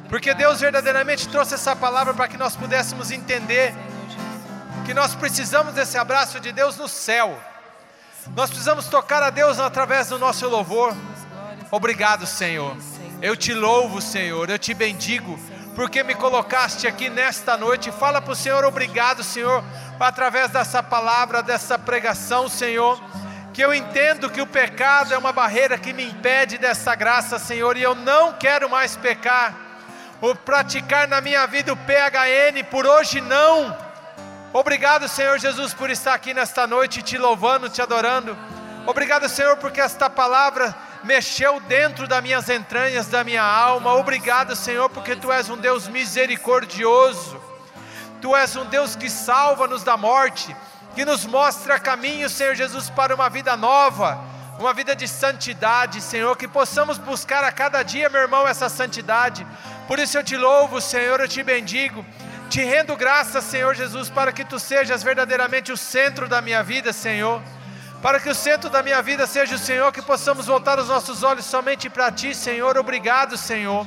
porque 0.08 0.34
Deus 0.34 0.60
verdadeiramente 0.60 1.28
trouxe 1.28 1.54
essa 1.54 1.74
palavra 1.74 2.14
para 2.14 2.28
que 2.28 2.36
nós 2.36 2.54
pudéssemos 2.54 3.10
entender 3.10 3.74
que 4.84 4.94
nós 4.94 5.14
precisamos 5.16 5.74
desse 5.74 5.98
abraço 5.98 6.38
de 6.38 6.52
Deus 6.52 6.76
no 6.76 6.86
céu. 6.86 7.36
Nós 8.36 8.50
precisamos 8.50 8.86
tocar 8.86 9.22
a 9.22 9.30
Deus 9.30 9.58
através 9.58 10.08
do 10.08 10.18
nosso 10.18 10.48
louvor. 10.48 10.96
Obrigado, 11.72 12.24
Senhor. 12.24 12.76
Eu 13.20 13.36
te 13.36 13.52
louvo, 13.52 14.00
Senhor. 14.00 14.48
Eu 14.48 14.58
te 14.58 14.72
bendigo 14.72 15.36
porque 15.74 16.04
me 16.04 16.14
colocaste 16.14 16.86
aqui 16.86 17.10
nesta 17.10 17.56
noite. 17.56 17.90
Fala 17.90 18.22
para 18.22 18.32
o 18.32 18.36
Senhor, 18.36 18.64
obrigado, 18.64 19.24
Senhor, 19.24 19.62
através 19.98 20.50
dessa 20.50 20.82
palavra, 20.82 21.42
dessa 21.42 21.76
pregação, 21.78 22.48
Senhor. 22.48 23.02
Que 23.52 23.64
eu 23.64 23.74
entendo 23.74 24.30
que 24.30 24.40
o 24.40 24.46
pecado 24.46 25.12
é 25.12 25.18
uma 25.18 25.32
barreira 25.32 25.76
que 25.76 25.92
me 25.92 26.04
impede 26.04 26.58
dessa 26.58 26.94
graça, 26.94 27.38
Senhor, 27.38 27.76
e 27.76 27.82
eu 27.82 27.94
não 27.94 28.32
quero 28.34 28.70
mais 28.70 28.96
pecar 28.96 29.65
o 30.20 30.34
praticar 30.34 31.06
na 31.06 31.20
minha 31.20 31.46
vida 31.46 31.72
o 31.72 31.76
PHN, 31.76 32.64
por 32.70 32.86
hoje 32.86 33.20
não. 33.20 33.76
Obrigado, 34.52 35.08
Senhor 35.08 35.38
Jesus, 35.38 35.74
por 35.74 35.90
estar 35.90 36.14
aqui 36.14 36.32
nesta 36.32 36.66
noite 36.66 37.02
te 37.02 37.18
louvando, 37.18 37.68
te 37.68 37.82
adorando. 37.82 38.36
Obrigado, 38.86 39.28
Senhor, 39.28 39.56
porque 39.56 39.80
esta 39.80 40.08
palavra 40.08 40.74
mexeu 41.04 41.60
dentro 41.60 42.08
das 42.08 42.22
minhas 42.22 42.48
entranhas, 42.48 43.08
da 43.08 43.22
minha 43.22 43.42
alma. 43.42 43.94
Obrigado, 43.94 44.56
Senhor, 44.56 44.88
porque 44.88 45.14
tu 45.14 45.30
és 45.30 45.50
um 45.50 45.56
Deus 45.56 45.88
misericordioso. 45.88 47.40
Tu 48.22 48.34
és 48.34 48.56
um 48.56 48.64
Deus 48.64 48.96
que 48.96 49.10
salva-nos 49.10 49.82
da 49.82 49.96
morte, 49.96 50.56
que 50.94 51.04
nos 51.04 51.26
mostra 51.26 51.78
caminho, 51.78 52.30
Senhor 52.30 52.54
Jesus, 52.54 52.88
para 52.88 53.14
uma 53.14 53.28
vida 53.28 53.56
nova, 53.56 54.18
uma 54.58 54.72
vida 54.72 54.96
de 54.96 55.06
santidade, 55.06 56.00
Senhor, 56.00 56.34
que 56.36 56.48
possamos 56.48 56.96
buscar 56.96 57.44
a 57.44 57.52
cada 57.52 57.82
dia, 57.82 58.08
meu 58.08 58.22
irmão, 58.22 58.48
essa 58.48 58.68
santidade 58.70 59.46
por 59.86 59.98
isso 59.98 60.18
eu 60.18 60.24
te 60.24 60.36
louvo, 60.36 60.80
Senhor, 60.80 61.20
eu 61.20 61.28
te 61.28 61.42
bendigo. 61.42 62.04
Te 62.48 62.62
rendo 62.62 62.96
graças, 62.96 63.44
Senhor 63.44 63.74
Jesus, 63.74 64.08
para 64.08 64.32
que 64.32 64.44
tu 64.44 64.58
sejas 64.58 65.02
verdadeiramente 65.02 65.72
o 65.72 65.76
centro 65.76 66.28
da 66.28 66.40
minha 66.40 66.62
vida, 66.62 66.92
Senhor. 66.92 67.42
Para 68.02 68.20
que 68.20 68.28
o 68.28 68.34
centro 68.34 68.68
da 68.68 68.82
minha 68.82 69.00
vida 69.02 69.26
seja 69.26 69.54
o 69.54 69.58
Senhor, 69.58 69.92
que 69.92 70.02
possamos 70.02 70.46
voltar 70.46 70.78
os 70.78 70.88
nossos 70.88 71.22
olhos 71.22 71.44
somente 71.44 71.88
para 71.88 72.10
ti, 72.10 72.34
Senhor. 72.34 72.76
Obrigado, 72.76 73.36
Senhor. 73.36 73.86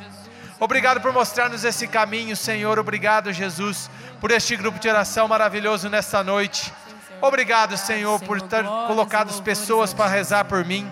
Obrigado 0.60 1.00
por 1.00 1.14
mostrar-nos 1.14 1.64
esse 1.64 1.88
caminho, 1.88 2.36
Senhor. 2.36 2.80
Obrigado, 2.80 3.32
Jesus, 3.32 3.90
por 4.20 4.32
este 4.32 4.56
grupo 4.58 4.80
de 4.80 4.90
oração 4.90 5.28
maravilhoso 5.28 5.90
nesta 5.90 6.24
noite. 6.24 6.74
Obrigado, 7.22 7.78
Senhor, 7.78 8.20
por 8.22 8.42
ter 8.42 8.64
colocado 8.88 9.30
as 9.30 9.40
pessoas 9.40 9.94
para 9.94 10.10
rezar 10.10 10.46
por 10.46 10.66
mim. 10.66 10.90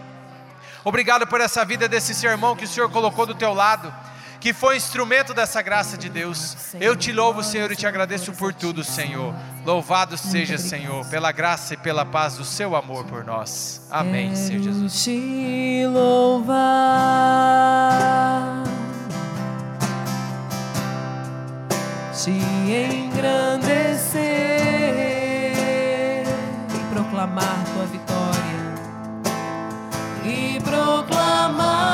Obrigado 0.83 1.27
por 1.27 1.41
essa 1.41 1.65
vida 1.65 1.87
desse 1.87 2.13
sermão 2.13 2.55
que 2.55 2.65
o 2.65 2.67
Senhor 2.67 2.89
colocou 2.89 3.25
do 3.25 3.35
teu 3.35 3.53
lado 3.53 3.93
que 4.39 4.53
foi 4.53 4.77
instrumento 4.77 5.33
dessa 5.33 5.61
graça 5.61 5.97
de 5.97 6.09
Deus. 6.09 6.55
Eu 6.79 6.95
te 6.95 7.11
louvo, 7.11 7.43
Senhor, 7.43 7.71
e 7.71 7.75
te 7.75 7.85
agradeço 7.87 8.31
por 8.33 8.53
tudo, 8.53 8.83
Senhor. 8.83 9.33
Louvado 9.65 10.17
seja, 10.17 10.57
Senhor, 10.57 11.05
pela 11.09 11.31
graça 11.31 11.73
e 11.73 11.77
pela 11.77 12.05
paz 12.05 12.37
do 12.37 12.45
seu 12.45 12.75
amor 12.75 13.05
por 13.05 13.23
nós. 13.23 13.81
Amém, 13.89 14.35
Senhor 14.35 14.61
Jesus. 14.61 15.03
Te 15.03 15.85
louvar, 15.87 16.57
te 22.13 22.29
engrandecer 22.31 24.21
e 26.73 26.93
proclamar 26.93 27.63
tua 27.73 27.85
vitória 27.85 28.37
e 30.23 30.59
proclamar 30.61 31.86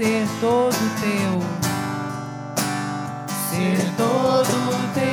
ser 0.00 0.26
todo 0.40 0.72
teu, 0.98 1.42
ser 3.50 3.78
todo 3.98 4.48
teu. 4.94 5.10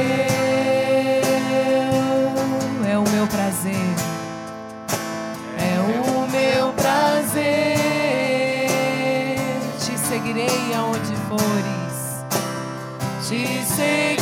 É 2.90 2.98
o 2.98 3.04
meu 3.10 3.28
prazer, 3.28 3.76
é 5.58 5.78
o 5.82 6.26
meu 6.32 6.72
prazer, 6.72 7.36
te 9.78 9.98
seguirei 10.08 10.74
aonde 10.74 11.16
fores, 11.28 12.24
te 13.28 13.66
seguirei 13.66 14.17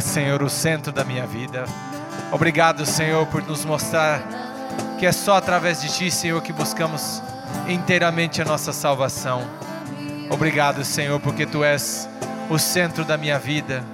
és, 0.00 0.04
Senhor, 0.04 0.42
o 0.42 0.48
centro 0.48 0.90
da 0.90 1.04
minha 1.04 1.26
vida. 1.26 1.66
Obrigado, 2.32 2.86
Senhor, 2.86 3.26
por 3.26 3.42
nos 3.42 3.66
mostrar 3.66 4.22
que 4.98 5.04
é 5.04 5.12
só 5.12 5.36
através 5.36 5.82
de 5.82 5.92
Ti, 5.92 6.10
Senhor, 6.10 6.40
que 6.40 6.54
buscamos 6.54 7.22
inteiramente 7.68 8.40
a 8.40 8.44
nossa 8.46 8.72
salvação. 8.72 9.42
Obrigado, 10.30 10.82
Senhor, 10.86 11.20
porque 11.20 11.44
Tu 11.44 11.62
és 11.62 12.08
o 12.48 12.58
centro 12.58 13.04
da 13.04 13.18
minha 13.18 13.38
vida. 13.38 13.84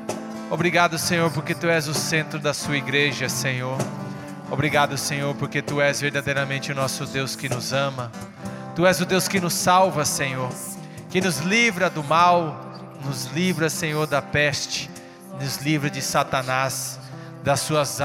Obrigado, 0.49 0.97
Senhor, 0.97 1.29
porque 1.33 1.57
Tu 1.57 1.67
és 1.67 1.89
o 1.89 1.95
centro 1.95 2.39
da 2.39 2.55
Sua 2.55 2.77
igreja, 2.77 3.29
Senhor. 3.29 3.77
Obrigado, 4.49 4.97
Senhor, 4.97 5.35
porque 5.35 5.61
Tu 5.61 5.81
és 5.81 6.01
verdadeiramente 6.01 6.71
o 6.71 6.75
nosso 6.75 7.05
Deus 7.05 7.35
que 7.35 7.49
nos 7.49 7.73
ama. 7.73 8.13
Tu 8.77 8.87
és 8.87 9.01
o 9.01 9.07
Deus 9.07 9.27
que 9.27 9.41
nos 9.41 9.55
salva, 9.55 10.05
Senhor, 10.05 10.53
que 11.11 11.21
nos 11.21 11.39
livra 11.41 11.91
do 11.91 12.05
mal, 12.05 12.65
nos 13.05 13.27
livra, 13.33 13.69
Senhor, 13.69 14.07
da 14.07 14.23
peste, 14.23 14.89
nos 15.41 15.59
livra 15.59 15.91
de 15.91 16.03
Satanás, 16.03 16.99
das 17.43 17.61
suas 17.61 17.99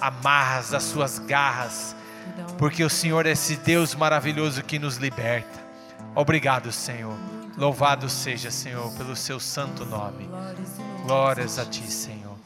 amarras, 0.00 0.70
das 0.70 0.82
suas 0.82 1.18
garras, 1.18 1.96
porque 2.58 2.84
o 2.84 2.90
Senhor 2.90 3.26
é 3.26 3.30
esse 3.30 3.56
Deus 3.56 3.94
maravilhoso 3.94 4.62
que 4.62 4.78
nos 4.78 4.96
liberta. 4.96 5.64
Obrigado, 6.14 6.72
Senhor. 6.72 7.16
Louvado 7.56 8.08
seja, 8.08 8.50
Senhor, 8.50 8.92
pelo 8.92 9.16
seu 9.16 9.40
santo 9.40 9.84
nome. 9.84 10.28
Glórias 11.04 11.58
a 11.58 11.64
ti, 11.64 11.90
Senhor. 11.90 12.36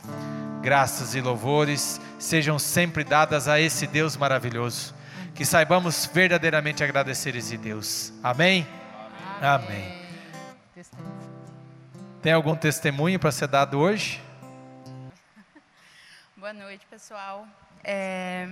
Graças 0.63 1.15
e 1.15 1.21
louvores 1.21 2.01
sejam 2.19 2.59
sempre 2.59 3.03
dadas 3.03 3.49
a 3.49 3.61
esse 3.61 3.87
Deus 3.87 4.17
maravilhoso. 4.17 4.95
Que 5.35 5.45
saibamos 5.45 6.09
verdadeiramente 6.13 6.85
agradecer 6.85 7.35
esse 7.35 7.57
Deus. 7.57 8.13
Amém? 8.23 8.67
Amém. 9.41 9.99
Tem 12.23 12.35
algum 12.35 12.55
testemunho 12.55 13.19
para 13.19 13.33
ser 13.33 13.49
dado 13.49 13.79
hoje? 13.79 14.21
Boa 16.37 16.53
noite, 16.53 16.85
pessoal. 16.91 17.49
É, 17.83 18.47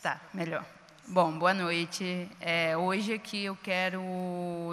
Tá, 0.00 0.20
melhor. 0.32 0.64
Bom, 1.08 1.36
boa 1.36 1.52
noite. 1.52 2.30
É, 2.40 2.76
hoje 2.76 3.12
aqui 3.12 3.44
eu 3.44 3.56
quero, 3.56 4.00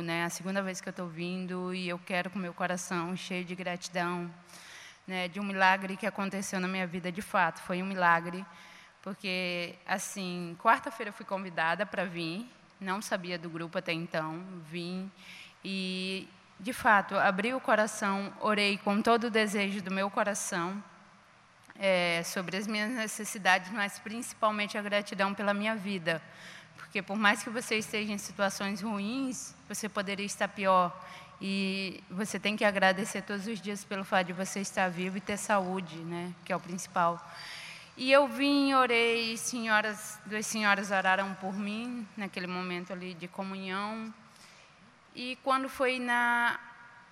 né, 0.03 0.25
a 0.25 0.29
segunda 0.29 0.61
vez 0.61 0.79
que 0.79 0.87
eu 0.87 0.91
estou 0.91 1.07
vindo 1.07 1.73
e 1.73 1.89
eu 1.89 1.97
quero 1.97 2.29
com 2.29 2.37
meu 2.37 2.53
coração 2.53 3.15
cheio 3.17 3.43
de 3.43 3.55
gratidão, 3.55 4.29
né, 5.07 5.27
de 5.27 5.39
um 5.39 5.43
milagre 5.43 5.97
que 5.97 6.05
aconteceu 6.05 6.59
na 6.59 6.67
minha 6.67 6.85
vida 6.85 7.11
de 7.11 7.23
fato. 7.23 7.61
Foi 7.61 7.81
um 7.81 7.85
milagre, 7.87 8.45
porque 9.01 9.73
assim, 9.87 10.55
quarta-feira 10.61 11.09
eu 11.09 11.13
fui 11.13 11.25
convidada 11.25 11.83
para 11.83 12.05
vir, 12.05 12.47
não 12.79 13.01
sabia 13.01 13.39
do 13.39 13.49
grupo 13.49 13.79
até 13.79 13.91
então, 13.91 14.39
vim 14.69 15.11
e 15.65 16.29
de 16.59 16.73
fato 16.73 17.15
abri 17.15 17.53
o 17.53 17.59
coração, 17.59 18.33
orei 18.39 18.77
com 18.77 19.01
todo 19.01 19.25
o 19.25 19.29
desejo 19.29 19.81
do 19.81 19.91
meu 19.91 20.09
coração 20.09 20.81
é, 21.77 22.21
sobre 22.23 22.57
as 22.57 22.67
minhas 22.67 22.91
necessidades, 22.91 23.71
mas 23.71 23.99
principalmente 23.99 24.77
a 24.77 24.81
gratidão 24.81 25.33
pela 25.33 25.53
minha 25.53 25.75
vida. 25.75 26.21
Porque 26.77 27.01
por 27.01 27.17
mais 27.17 27.43
que 27.43 27.49
você 27.49 27.77
esteja 27.77 28.13
em 28.13 28.17
situações 28.17 28.81
ruins, 28.81 29.55
você 29.67 29.89
poderia 29.89 30.25
estar 30.25 30.47
pior. 30.47 30.95
E 31.41 32.01
você 32.09 32.39
tem 32.39 32.55
que 32.55 32.63
agradecer 32.63 33.21
todos 33.21 33.47
os 33.47 33.59
dias 33.59 33.83
pelo 33.83 34.05
fato 34.05 34.27
de 34.27 34.33
você 34.33 34.61
estar 34.61 34.89
vivo 34.89 35.17
e 35.17 35.21
ter 35.21 35.37
saúde, 35.37 35.97
né? 35.97 36.31
que 36.45 36.53
é 36.53 36.55
o 36.55 36.59
principal. 36.59 37.19
E 37.97 38.11
eu 38.11 38.27
vim, 38.27 38.73
orei, 38.73 39.37
senhoras, 39.37 40.19
duas 40.25 40.45
senhoras 40.47 40.89
oraram 40.89 41.33
por 41.35 41.53
mim 41.53 42.07
naquele 42.15 42.47
momento 42.47 42.93
ali 42.93 43.13
de 43.13 43.27
comunhão. 43.27 44.13
E 45.15 45.37
quando 45.43 45.69
foi 45.69 45.99
na 45.99 46.59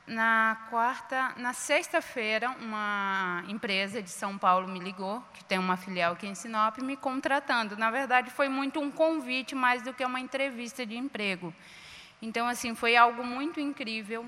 na 0.07 0.67
quarta, 0.69 1.33
na 1.37 1.53
sexta-feira, 1.53 2.49
uma 2.59 3.43
empresa 3.47 4.01
de 4.01 4.09
São 4.09 4.37
Paulo 4.37 4.67
me 4.67 4.79
ligou, 4.79 5.23
que 5.33 5.43
tem 5.43 5.57
uma 5.57 5.77
filial 5.77 6.13
aqui 6.13 6.27
em 6.27 6.35
Sinop, 6.35 6.79
me 6.79 6.97
contratando. 6.97 7.77
Na 7.77 7.89
verdade, 7.89 8.29
foi 8.29 8.49
muito 8.49 8.79
um 8.79 8.91
convite 8.91 9.55
mais 9.55 9.81
do 9.83 9.93
que 9.93 10.03
uma 10.03 10.19
entrevista 10.19 10.85
de 10.85 10.97
emprego. 10.97 11.53
Então, 12.21 12.47
assim, 12.47 12.75
foi 12.75 12.95
algo 12.95 13.23
muito 13.23 13.59
incrível. 13.59 14.25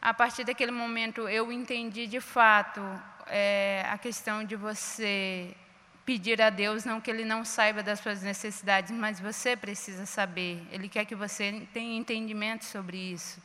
A 0.00 0.14
partir 0.14 0.44
daquele 0.44 0.72
momento, 0.72 1.28
eu 1.28 1.50
entendi 1.50 2.06
de 2.06 2.20
fato 2.20 2.80
é, 3.26 3.84
a 3.90 3.98
questão 3.98 4.44
de 4.44 4.56
você 4.56 5.56
pedir 6.04 6.40
a 6.42 6.50
Deus, 6.50 6.84
não 6.84 7.00
que 7.00 7.10
Ele 7.10 7.24
não 7.24 7.44
saiba 7.44 7.82
das 7.82 8.00
suas 8.00 8.22
necessidades, 8.22 8.90
mas 8.90 9.20
você 9.20 9.56
precisa 9.56 10.06
saber. 10.06 10.62
Ele 10.70 10.88
quer 10.88 11.04
que 11.04 11.14
você 11.14 11.66
tenha 11.72 11.96
entendimento 11.96 12.64
sobre 12.64 12.96
isso. 12.96 13.40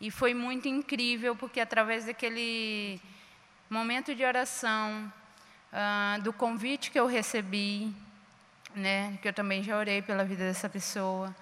E 0.00 0.10
foi 0.10 0.32
muito 0.32 0.68
incrível, 0.68 1.36
porque 1.36 1.60
através 1.60 2.06
daquele 2.06 3.00
momento 3.68 4.14
de 4.14 4.24
oração, 4.24 5.12
ah, 5.72 6.18
do 6.22 6.32
convite 6.32 6.90
que 6.90 6.98
eu 6.98 7.06
recebi, 7.06 7.94
né, 8.74 9.18
que 9.20 9.28
eu 9.28 9.32
também 9.32 9.62
já 9.62 9.76
orei 9.76 10.00
pela 10.00 10.24
vida 10.24 10.44
dessa 10.44 10.68
pessoa, 10.68 11.34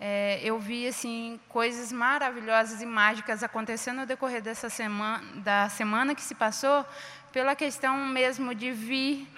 é, 0.00 0.40
eu 0.42 0.58
vi 0.58 0.88
assim 0.88 1.38
coisas 1.46 1.92
maravilhosas 1.92 2.80
e 2.80 2.86
mágicas 2.86 3.42
acontecendo 3.42 3.98
no 3.98 4.06
decorrer 4.06 4.40
dessa 4.40 4.70
semana, 4.70 5.22
da 5.42 5.68
semana 5.68 6.14
que 6.14 6.22
se 6.22 6.34
passou, 6.34 6.86
pela 7.32 7.54
questão 7.54 7.96
mesmo 8.06 8.54
de 8.54 8.72
vir 8.72 9.28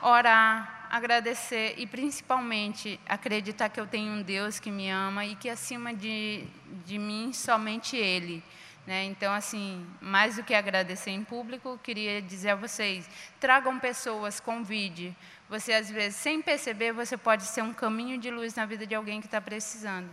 orar, 0.00 0.88
agradecer 0.90 1.74
e 1.78 1.86
principalmente 1.86 2.98
acreditar 3.08 3.68
que 3.68 3.80
eu 3.80 3.86
tenho 3.86 4.12
um 4.12 4.22
Deus 4.22 4.58
que 4.58 4.70
me 4.70 4.90
ama 4.90 5.24
e 5.24 5.34
que 5.34 5.48
acima 5.48 5.94
de, 5.94 6.44
de 6.84 6.98
mim 6.98 7.32
somente 7.32 7.96
Ele. 7.96 8.42
Né? 8.86 9.04
Então, 9.04 9.32
assim, 9.32 9.86
mais 10.00 10.36
do 10.36 10.42
que 10.42 10.54
agradecer 10.54 11.10
em 11.10 11.22
público, 11.22 11.78
queria 11.82 12.20
dizer 12.20 12.50
a 12.50 12.56
vocês: 12.56 13.08
tragam 13.38 13.78
pessoas, 13.78 14.40
convide. 14.40 15.16
Você, 15.48 15.72
às 15.72 15.90
vezes, 15.90 16.16
sem 16.16 16.42
perceber, 16.42 16.92
você 16.92 17.16
pode 17.16 17.44
ser 17.44 17.62
um 17.62 17.72
caminho 17.72 18.18
de 18.18 18.30
luz 18.30 18.54
na 18.54 18.66
vida 18.66 18.86
de 18.86 18.94
alguém 18.94 19.20
que 19.20 19.26
está 19.26 19.40
precisando. 19.40 20.10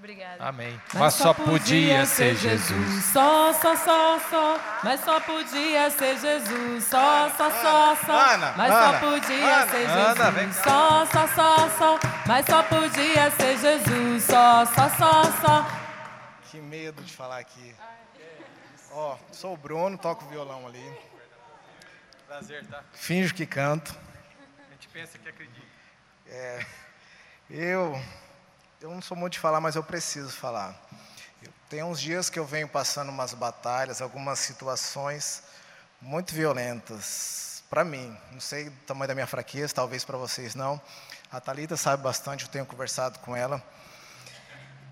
Obrigada. 0.00 0.42
Amém. 0.48 0.80
Mas 0.94 1.12
só 1.12 1.34
podia 1.34 2.06
ser 2.06 2.34
Jesus. 2.34 3.04
Só, 3.12 3.52
só, 3.52 3.76
só, 3.76 4.18
só. 4.18 4.58
Mas 4.82 5.00
só 5.00 5.20
podia 5.20 5.90
ser 5.90 6.18
Jesus. 6.18 6.84
Só, 6.84 7.28
só, 7.28 7.50
só, 7.50 7.96
só. 7.96 8.32
Ana, 8.32 8.54
Mas 8.56 8.72
Ana, 8.72 8.98
só 8.98 9.10
podia 9.10 9.56
Ana, 9.56 9.70
ser 9.70 9.86
Jesus. 9.86 10.56
Só, 10.64 11.04
só, 11.04 11.26
só, 11.26 11.68
só. 11.76 11.98
Mas 12.26 12.46
só 12.46 12.62
podia 12.62 13.30
ser 13.32 13.58
Jesus. 13.58 14.24
Só, 14.24 14.64
só, 14.64 14.88
só, 14.88 15.22
só. 15.42 15.66
Que 16.50 16.58
medo 16.62 17.02
de 17.02 17.12
falar 17.12 17.40
aqui. 17.40 17.74
Ó, 18.92 19.18
sou 19.30 19.52
o 19.52 19.56
Bruno, 19.58 19.98
toco 19.98 20.24
violão 20.30 20.66
ali. 20.66 20.98
Prazer, 22.26 22.66
tá? 22.68 22.82
Finjo 22.94 23.34
que 23.34 23.44
canto. 23.44 23.94
A 24.66 24.72
gente 24.72 24.88
pensa 24.88 25.18
que 25.18 25.28
acredita. 25.28 25.60
Eu, 27.50 28.00
eu 28.80 28.90
não 28.90 29.02
sou 29.02 29.14
muito 29.14 29.34
de 29.34 29.38
falar, 29.38 29.60
mas 29.60 29.76
eu 29.76 29.82
preciso 29.82 30.30
falar. 30.30 30.74
Tem 31.68 31.82
uns 31.82 32.00
dias 32.00 32.30
que 32.30 32.38
eu 32.38 32.46
venho 32.46 32.66
passando 32.66 33.10
umas 33.10 33.34
batalhas, 33.34 34.00
algumas 34.00 34.38
situações 34.38 35.42
muito 36.00 36.34
violentas 36.34 37.62
para 37.68 37.84
mim. 37.84 38.16
Não 38.32 38.40
sei 38.40 38.68
o 38.68 38.72
tamanho 38.86 39.08
da 39.08 39.14
minha 39.14 39.26
fraqueza, 39.26 39.74
talvez 39.74 40.02
para 40.02 40.16
vocês 40.16 40.54
não. 40.54 40.80
A 41.30 41.38
Talita 41.40 41.76
sabe 41.76 42.02
bastante, 42.02 42.44
eu 42.44 42.50
tenho 42.50 42.64
conversado 42.64 43.18
com 43.18 43.36
ela. 43.36 43.62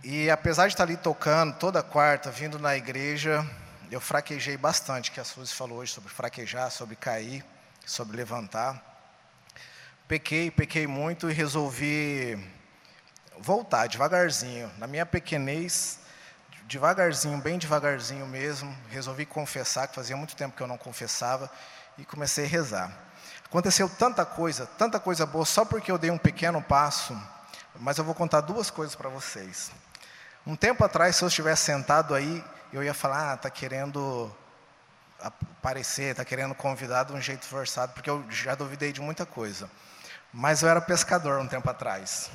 E 0.05 0.31
apesar 0.31 0.69
de 0.69 0.75
estar 0.75 0.85
ali 0.85 0.97
tocando 0.97 1.57
toda 1.57 1.83
quarta, 1.83 2.31
vindo 2.31 2.59
na 2.59 2.77
igreja, 2.77 3.45
eu 3.91 4.03
fraquejei 4.03 4.59
bastante, 4.59 5.11
que 5.11 5.19
a 5.19 5.25
Suzy 5.25 5.55
falou 5.55 5.79
hoje 5.79 5.93
sobre 5.93 6.11
fraquejar, 6.11 6.71
sobre 6.71 6.95
cair, 6.95 7.43
sobre 7.87 8.19
levantar. 8.19 8.85
Pequei, 10.07 10.51
pequei 10.51 10.87
muito 10.87 11.31
e 11.31 11.33
resolvi 11.33 12.39
voltar 13.41 13.87
devagarzinho. 13.87 14.71
Na 14.79 14.87
minha 14.87 15.07
pequenez, 15.07 15.99
devagarzinho, 16.67 17.39
bem 17.39 17.59
devagarzinho 17.59 18.27
mesmo, 18.27 18.77
resolvi 18.91 19.25
confessar, 19.25 19.89
que 19.89 19.95
fazia 19.95 20.17
muito 20.17 20.37
tempo 20.37 20.57
que 20.57 20.63
eu 20.63 20.67
não 20.67 20.79
confessava, 20.79 21.51
e 21.97 22.05
comecei 22.05 22.45
a 22.45 22.49
rezar. 22.49 22.93
Aconteceu 23.45 23.89
tanta 23.89 24.25
coisa, 24.27 24.67
tanta 24.79 25.01
coisa 25.01 25.25
boa, 25.25 25.45
só 25.45 25.65
porque 25.65 25.91
eu 25.91 25.99
dei 25.99 26.11
um 26.11 26.19
pequeno 26.19 26.61
passo, 26.61 27.19
mas 27.81 27.97
eu 27.97 28.05
vou 28.05 28.15
contar 28.15 28.43
duas 28.43 28.71
coisas 28.71 28.95
para 28.95 29.09
vocês. 29.09 29.73
Um 30.47 30.55
tempo 30.55 30.85
atrás, 30.85 31.17
se 31.17 31.25
eu 31.25 31.29
estivesse 31.29 31.63
sentado 31.65 32.15
aí, 32.15 32.45
eu 32.73 32.83
ia 32.83 32.93
falar, 32.93 33.33
ah, 33.33 33.35
está 33.35 33.51
querendo 33.51 34.31
aparecer, 35.19 36.11
está 36.11 36.25
querendo 36.25 36.55
convidar 36.55 37.05
de 37.05 37.13
um 37.13 37.21
jeito 37.21 37.47
forçado, 37.47 37.93
porque 37.93 38.09
eu 38.09 38.25
já 38.31 38.55
duvidei 38.55 38.93
de 38.93 39.01
muita 39.01 39.25
coisa. 39.25 39.71
Mas 40.33 40.63
eu 40.63 40.69
era 40.69 40.81
pescador 40.81 41.41
um 41.41 41.49
tempo 41.49 41.69
atrás. 41.69 42.31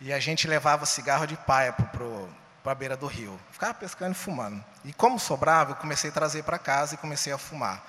E 0.00 0.12
a 0.12 0.18
gente 0.18 0.48
levava 0.48 0.86
cigarro 0.86 1.26
de 1.26 1.36
paia 1.36 1.72
para 1.74 2.72
a 2.72 2.74
beira 2.74 2.96
do 2.96 3.06
rio. 3.06 3.38
Ficava 3.52 3.74
pescando 3.74 4.12
e 4.12 4.14
fumando. 4.14 4.64
E 4.84 4.92
como 4.94 5.18
sobrava, 5.18 5.72
eu 5.72 5.76
comecei 5.76 6.08
a 6.08 6.12
trazer 6.12 6.42
para 6.42 6.58
casa 6.58 6.94
e 6.94 6.98
comecei 6.98 7.32
a 7.32 7.38
fumar 7.38 7.82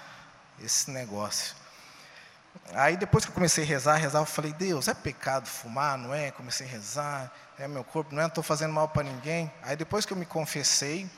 esse 0.61 0.91
negócio. 0.91 1.55
Aí 2.73 2.97
depois 2.97 3.23
que 3.23 3.31
eu 3.31 3.33
comecei 3.33 3.63
a 3.63 3.67
rezar, 3.67 3.95
rezar, 3.95 4.19
eu 4.19 4.25
falei, 4.25 4.51
Deus, 4.51 4.89
é 4.89 4.93
pecado 4.93 5.47
fumar, 5.47 5.97
não 5.97 6.13
é? 6.13 6.31
Comecei 6.31 6.67
a 6.67 6.69
rezar, 6.69 7.31
é 7.57 7.65
meu 7.65 7.83
corpo, 7.83 8.13
não 8.13 8.23
é? 8.23 8.27
Estou 8.27 8.43
fazendo 8.43 8.73
mal 8.73 8.89
para 8.89 9.03
ninguém. 9.03 9.49
Aí 9.63 9.77
depois 9.77 10.05
que 10.05 10.11
eu 10.11 10.17
me 10.17 10.25
confessei, 10.25 11.09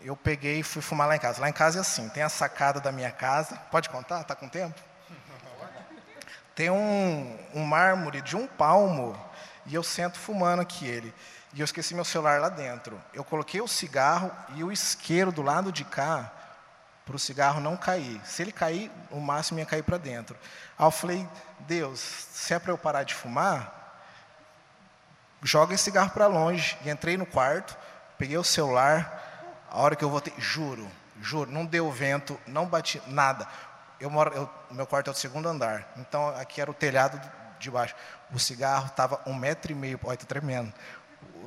eu 0.00 0.16
peguei 0.16 0.60
e 0.60 0.62
fui 0.64 0.82
fumar 0.82 1.06
lá 1.06 1.14
em 1.14 1.20
casa. 1.20 1.40
Lá 1.40 1.48
em 1.48 1.52
casa 1.52 1.78
é 1.78 1.80
assim, 1.80 2.08
tem 2.08 2.24
a 2.24 2.28
sacada 2.28 2.80
da 2.80 2.90
minha 2.90 3.12
casa. 3.12 3.56
Pode 3.70 3.88
contar? 3.88 4.22
Está 4.22 4.34
com 4.34 4.48
tempo? 4.48 4.80
Tem 6.54 6.70
um, 6.70 7.38
um 7.54 7.64
mármore 7.64 8.20
de 8.20 8.36
um 8.36 8.46
palmo 8.46 9.16
e 9.68 9.74
eu 9.74 9.82
sento 9.82 10.18
fumando 10.18 10.60
aqui 10.60 10.86
ele. 10.86 11.14
E 11.54 11.60
eu 11.60 11.64
esqueci 11.64 11.94
meu 11.94 12.04
celular 12.04 12.40
lá 12.40 12.48
dentro. 12.48 13.00
Eu 13.14 13.22
coloquei 13.22 13.60
o 13.60 13.68
cigarro 13.68 14.30
e 14.56 14.64
o 14.64 14.72
isqueiro 14.72 15.30
do 15.30 15.42
lado 15.42 15.70
de 15.70 15.84
cá 15.84 16.32
para 17.04 17.16
o 17.16 17.18
cigarro 17.18 17.60
não 17.60 17.76
cair. 17.76 18.20
Se 18.24 18.42
ele 18.42 18.52
cair, 18.52 18.90
o 19.10 19.20
máximo 19.20 19.58
ia 19.58 19.66
cair 19.66 19.82
para 19.82 19.96
dentro. 19.96 20.36
Aí 20.78 20.86
eu 20.86 20.90
falei, 20.90 21.26
Deus, 21.60 22.00
se 22.00 22.52
é 22.52 22.58
para 22.58 22.72
eu 22.72 22.78
parar 22.78 23.02
de 23.02 23.14
fumar, 23.14 24.02
joga 25.42 25.74
esse 25.74 25.84
cigarro 25.84 26.10
para 26.10 26.26
longe. 26.26 26.76
E 26.84 26.90
entrei 26.90 27.16
no 27.16 27.26
quarto, 27.26 27.76
peguei 28.18 28.36
o 28.36 28.44
celular, 28.44 29.64
a 29.70 29.78
hora 29.78 29.96
que 29.96 30.04
eu 30.04 30.10
voltei, 30.10 30.34
juro, 30.38 30.86
juro, 31.20 31.50
não 31.50 31.64
deu 31.64 31.90
vento, 31.90 32.38
não 32.46 32.66
bati 32.66 33.02
nada. 33.06 33.46
Eu 34.00 34.10
moro, 34.10 34.32
eu, 34.34 34.48
meu 34.70 34.86
quarto 34.86 35.08
é 35.08 35.12
o 35.12 35.16
segundo 35.16 35.48
andar, 35.48 35.92
então 35.96 36.28
aqui 36.36 36.60
era 36.60 36.70
o 36.70 36.74
telhado 36.74 37.20
de 37.58 37.70
baixo. 37.70 37.94
O 38.32 38.38
cigarro 38.38 38.86
estava 38.86 39.20
um 39.26 39.34
metro 39.34 39.72
e 39.72 39.74
meio, 39.74 39.98
olha, 40.04 40.14
estou 40.14 40.28
tremendo. 40.28 40.72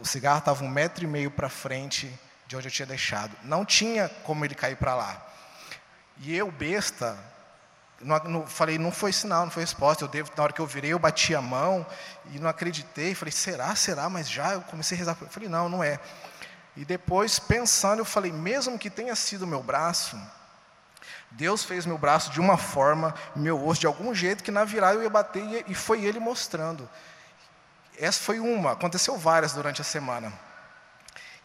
O 0.02 0.06
cigarro 0.06 0.40
estava 0.40 0.64
um 0.64 0.68
metro 0.68 1.04
e 1.04 1.08
meio 1.08 1.30
para 1.30 1.50
frente 1.50 2.12
de 2.48 2.56
onde 2.56 2.68
eu 2.68 2.72
tinha 2.72 2.86
deixado. 2.86 3.36
Não 3.44 3.64
tinha 3.64 4.10
como 4.24 4.44
ele 4.44 4.56
cair 4.56 4.76
para 4.76 4.96
lá. 4.96 5.26
E 6.18 6.36
eu, 6.36 6.52
besta, 6.52 7.18
não, 8.00 8.18
não, 8.24 8.48
falei, 8.48 8.78
não 8.78 8.92
foi 8.92 9.14
sinal, 9.14 9.46
não 9.46 9.52
foi 9.52 9.64
resposta. 9.64 10.04
Eu 10.04 10.08
devo, 10.08 10.32
na 10.36 10.44
hora 10.44 10.54
que 10.54 10.60
eu 10.60 10.68
virei, 10.68 10.94
eu 10.94 11.00
bati 11.00 11.36
a 11.36 11.42
mão 11.42 11.86
e 12.34 12.40
não 12.40 12.50
acreditei. 12.50 13.16
Falei, 13.16 13.32
será, 13.32 13.76
será? 13.76 14.10
Mas 14.10 14.30
já 14.30 14.54
eu 14.54 14.62
comecei 14.62 14.98
a 14.98 15.00
rezar. 15.00 15.16
Falei, 15.16 15.48
não, 15.48 15.70
não 15.70 15.84
é. 15.84 16.00
E 16.76 16.86
depois, 16.86 17.38
pensando, 17.38 18.00
eu 18.00 18.06
falei, 18.06 18.32
mesmo 18.32 18.80
que 18.80 18.90
tenha 18.90 19.16
sido 19.16 19.46
meu 19.46 19.62
braço, 19.62 20.18
Deus 21.32 21.64
fez 21.64 21.86
meu 21.86 21.98
braço 21.98 22.30
de 22.32 22.40
uma 22.40 22.58
forma, 22.58 23.14
meu 23.36 23.66
osso 23.66 23.82
de 23.82 23.88
algum 23.88 24.14
jeito, 24.14 24.44
que 24.44 24.52
na 24.52 24.64
virada 24.64 24.96
eu 24.96 25.04
ia 25.04 25.10
bater 25.10 25.66
e 25.68 25.74
foi 25.74 26.04
Ele 26.04 26.20
mostrando. 26.20 26.90
Essa 27.98 28.20
foi 28.20 28.40
uma, 28.40 28.74
aconteceu 28.74 29.18
várias 29.18 29.54
durante 29.54 29.82
a 29.82 29.84
semana. 29.84 30.32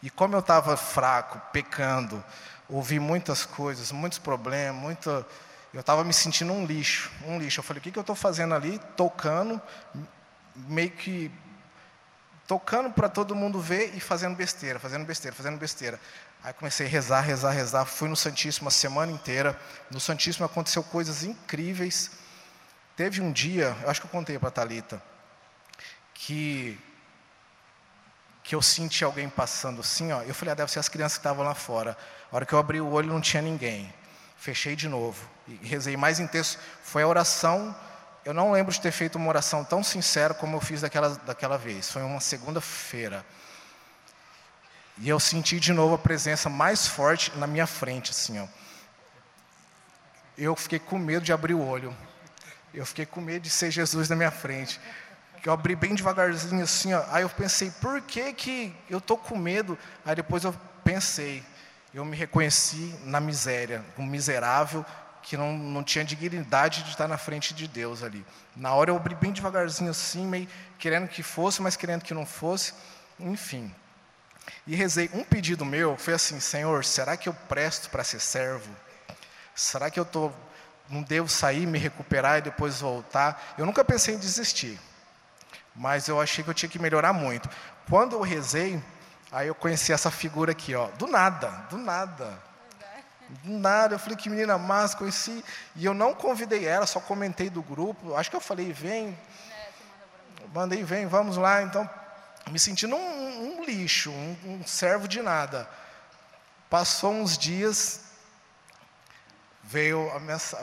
E 0.01 0.09
como 0.09 0.35
eu 0.35 0.39
estava 0.39 0.75
fraco, 0.77 1.41
pecando, 1.51 2.23
ouvi 2.69 2.99
muitas 2.99 3.45
coisas, 3.45 3.91
muitos 3.91 4.19
problemas, 4.19 4.75
muita, 4.79 5.25
eu 5.73 5.79
estava 5.79 6.03
me 6.03 6.13
sentindo 6.13 6.51
um 6.53 6.65
lixo, 6.65 7.11
um 7.25 7.39
lixo. 7.39 7.59
Eu 7.59 7.63
falei, 7.63 7.79
o 7.79 7.83
que, 7.83 7.91
que 7.91 7.99
eu 7.99 8.01
estou 8.01 8.15
fazendo 8.15 8.53
ali? 8.53 8.79
Tocando, 8.95 9.61
meio 10.55 10.91
que 10.91 11.31
tocando 12.47 12.89
para 12.89 13.09
todo 13.09 13.35
mundo 13.35 13.59
ver 13.59 13.93
e 13.95 13.99
fazendo 13.99 14.35
besteira, 14.35 14.79
fazendo 14.79 15.05
besteira, 15.05 15.35
fazendo 15.35 15.57
besteira. 15.57 15.99
Aí 16.47 16.53
comecei 16.53 16.87
a 16.87 16.89
rezar, 16.89 17.19
rezar, 17.19 17.51
rezar. 17.51 17.83
Fui 17.83 18.07
no 18.07 18.15
Santíssimo 18.15 18.69
a 18.69 18.71
semana 18.71 19.11
inteira. 19.11 19.59
No 19.91 19.99
Santíssimo 19.99 20.45
aconteceu 20.45 20.81
coisas 20.81 21.21
incríveis. 21.25 22.09
Teve 22.95 23.19
um 23.19 23.33
dia, 23.33 23.75
eu 23.83 23.89
acho 23.89 23.99
que 23.99 24.07
eu 24.07 24.11
contei 24.11 24.39
para 24.39 24.47
a 24.47 24.51
Thalita, 24.51 25.03
que 26.13 26.79
que 28.45 28.55
eu 28.55 28.61
senti 28.61 29.03
alguém 29.03 29.27
passando 29.27 29.81
assim, 29.81 30.13
ó, 30.13 30.21
eu 30.21 30.33
falei, 30.33 30.53
ah, 30.53 30.55
deve 30.55 30.71
ser 30.71 30.79
as 30.79 30.87
crianças 30.87 31.17
que 31.17 31.19
estavam 31.19 31.43
lá 31.43 31.53
fora. 31.53 31.97
A 32.31 32.35
hora 32.37 32.45
que 32.45 32.53
eu 32.53 32.59
abri 32.59 32.79
o 32.79 32.89
olho 32.91 33.09
não 33.09 33.19
tinha 33.19 33.41
ninguém. 33.41 33.93
Fechei 34.37 34.73
de 34.73 34.87
novo 34.87 35.29
e 35.49 35.55
rezei 35.67 35.97
mais 35.97 36.17
intenso. 36.17 36.57
Foi 36.81 37.03
a 37.03 37.07
oração. 37.09 37.75
Eu 38.23 38.33
não 38.33 38.53
lembro 38.53 38.71
de 38.71 38.79
ter 38.79 38.93
feito 38.93 39.17
uma 39.17 39.27
oração 39.27 39.65
tão 39.65 39.83
sincera 39.83 40.33
como 40.33 40.55
eu 40.55 40.61
fiz 40.61 40.79
daquela, 40.79 41.09
daquela 41.25 41.57
vez. 41.57 41.91
Foi 41.91 42.01
uma 42.03 42.21
segunda-feira. 42.21 43.25
E 44.99 45.09
eu 45.09 45.19
senti 45.19 45.59
de 45.59 45.73
novo 45.73 45.95
a 45.95 45.97
presença 45.97 46.49
mais 46.49 46.87
forte 46.87 47.31
na 47.37 47.47
minha 47.47 47.67
frente, 47.67 48.11
assim, 48.11 48.39
ó. 48.39 48.47
Eu 50.37 50.55
fiquei 50.55 50.79
com 50.79 50.97
medo 50.99 51.25
de 51.25 51.33
abrir 51.33 51.53
o 51.53 51.65
olho. 51.65 51.95
Eu 52.73 52.85
fiquei 52.85 53.05
com 53.05 53.21
medo 53.21 53.43
de 53.43 53.49
ser 53.49 53.71
Jesus 53.71 54.09
na 54.09 54.15
minha 54.15 54.31
frente 54.31 54.79
eu 55.47 55.53
abri 55.53 55.75
bem 55.75 55.95
devagarzinho 55.95 56.63
assim, 56.63 56.93
ó. 56.93 57.03
aí 57.09 57.23
eu 57.23 57.29
pensei, 57.29 57.71
por 57.71 58.01
que, 58.01 58.33
que 58.33 58.75
eu 58.89 58.97
estou 58.97 59.17
com 59.17 59.37
medo? 59.37 59.77
Aí 60.05 60.15
depois 60.15 60.43
eu 60.43 60.53
pensei, 60.83 61.43
eu 61.93 62.03
me 62.03 62.17
reconheci 62.17 62.93
na 63.05 63.19
miséria, 63.19 63.83
um 63.97 64.05
miserável 64.05 64.85
que 65.21 65.37
não, 65.37 65.57
não 65.57 65.83
tinha 65.83 66.03
dignidade 66.03 66.83
de 66.83 66.89
estar 66.89 67.07
na 67.07 67.17
frente 67.17 67.53
de 67.53 67.67
Deus 67.67 68.03
ali. 68.03 68.25
Na 68.55 68.73
hora 68.73 68.91
eu 68.91 68.95
abri 68.95 69.15
bem 69.15 69.31
devagarzinho 69.31 69.89
assim, 69.89 70.25
meio 70.25 70.47
querendo 70.77 71.07
que 71.07 71.23
fosse, 71.23 71.61
mas 71.61 71.75
querendo 71.75 72.03
que 72.03 72.13
não 72.13 72.25
fosse, 72.25 72.73
enfim. 73.19 73.73
E 74.65 74.75
rezei, 74.75 75.09
um 75.13 75.23
pedido 75.23 75.65
meu 75.65 75.97
foi 75.97 76.13
assim, 76.13 76.39
Senhor, 76.39 76.83
será 76.85 77.15
que 77.17 77.29
eu 77.29 77.33
presto 77.33 77.89
para 77.89 78.03
ser 78.03 78.19
servo? 78.19 78.69
Será 79.55 79.89
que 79.89 79.99
eu 79.99 80.05
tô, 80.05 80.31
não 80.89 81.01
devo 81.01 81.27
sair, 81.27 81.65
me 81.65 81.79
recuperar 81.79 82.39
e 82.39 82.41
depois 82.41 82.81
voltar? 82.81 83.55
Eu 83.57 83.65
nunca 83.65 83.83
pensei 83.83 84.15
em 84.15 84.19
desistir 84.19 84.79
mas 85.77 86.07
eu 86.07 86.19
achei 86.19 86.43
que 86.43 86.49
eu 86.49 86.53
tinha 86.53 86.67
que 86.67 86.79
melhorar 86.79 87.13
muito. 87.13 87.47
Quando 87.87 88.15
eu 88.15 88.21
rezei, 88.21 88.81
aí 89.31 89.47
eu 89.47 89.55
conheci 89.55 89.93
essa 89.93 90.09
figura 90.09 90.51
aqui, 90.51 90.73
ó, 90.75 90.87
do 90.97 91.07
nada, 91.07 91.47
do 91.69 91.77
nada. 91.77 92.47
Do 93.43 93.51
nada, 93.51 93.95
eu 93.95 93.99
falei 93.99 94.17
que 94.17 94.29
menina 94.29 94.57
massa, 94.57 94.97
conheci, 94.97 95.43
e 95.75 95.85
eu 95.85 95.93
não 95.93 96.13
convidei 96.13 96.65
ela, 96.65 96.85
só 96.85 96.99
comentei 96.99 97.49
do 97.49 97.61
grupo, 97.61 98.15
acho 98.15 98.29
que 98.29 98.35
eu 98.35 98.41
falei, 98.41 98.71
vem, 98.71 99.17
mandei, 100.53 100.83
vem, 100.83 101.05
vamos 101.07 101.37
lá, 101.37 101.61
então, 101.61 101.87
me 102.49 102.57
sentindo 102.57 102.95
um, 102.95 103.56
um 103.56 103.56
lixo, 103.67 104.09
um, 104.09 104.37
um 104.45 104.65
servo 104.65 105.07
de 105.07 105.21
nada. 105.21 105.69
Passou 106.69 107.11
uns 107.11 107.37
dias, 107.37 108.01
veio, 109.63 110.09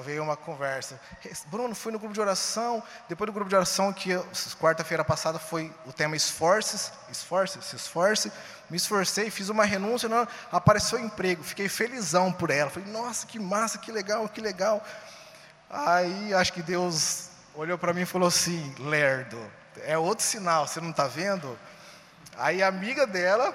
veio 0.03 0.23
uma 0.23 0.37
conversa. 0.37 0.99
Bruno, 1.47 1.75
fui 1.75 1.93
no 1.93 1.99
grupo 1.99 2.15
de 2.15 2.21
oração. 2.21 2.83
Depois 3.09 3.27
do 3.27 3.33
grupo 3.33 3.49
de 3.49 3.55
oração, 3.55 3.93
que 3.93 4.11
quarta-feira 4.59 5.05
passada 5.05 5.39
foi 5.39 5.73
o 5.87 5.93
tema 5.93 6.17
esforce, 6.17 6.91
esforce, 7.11 7.61
se 7.63 7.77
esforce. 7.77 8.33
Me 8.71 8.79
esforcei, 8.79 9.31
fiz 9.31 9.51
uma 9.51 9.65
renúncia, 9.65 10.09
não, 10.09 10.27
apareceu 10.51 10.99
emprego. 10.99 11.45
Fiquei 11.45 11.69
felizão 11.69 12.33
por 12.33 12.51
ela. 12.51 12.71
Falei, 12.71 12.91
nossa, 12.91 13.27
que 13.27 13.39
massa, 13.39 13.79
que 13.79 13.93
legal, 13.93 14.29
que 14.29 14.41
legal. 14.41 14.83
Aí 15.69 16.33
acho 16.33 16.53
que 16.53 16.63
Deus 16.63 17.29
olhou 17.55 17.77
para 17.77 17.93
mim 17.93 18.03
e 18.03 18.07
falou 18.07 18.29
assim: 18.29 18.75
lerdo, 18.79 19.39
é 19.83 19.99
outro 19.99 20.25
sinal, 20.25 20.67
você 20.67 20.81
não 20.81 20.91
está 20.91 21.07
vendo? 21.07 21.59
Aí 22.37 22.63
a 22.63 22.69
amiga 22.69 23.07
dela 23.07 23.55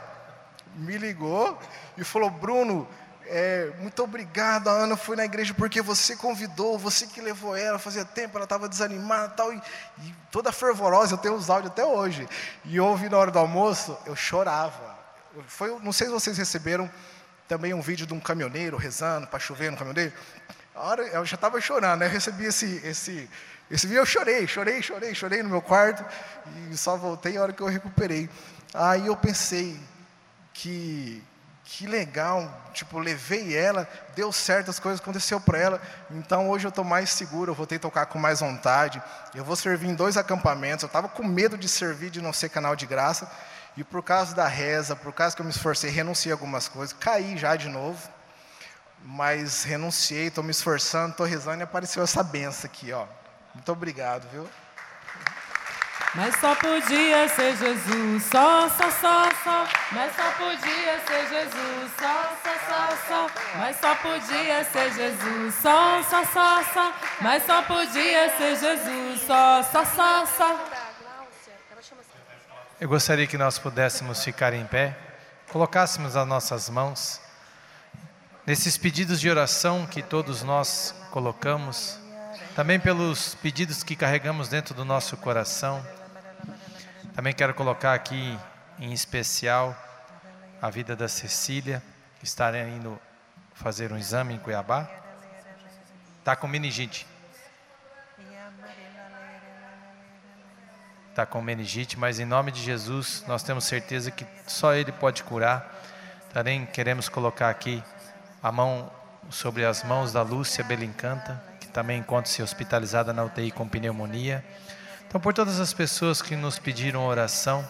me 0.76 0.98
ligou 0.98 1.58
e 1.98 2.04
falou: 2.04 2.30
Bruno, 2.30 2.88
é, 3.26 3.72
muito 3.80 4.02
obrigado, 4.04 4.70
a 4.70 4.72
Ana 4.72 4.98
foi 4.98 5.16
na 5.16 5.24
igreja 5.24 5.54
porque 5.54 5.82
você 5.82 6.16
convidou, 6.16 6.80
você 6.80 7.06
que 7.06 7.22
levou 7.22 7.56
ela, 7.56 7.78
fazia 7.78 8.04
tempo, 8.04 8.38
ela 8.38 8.46
estava 8.46 8.68
desanimada 8.68 9.30
tal, 9.30 9.54
e, 9.54 9.62
e 10.00 10.16
toda 10.32 10.52
fervorosa, 10.52 11.14
eu 11.14 11.18
tenho 11.18 11.36
os 11.36 11.50
áudios 11.50 11.72
até 11.72 11.86
hoje. 11.86 12.28
E 12.66 12.80
ouvi 12.80 13.08
na 13.08 13.18
hora 13.18 13.30
do 13.30 13.38
almoço, 13.38 13.96
eu 14.06 14.16
chorava. 14.16 14.98
Foi, 15.48 15.78
não 15.80 15.94
sei 15.94 16.08
se 16.08 16.14
vocês 16.14 16.38
receberam, 16.38 16.90
também 17.48 17.74
um 17.74 17.82
vídeo 17.82 18.06
de 18.06 18.14
um 18.14 18.20
caminhoneiro 18.20 18.78
rezando 18.78 19.28
para 19.28 19.40
chover 19.40 19.72
no 19.72 19.78
caminhoneiro. 19.78 20.14
A 20.74 20.82
hora 20.82 21.04
eu 21.04 21.26
já 21.26 21.36
estava 21.36 21.60
chorando, 21.60 22.00
né? 22.00 22.06
Eu 22.08 22.12
recebi 22.12 22.46
esse, 22.46 22.82
esse, 22.84 23.30
esse 23.70 23.86
vídeo, 23.86 24.02
eu 24.02 24.06
chorei, 24.06 24.48
chorei, 24.48 24.82
chorei, 24.82 25.14
chorei 25.14 25.44
no 25.44 25.50
meu 25.50 25.62
quarto 25.62 26.04
e 26.72 26.78
só 26.78 26.96
voltei 26.96 27.38
a 27.38 27.42
hora 27.42 27.54
que 27.54 27.62
eu 27.62 27.68
recuperei. 27.68 28.30
Aí 28.74 29.08
eu 29.08 29.16
pensei 29.18 29.80
que 30.54 31.24
que 31.72 31.86
legal, 31.86 32.52
tipo, 32.74 32.98
levei 32.98 33.56
ela, 33.56 33.88
deu 34.16 34.32
certo, 34.32 34.72
as 34.72 34.80
coisas 34.80 35.00
aconteceu 35.00 35.40
para 35.40 35.60
ela. 35.60 35.82
Então 36.10 36.50
hoje 36.50 36.66
eu 36.66 36.70
estou 36.70 36.84
mais 36.84 37.12
seguro, 37.12 37.56
eu 37.58 37.68
ter 37.68 37.76
que 37.76 37.84
tocar 37.84 38.08
com 38.08 38.18
mais 38.18 38.40
vontade. 38.40 39.00
Eu 39.36 39.46
vou 39.46 39.56
servir 39.56 39.88
em 39.88 39.94
dois 39.94 40.18
acampamentos. 40.18 40.82
Eu 40.82 40.88
estava 40.88 41.08
com 41.08 41.24
medo 41.24 41.56
de 41.56 41.70
servir 41.70 42.10
de 42.10 42.24
não 42.24 42.34
ser 42.34 42.50
canal 42.50 42.76
de 42.76 42.88
graça. 42.88 43.32
E 43.78 43.84
por 43.84 44.02
causa 44.02 44.34
da 44.34 44.48
reza, 44.48 44.96
por 44.96 45.14
causa 45.14 45.36
que 45.36 45.44
eu 45.44 45.46
me 45.46 45.52
esforcei, 45.52 45.92
renunciei 45.92 46.32
a 46.32 46.36
algumas 46.36 46.68
coisas, 46.68 46.92
caí 47.00 47.38
já 47.38 47.56
de 47.56 47.70
novo. 47.70 48.10
Mas 49.04 49.64
renunciei, 49.64 50.28
estou 50.28 50.44
me 50.44 50.52
esforçando, 50.52 51.12
estou 51.12 51.26
rezando 51.26 51.60
e 51.60 51.64
apareceu 51.64 52.02
essa 52.02 52.24
benção 52.24 52.68
aqui, 52.68 52.92
ó. 52.92 53.06
Muito 53.54 53.72
obrigado, 53.72 54.28
viu? 54.32 54.50
Mas 56.16 56.36
só 56.38 56.56
podia 56.56 57.30
ser 57.30 57.56
Jesus, 57.56 58.24
só, 58.24 58.68
só, 58.70 58.90
só, 58.90 59.30
só. 59.44 59.68
Mas 59.92 60.16
só 60.16 60.32
podia 60.32 61.00
ser 61.06 61.30
Jesus, 61.30 61.92
só, 62.00 62.36
só, 62.44 62.54
só, 62.68 62.98
só. 63.08 63.28
Mas 63.60 63.80
só 63.80 63.96
podia 63.96 64.64
ser 64.64 64.94
Jesus, 64.94 65.56
só, 65.56 66.04
só, 66.04 66.26
só, 66.26 66.64
só. 66.74 66.94
Mas 67.22 67.46
só 67.46 67.62
podia 67.62 68.38
ser 68.38 68.56
Jesus, 68.56 69.22
só, 69.22 69.62
só, 69.62 69.86
só, 69.86 70.26
só. 70.26 70.66
Eu 72.82 72.90
gostaria 72.90 73.28
que 73.28 73.38
nós 73.38 73.60
pudéssemos 73.60 74.24
ficar 74.24 74.54
em 74.54 74.66
pé, 74.66 74.98
colocássemos 75.52 76.16
as 76.16 76.28
nossas 76.28 76.70
mãos 76.70 77.22
nesses 78.48 78.78
pedidos 78.78 79.22
de 79.22 79.30
oração 79.30 79.86
que 79.86 80.02
todos 80.02 80.42
nós 80.42 80.96
colocamos, 81.12 82.00
também 82.56 82.80
pelos 82.80 83.36
pedidos 83.36 83.84
que 83.84 83.96
carregamos 83.96 84.50
dentro 84.50 84.74
do 84.74 84.84
nosso 84.84 85.16
coração. 85.18 85.86
Também 87.20 87.34
quero 87.34 87.54
colocar 87.54 87.94
aqui 87.96 88.40
em 88.80 88.94
especial 88.94 89.76
a 90.62 90.70
vida 90.70 90.96
da 90.96 91.10
Cecília, 91.10 91.84
que 92.18 92.24
está 92.24 92.58
indo 92.58 92.98
fazer 93.54 93.92
um 93.92 93.98
exame 93.98 94.36
em 94.36 94.38
Cuiabá. 94.38 94.90
Está 96.20 96.34
com 96.34 96.48
meningite. 96.48 97.06
Está 101.10 101.26
com 101.26 101.42
meningite, 101.42 102.00
mas 102.00 102.22
em 102.22 102.26
nome 102.26 102.54
de 102.54 102.64
Jesus 102.64 103.26
nós 103.28 103.44
temos 103.44 103.66
certeza 103.66 104.12
que 104.12 104.26
só 104.48 104.74
Ele 104.74 104.94
pode 104.94 105.22
curar. 105.24 105.78
Também 106.32 106.66
queremos 106.68 107.10
colocar 107.10 107.50
aqui 107.50 107.84
a 108.42 108.50
mão 108.50 108.90
sobre 109.30 109.66
as 109.66 109.84
mãos 109.84 110.14
da 110.14 110.22
Lúcia 110.22 110.64
Belincanta, 110.64 111.44
que 111.60 111.68
também 111.68 112.00
encontra-se 112.00 112.42
hospitalizada 112.42 113.12
na 113.12 113.26
UTI 113.26 113.52
com 113.52 113.68
pneumonia. 113.68 114.42
Então, 115.10 115.20
por 115.20 115.34
todas 115.34 115.60
as 115.60 115.74
pessoas 115.74 116.22
que 116.22 116.36
nos 116.36 116.60
pediram 116.60 117.04
oração, 117.04 117.68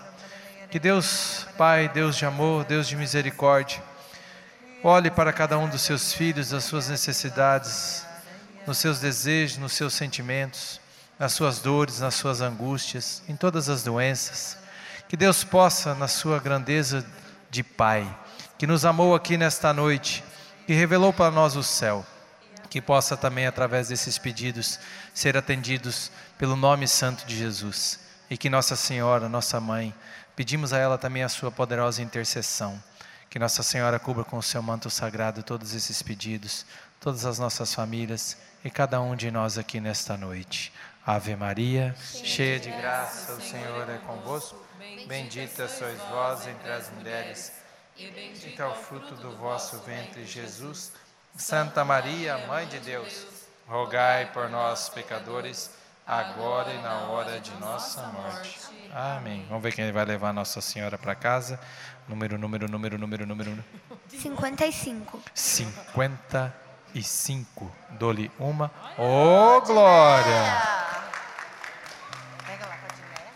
que 0.69 0.77
Deus, 0.77 1.47
Pai, 1.57 1.87
Deus 1.87 2.17
de 2.17 2.25
amor, 2.25 2.65
Deus 2.65 2.85
de 2.85 2.97
misericórdia, 2.97 3.81
olhe 4.83 5.09
para 5.09 5.31
cada 5.31 5.57
um 5.57 5.69
dos 5.69 5.79
seus 5.83 6.11
filhos, 6.11 6.53
as 6.53 6.65
suas 6.65 6.89
necessidades, 6.89 8.05
nos 8.67 8.77
seus 8.77 8.99
desejos, 8.99 9.57
nos 9.57 9.71
seus 9.71 9.93
sentimentos, 9.93 10.81
nas 11.17 11.31
suas 11.31 11.59
dores, 11.59 12.01
nas 12.01 12.15
suas 12.15 12.41
angústias, 12.41 13.23
em 13.29 13.37
todas 13.37 13.69
as 13.69 13.83
doenças. 13.83 14.57
Que 15.07 15.15
Deus 15.15 15.41
possa, 15.41 15.95
na 15.95 16.09
sua 16.09 16.39
grandeza 16.39 17.05
de 17.49 17.63
Pai, 17.63 18.05
que 18.57 18.67
nos 18.67 18.83
amou 18.83 19.15
aqui 19.15 19.37
nesta 19.37 19.71
noite, 19.71 20.25
que 20.67 20.73
revelou 20.73 21.13
para 21.13 21.31
nós 21.31 21.55
o 21.55 21.63
céu, 21.63 22.05
que 22.69 22.81
possa 22.81 23.17
também, 23.17 23.47
através 23.47 23.87
desses 23.87 24.17
pedidos, 24.17 24.79
ser 25.13 25.35
atendidos 25.35 26.11
pelo 26.37 26.55
nome 26.55 26.87
santo 26.87 27.25
de 27.25 27.35
Jesus. 27.35 27.99
E 28.29 28.37
que 28.37 28.49
Nossa 28.49 28.75
Senhora, 28.75 29.27
nossa 29.27 29.59
mãe, 29.59 29.93
pedimos 30.35 30.71
a 30.71 30.77
ela 30.77 30.97
também 30.97 31.23
a 31.23 31.29
sua 31.29 31.51
poderosa 31.51 32.01
intercessão. 32.01 32.81
Que 33.29 33.39
Nossa 33.39 33.63
Senhora 33.63 33.99
cubra 33.99 34.23
com 34.23 34.37
o 34.37 34.43
seu 34.43 34.61
manto 34.61 34.89
sagrado 34.89 35.41
todos 35.41 35.73
esses 35.73 36.01
pedidos, 36.01 36.65
todas 36.99 37.25
as 37.25 37.39
nossas 37.39 37.73
famílias 37.73 38.37
e 38.63 38.69
cada 38.69 39.01
um 39.01 39.15
de 39.15 39.31
nós 39.31 39.57
aqui 39.57 39.79
nesta 39.79 40.15
noite. 40.15 40.71
Ave 41.05 41.35
Maria, 41.35 41.95
cheia 41.99 42.59
de 42.59 42.69
graça, 42.69 43.33
o 43.33 43.41
Senhor 43.41 43.89
é 43.89 43.97
convosco. 43.99 44.63
Bendita 45.07 45.67
sois 45.67 45.99
vós 46.11 46.47
entre 46.47 46.71
as 46.71 46.89
mulheres, 46.91 47.51
e 47.97 48.09
bendito 48.11 48.61
é 48.61 48.65
o 48.65 48.75
fruto 48.75 49.15
do 49.15 49.35
vosso 49.37 49.79
ventre, 49.79 50.25
Jesus. 50.25 50.91
Santa 51.35 51.85
Maria, 51.85 52.37
Mãe 52.47 52.67
de 52.67 52.79
Deus, 52.79 53.25
rogai 53.67 54.25
por 54.33 54.49
nós, 54.49 54.89
pecadores 54.89 55.79
agora 56.09 56.73
e 56.73 56.81
na 56.81 57.03
hora 57.03 57.39
de 57.39 57.53
nossa 57.59 58.01
morte. 58.07 58.59
Amém. 58.91 59.45
Vamos 59.47 59.61
ver 59.61 59.71
quem 59.73 59.91
vai 59.91 60.03
levar 60.03 60.33
Nossa 60.33 60.59
Senhora 60.59 60.97
para 60.97 61.13
casa. 61.13 61.59
Número, 62.07 62.39
número, 62.39 62.67
número, 62.67 62.97
número, 62.97 63.27
número. 63.27 63.63
55. 64.09 65.21
55. 65.35 67.71
Dole 67.91 68.31
uma. 68.39 68.71
Ô, 68.97 69.57
oh, 69.57 69.61
glória! 69.61 70.63
Pega 72.47 72.65
lá 72.65 72.75
para 72.77 72.87
a 72.87 72.95
Diné, 72.95 73.31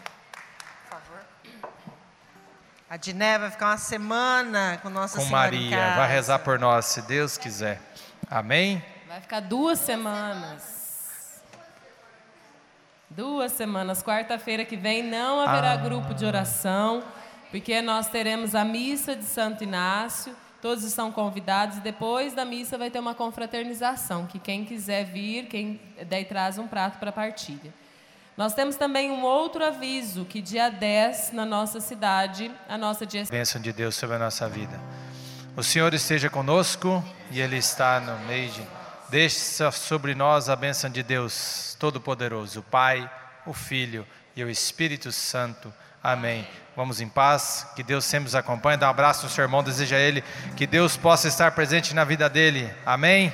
por 0.89 0.89
favor. 0.89 1.19
A 2.93 2.97
Diné 2.97 3.39
vai 3.39 3.49
ficar 3.49 3.71
uma 3.71 3.77
semana 3.79 4.77
com 4.83 4.87
Nossa 4.87 5.17
com 5.17 5.25
Senhora 5.25 5.45
Maria. 5.45 5.95
Vai 5.95 6.07
rezar 6.07 6.37
por 6.37 6.59
nós, 6.59 6.85
se 6.85 7.01
Deus 7.01 7.39
quiser. 7.39 7.81
Amém? 8.29 8.85
Vai 9.07 9.19
ficar 9.19 9.39
duas 9.39 9.79
semanas. 9.79 11.41
Duas 13.09 13.51
semanas. 13.53 14.03
Quarta-feira 14.03 14.63
que 14.63 14.77
vem 14.77 15.01
não 15.01 15.39
haverá 15.39 15.71
ah. 15.71 15.77
grupo 15.77 16.13
de 16.13 16.23
oração, 16.23 17.03
porque 17.49 17.81
nós 17.81 18.09
teremos 18.09 18.53
a 18.53 18.63
missa 18.63 19.15
de 19.15 19.25
Santo 19.25 19.63
Inácio. 19.63 20.35
Todos 20.61 20.83
estão 20.83 21.11
convidados. 21.11 21.79
Depois 21.79 22.33
da 22.33 22.45
missa 22.45 22.77
vai 22.77 22.91
ter 22.91 22.99
uma 22.99 23.15
confraternização, 23.15 24.27
que 24.27 24.37
quem 24.37 24.63
quiser 24.63 25.03
vir, 25.03 25.47
quem 25.47 25.81
daí 26.07 26.25
traz 26.25 26.59
um 26.59 26.67
prato 26.67 26.99
para 26.99 27.11
partilha. 27.11 27.73
Nós 28.35 28.53
temos 28.53 28.75
também 28.75 29.11
um 29.11 29.21
outro 29.21 29.63
aviso, 29.63 30.25
que 30.25 30.41
dia 30.41 30.69
10, 30.69 31.33
na 31.33 31.45
nossa 31.45 31.79
cidade, 31.79 32.51
a 32.67 32.77
nossa 32.77 33.05
dia... 33.05 33.23
Bênção 33.25 33.61
de 33.61 33.71
Deus 33.71 33.95
sobre 33.95 34.15
a 34.15 34.19
nossa 34.19 34.49
vida. 34.49 34.79
O 35.55 35.61
Senhor 35.61 35.93
esteja 35.93 36.31
conosco 36.31 37.03
e 37.29 37.39
Ele 37.39 37.57
está 37.57 37.99
no 37.99 38.17
meio 38.25 38.49
de... 38.49 38.61
Deixe 39.09 39.71
sobre 39.71 40.15
nós 40.15 40.49
a 40.49 40.55
bênção 40.55 40.89
de 40.89 41.03
Deus 41.03 41.77
Todo-Poderoso, 41.79 42.61
o 42.61 42.63
Pai, 42.63 43.07
o 43.45 43.53
Filho 43.53 44.07
e 44.35 44.43
o 44.43 44.49
Espírito 44.49 45.11
Santo. 45.11 45.71
Amém. 46.01 46.47
Vamos 46.75 46.99
em 46.99 47.07
paz, 47.07 47.67
que 47.75 47.83
Deus 47.83 48.03
sempre 48.03 48.23
nos 48.23 48.35
acompanhe. 48.35 48.77
Dá 48.77 48.87
um 48.87 48.89
abraço 48.89 49.25
no 49.25 49.29
seu 49.29 49.43
irmão, 49.43 49.61
deseja 49.61 49.97
a 49.97 49.99
ele 49.99 50.23
que 50.57 50.65
Deus 50.65 50.97
possa 50.97 51.27
estar 51.27 51.51
presente 51.51 51.93
na 51.93 52.03
vida 52.03 52.27
dele. 52.27 52.73
Amém. 52.83 53.31